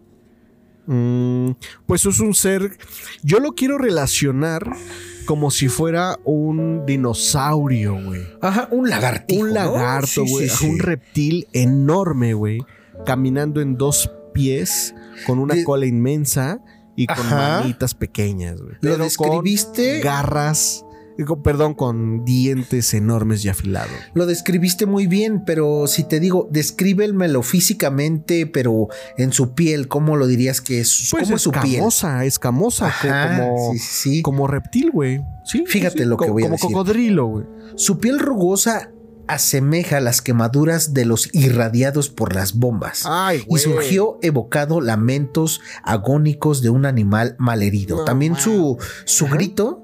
[0.88, 1.52] Mm,
[1.88, 2.78] pues es un ser.
[3.24, 4.70] Yo lo quiero relacionar
[5.26, 8.22] como si fuera un dinosaurio, güey.
[8.42, 9.42] Ajá, un lagartijo.
[9.42, 9.54] Un ¿no?
[9.56, 10.50] lagarto, Sí, güey.
[10.50, 10.70] sí, sí.
[10.70, 12.60] Un reptil enorme, güey.
[13.06, 14.94] Caminando en dos pies,
[15.26, 16.60] con una De- cola inmensa
[16.96, 17.60] y con Ajá.
[17.62, 18.76] manitas pequeñas, güey.
[18.76, 20.02] Lo Pero describiste.
[20.02, 20.82] Con garras.
[21.28, 23.90] con- Perdón, con dientes enormes y afilados.
[24.14, 28.88] Lo describiste muy bien, pero si te digo, descríbemelo físicamente, pero
[29.18, 31.08] en su piel, ¿cómo lo dirías que es?
[31.12, 31.66] Pues ¿Cómo es su piel?
[31.76, 35.22] escamosa, escamosa, Ajá, como, sí, sí, como reptil, güey.
[35.46, 36.68] Sí, Fíjate sí, lo que voy a como decir.
[36.72, 37.46] cocodrilo, güey.
[37.76, 38.90] Su piel rugosa
[39.28, 43.04] asemeja las quemaduras de los irradiados por las bombas.
[43.06, 47.98] Ay, y surgió evocado lamentos agónicos de un animal malherido.
[47.98, 49.82] No, También su, su grito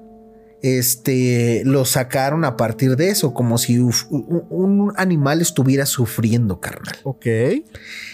[0.62, 6.60] este, lo sacaron a partir de eso, como si uf- un, un animal estuviera sufriendo,
[6.60, 6.94] carnal.
[7.02, 7.26] Ok.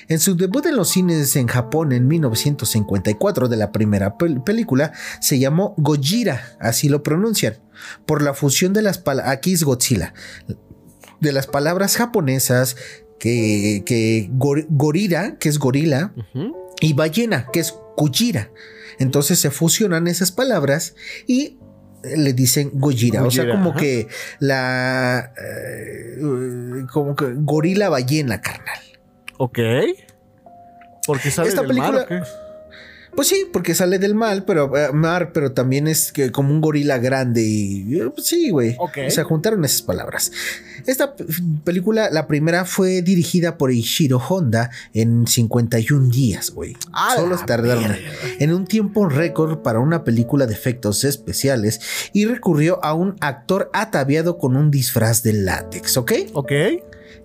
[0.09, 4.93] En su debut en los cines en Japón en 1954 de la primera pel- película,
[5.21, 7.55] se llamó Gojira, así lo pronuncian,
[8.07, 10.15] por la fusión de las palabras, aquí es Godzilla,
[11.21, 12.77] de las palabras japonesas
[13.19, 16.13] que, que gor- gorira, que es gorila,
[16.81, 18.51] y ballena, que es Kujira.
[19.01, 20.95] Entonces se fusionan esas palabras
[21.27, 21.59] y
[22.03, 23.25] le dicen Gojira.
[23.25, 23.81] o sea, como ajá.
[23.81, 24.07] que
[24.39, 25.33] la.
[25.37, 26.19] eh,
[26.93, 28.79] como que gorila ballena, carnal.
[29.39, 29.59] Ok.
[31.07, 32.31] Porque sale Esta del mar, película- ¿o qué?
[33.19, 36.61] Pues sí, porque sale del mal, pero eh, mar, pero también es que como un
[36.61, 38.77] gorila grande y eh, pues sí, güey.
[38.79, 38.99] Ok.
[39.09, 40.31] O sea, juntaron esas palabras.
[40.87, 41.17] Esta
[41.65, 46.77] película, la primera fue dirigida por Ishiro Honda en 51 días, güey.
[46.93, 47.97] ¡A Solo tardaron
[48.39, 51.81] en un tiempo récord para una película de efectos especiales
[52.13, 56.13] y recurrió a un actor ataviado con un disfraz de látex, ¿ok?
[56.35, 56.53] Ok.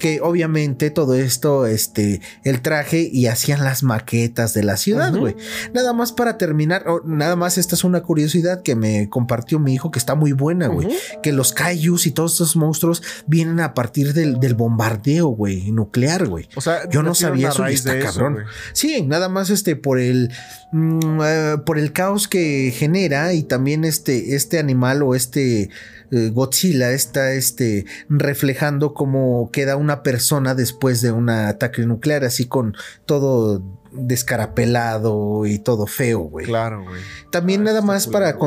[0.04, 5.34] Que obviamente todo esto, este, el traje y hacían las maquetas de la ciudad, güey.
[5.74, 9.92] Nada más para terminar, nada más esta es una curiosidad que me compartió mi hijo
[9.92, 10.90] que está muy buena, güey.
[11.22, 16.50] Que los kaijus y todos estos monstruos vienen a partir del, bombardeo, güey, nuclear, güey.
[16.56, 18.40] O sea, yo no sabía eso y está cabrón.
[18.74, 20.34] sí, nada más este por el
[20.74, 25.70] mm, eh, por el caos que genera y también este este animal o este
[26.14, 32.46] eh, Godzilla está este, reflejando cómo queda una persona después de un ataque nuclear, así
[32.46, 32.76] con
[33.08, 36.46] todo descarapelado y todo feo, güey.
[36.46, 37.02] Claro, güey.
[37.32, 38.38] También ah, nada más para,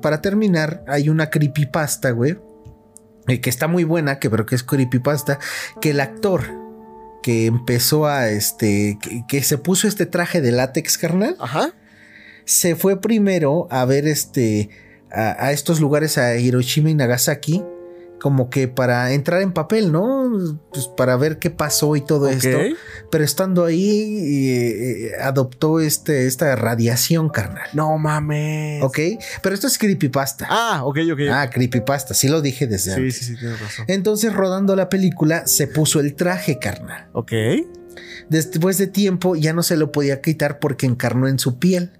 [0.00, 2.38] para, terminar, hay una creepypasta, güey.
[3.28, 5.38] Eh, que está muy buena, que pero que es creepypasta,
[5.80, 6.42] que el actor
[7.22, 11.72] que empezó a este, que, que se puso este traje de látex carnal, Ajá.
[12.44, 14.68] se fue primero a ver este
[15.12, 17.62] a, estos lugares, a Hiroshima y Nagasaki,
[18.20, 20.30] como que para entrar en papel, ¿no?
[20.72, 22.58] Pues para ver qué pasó y todo esto.
[23.10, 27.68] Pero estando ahí, eh, adoptó este, esta radiación carnal.
[27.72, 28.82] No mames.
[28.82, 28.98] Ok,
[29.42, 30.46] pero esto es creepypasta.
[30.48, 31.20] Ah, ok, ok.
[31.32, 33.86] Ah, creepypasta, sí lo dije desde sí, Sí, sí, tienes razón.
[33.88, 37.08] Entonces, rodando la película, se puso el traje carnal.
[37.12, 37.32] Ok.
[38.28, 41.90] Después de tiempo, ya no se lo podía quitar porque encarnó en su piel.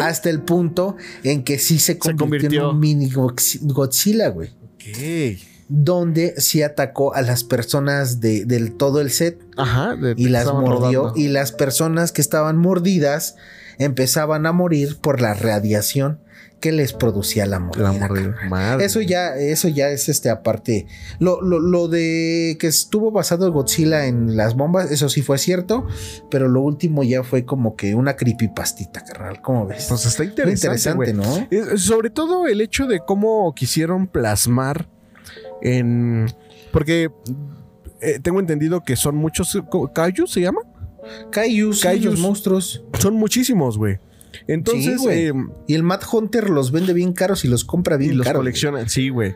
[0.00, 4.50] Hasta el punto en que sí se convirtió, en un mini Godzilla, güey.
[4.74, 5.38] Ok.
[5.68, 9.40] Donde sí atacó a las personas de, del todo el set.
[9.56, 9.96] Ajá.
[10.16, 11.12] y las mordió.
[11.16, 13.36] Y las personas que estaban mordidas
[13.78, 16.20] empezaban a morir por la radiación
[16.66, 18.76] que les producía la mordida.
[18.80, 20.88] Eso ya, eso ya es este aparte.
[21.20, 25.86] Lo, lo, de que estuvo basado el Godzilla en las bombas, eso sí fue cierto,
[26.28, 29.40] pero lo último ya fue como que una creepypastita, carnal.
[29.42, 29.86] ¿Cómo ves?
[29.88, 31.46] Pues está interesante, ¿no?
[31.76, 34.88] sobre todo el hecho de cómo quisieron plasmar
[35.62, 36.26] en.
[36.72, 37.12] Porque
[38.00, 39.56] eh, tengo entendido que son muchos.
[39.94, 40.62] ¿Kaiju se llama?
[41.30, 42.84] Kaijus, Kaijus monstruos.
[42.98, 44.00] Son muchísimos, güey.
[44.46, 45.32] Entonces, eh,
[45.66, 48.88] y el Matt Hunter los vende bien caros y los compra bien y los colecciona,
[48.88, 49.34] sí, güey.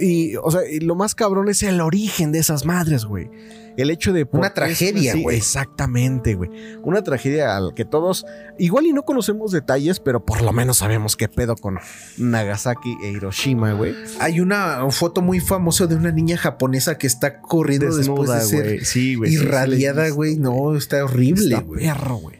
[0.00, 3.30] Y, o sea, lo más cabrón es el origen de esas madres, güey.
[3.76, 4.28] El hecho de...
[4.32, 5.36] Una tragedia, güey.
[5.36, 6.50] exactamente, güey.
[6.82, 8.26] Una tragedia al que todos...
[8.58, 11.78] Igual y no conocemos detalles, pero por lo menos sabemos qué pedo con
[12.18, 13.94] Nagasaki e Hiroshima, güey.
[14.18, 18.84] Hay una foto muy famosa de una niña japonesa que está corriendo después de ser
[18.84, 20.36] sí, irradiada, güey.
[20.36, 21.86] No, está horrible, güey.
[21.86, 22.39] Perro, güey.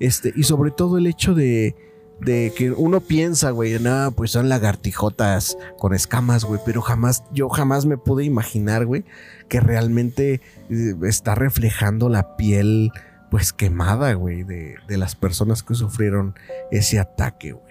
[0.00, 1.76] Este, y sobre todo el hecho de,
[2.20, 7.48] de que uno piensa, güey, nada, pues son lagartijotas con escamas, güey, pero jamás, yo
[7.48, 9.04] jamás me pude imaginar, güey,
[9.48, 10.40] que realmente
[10.70, 12.90] eh, está reflejando la piel,
[13.30, 16.34] pues quemada, güey, de, de las personas que sufrieron
[16.70, 17.70] ese ataque, güey.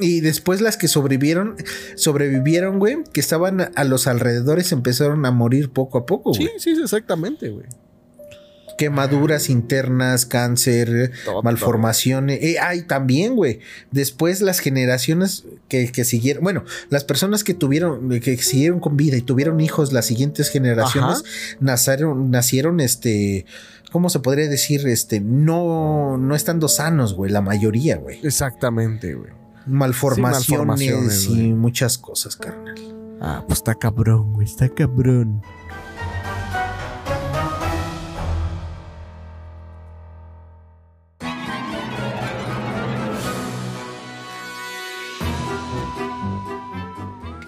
[0.00, 1.56] Y después las que sobrevivieron,
[1.96, 6.48] sobrevivieron, güey, que estaban a los alrededores empezaron a morir poco a poco, güey.
[6.58, 7.66] Sí, sí, exactamente, güey
[8.78, 12.38] quemaduras internas, cáncer, malformaciones.
[12.40, 13.58] Eh, ay, también, güey.
[13.90, 19.20] Después las generaciones que, siguieron, bueno, las personas que tuvieron, que siguieron con vida y
[19.20, 21.24] tuvieron hijos, las siguientes generaciones
[21.60, 23.44] nacieron, nacieron, este,
[23.90, 24.86] ¿cómo se podría decir?
[24.86, 28.20] Este, no, no estando sanos, güey, la mayoría, güey.
[28.22, 29.32] Exactamente, güey.
[29.66, 32.76] Malformaciones, y muchas cosas, carnal.
[33.20, 35.42] Ah, pues está cabrón, güey, está cabrón.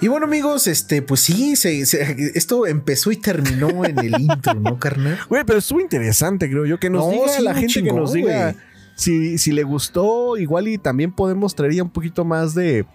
[0.03, 5.19] Y bueno, amigos, este, pues sí, esto empezó y terminó en el intro, ¿no, carnal?
[5.29, 6.79] Güey, pero estuvo interesante, creo yo.
[6.79, 8.55] Que nos diga la gente que nos diga
[8.95, 12.87] si, si, le gustó, igual y también podemos traer un poquito más de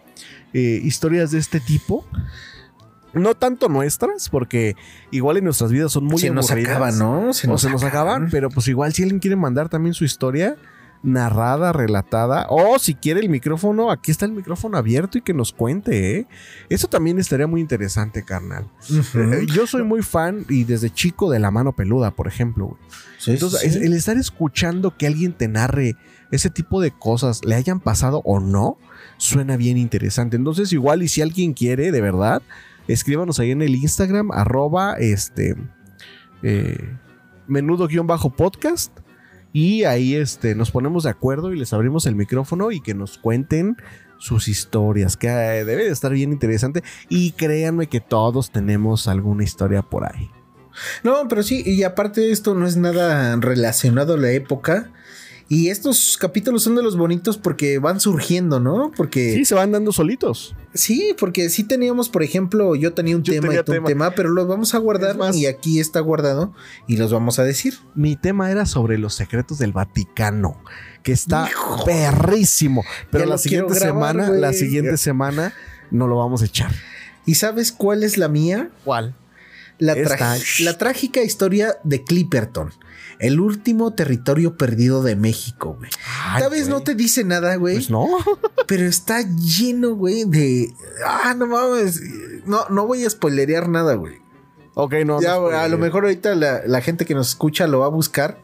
[0.53, 2.05] eh, historias de este tipo.
[3.13, 4.75] No tanto nuestras, porque
[5.11, 7.33] igual en nuestras vidas son muy Se nos acaban, ¿no?
[7.33, 10.57] Se nos, se nos acaban, pero pues igual si alguien quiere mandar también su historia,
[11.03, 12.47] narrada, relatada.
[12.49, 16.27] O si quiere el micrófono, aquí está el micrófono abierto y que nos cuente, ¿eh?
[16.69, 18.69] Eso también estaría muy interesante, carnal.
[18.89, 22.77] Eh, yo soy muy fan y desde chico de la mano peluda, por ejemplo.
[23.27, 25.95] Entonces, el estar escuchando que alguien te narre
[26.31, 28.77] ese tipo de cosas, le hayan pasado o no,
[29.17, 30.35] suena bien interesante.
[30.35, 32.41] Entonces, igual, y si alguien quiere, de verdad,
[32.87, 35.55] escríbanos ahí en el Instagram, arroba este.
[36.43, 36.77] Eh,
[37.47, 38.91] menudo-podcast
[39.55, 43.17] y ahí este, nos ponemos de acuerdo y les abrimos el micrófono y que nos
[43.17, 43.77] cuenten
[44.17, 46.83] sus historias, que eh, debe de estar bien interesante.
[47.07, 50.29] Y créanme que todos tenemos alguna historia por ahí.
[51.03, 54.91] No, pero sí, y aparte esto no es nada relacionado a la época.
[55.47, 58.91] Y estos capítulos son de los bonitos porque van surgiendo, ¿no?
[58.97, 60.55] Porque Sí, se van dando solitos.
[60.73, 63.87] sí, porque sí teníamos, por ejemplo, yo tenía un Yo tema y tú un tema.
[63.87, 66.51] tema, pero los vamos a guardar más- y aquí está guardado
[66.87, 67.75] y los vamos a decir.
[67.93, 70.59] Mi tema era sobre los secretos del Vaticano,
[71.03, 71.85] que está Hijo.
[71.85, 72.83] perrísimo.
[73.11, 75.53] Pero la siguiente grabar, semana, la siguiente semana
[75.91, 76.71] no lo vamos a echar.
[77.27, 78.71] ¿Y sabes cuál es la mía?
[78.83, 79.13] ¿Cuál?
[79.77, 79.93] La
[80.77, 82.71] trágica historia de Clipperton,
[83.19, 85.89] el último territorio perdido de México, güey.
[86.39, 88.07] Tal vez no te dice nada, güey, Pues no.
[88.67, 90.73] pero está lleno, güey, de...
[91.05, 92.01] Ah, no mames.
[92.45, 94.25] No, no voy a spoilerear nada, güey.
[94.75, 95.21] Ok, no.
[95.21, 97.85] Ya, no güey, a lo mejor ahorita la, la gente que nos escucha lo va
[97.85, 98.41] a buscar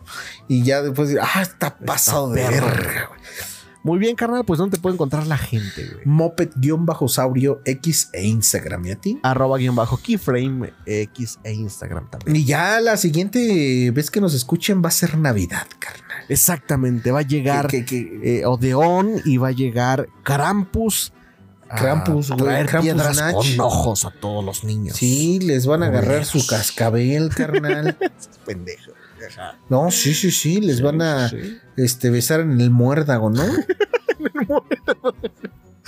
[0.47, 3.20] y ya después dirá, ah, está pasado de verga, güey.
[3.83, 6.05] Muy bien, carnal, pues ¿dónde te puede encontrar la gente, güey?
[6.05, 8.85] Moped-saurio X e Instagram.
[8.85, 9.19] ¿Y a ti?
[9.23, 12.35] Arroba guion bajo keyframe X e Instagram también.
[12.35, 16.25] Y ya la siguiente vez que nos escuchen va a ser Navidad, carnal.
[16.29, 21.11] Exactamente, va a llegar eh, Odeón y va a llegar Krampus.
[21.67, 23.33] a Krampus, güey, traer Krampus piedras Nach.
[23.33, 24.95] con ojos a todos los niños.
[24.95, 27.97] Sí, les van a agarrar su cascabel, carnal.
[28.45, 28.91] pendejo.
[29.69, 33.43] No, sí, sí, sí, les van a Sí, este, besar en el muérdago, ¿no?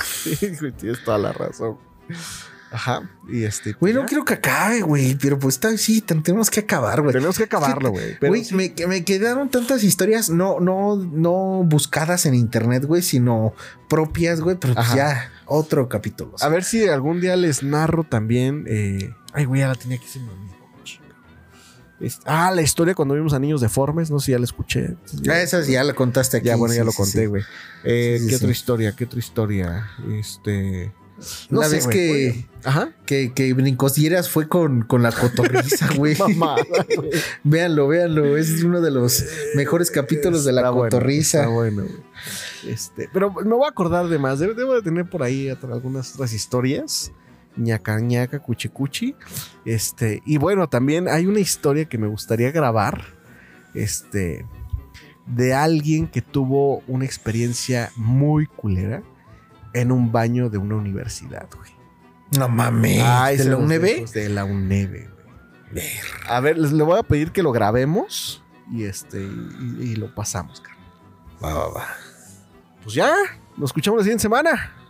[0.04, 1.78] sí, güey, tienes toda la razón.
[2.72, 3.08] Ajá.
[3.32, 3.74] Y este.
[3.74, 4.06] Güey, no ya.
[4.08, 7.14] quiero que acabe, güey, pero pues está, sí, ten- tenemos que acabar, güey.
[7.14, 8.18] Tenemos que acabarlo, güey.
[8.20, 8.56] Güey, sí.
[8.56, 13.54] me, me quedaron tantas historias, no, no, no buscadas en internet, güey, sino
[13.88, 14.96] propias, güey, pero pues Ajá.
[14.96, 16.34] ya, otro capítulo.
[16.42, 18.66] A ver si algún día les narro también.
[18.68, 20.08] eh, Ay, güey, ya la tenía aquí.
[20.08, 20.20] Se
[22.26, 24.12] Ah, la historia cuando vimos a niños deformes.
[24.12, 24.96] No sé si ya la escuché.
[25.30, 26.48] Ah, esa ya la contaste aquí.
[26.48, 27.44] Ya, bueno, ya lo sí, conté, güey.
[27.84, 28.96] Eh, Sí, sí, ¿Qué otra historia?
[28.96, 29.88] ¿Qué otra historia?
[30.12, 30.94] Este.
[31.52, 32.48] Una vez que-.
[32.64, 32.92] Ajá.
[33.06, 36.18] Que, que Brincosieras fue con, con la cotorriza, güey.
[37.44, 38.38] Véanlo, véanlo.
[38.38, 39.24] Es uno de los
[39.56, 41.40] mejores capítulos de la bueno, cotorriza.
[41.40, 41.84] está bueno.
[42.68, 44.40] Este, pero me voy a acordar de más.
[44.40, 47.12] Debo, debo de tener por ahí algunas otras historias.
[47.56, 49.16] Ñaca ñaca, cuchi cuchi.
[49.66, 53.04] Este, y bueno, también hay una historia que me gustaría grabar.
[53.74, 54.46] Este,
[55.26, 59.02] de alguien que tuvo una experiencia muy culera
[59.74, 61.72] en un baño de una universidad, güey.
[62.38, 63.02] No mames.
[63.04, 65.08] Ay, ¿De la dejo De la güey.
[66.28, 70.14] A ver, les le voy a pedir que lo grabemos y este y, y lo
[70.14, 70.84] pasamos, carnal.
[71.44, 71.88] Va, va, va.
[72.84, 73.16] Pues ya,
[73.58, 74.83] nos escuchamos la siguiente semana.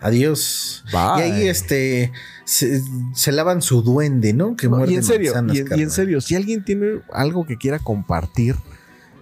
[0.00, 0.84] Adiós.
[0.92, 1.18] Bye.
[1.18, 2.12] Y ahí este
[2.44, 2.82] se,
[3.14, 4.56] se lavan su duende, ¿no?
[4.56, 5.90] Que No, muerde y en serio, manzanas, y, en- y en carnal.
[5.90, 8.56] serio, si alguien tiene algo que quiera compartir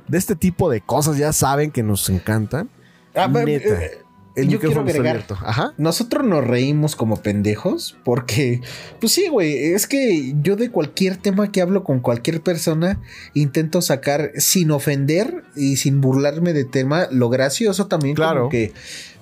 [0.06, 2.70] de este tipo de cosas, ya saben que nos encantan.
[3.14, 3.98] Ah, Neta, eh,
[4.36, 5.24] El yo quiero agregar.
[5.44, 5.74] Ajá.
[5.78, 8.60] Nosotros nos reímos como pendejos porque,
[9.00, 13.00] pues sí, güey, es que yo de cualquier tema que hablo con cualquier persona
[13.34, 18.14] intento sacar sin ofender y sin burlarme de tema lo gracioso también.
[18.14, 18.42] Claro.
[18.42, 18.72] Como que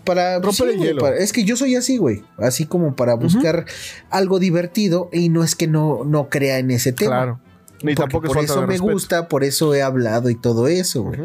[0.06, 1.02] para Romper el hielo.
[1.02, 3.66] para- es que yo soy así, güey, así como para buscar
[4.08, 7.10] algo divertido y no es que no, no crea en ese tema.
[7.10, 7.40] Claro.
[7.82, 8.92] Ni tampoco es por eso me respeto.
[8.92, 11.20] gusta, por eso he hablado y todo eso, güey.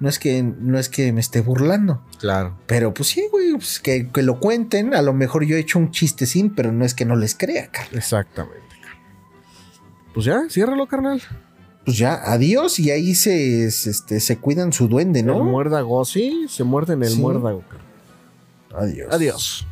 [0.00, 2.04] No es que no es que me esté burlando.
[2.18, 2.56] Claro.
[2.66, 4.94] Pero pues sí, güey, pues que, que lo cuenten.
[4.94, 7.68] A lo mejor yo he hecho un chistecín, pero no es que no les crea,
[7.72, 7.96] carnal.
[7.96, 8.60] Exactamente.
[10.14, 11.20] Pues ya, ciérralo, carnal.
[11.84, 12.78] Pues ya, adiós.
[12.78, 15.42] Y ahí se, se, este, se cuidan su duende, El ¿no?
[15.42, 17.20] muérdago, sí, se muerde en el Sí.
[17.20, 17.62] muérdago.
[17.68, 17.87] carnal.
[18.78, 19.12] Adiós.
[19.12, 19.66] Adiós.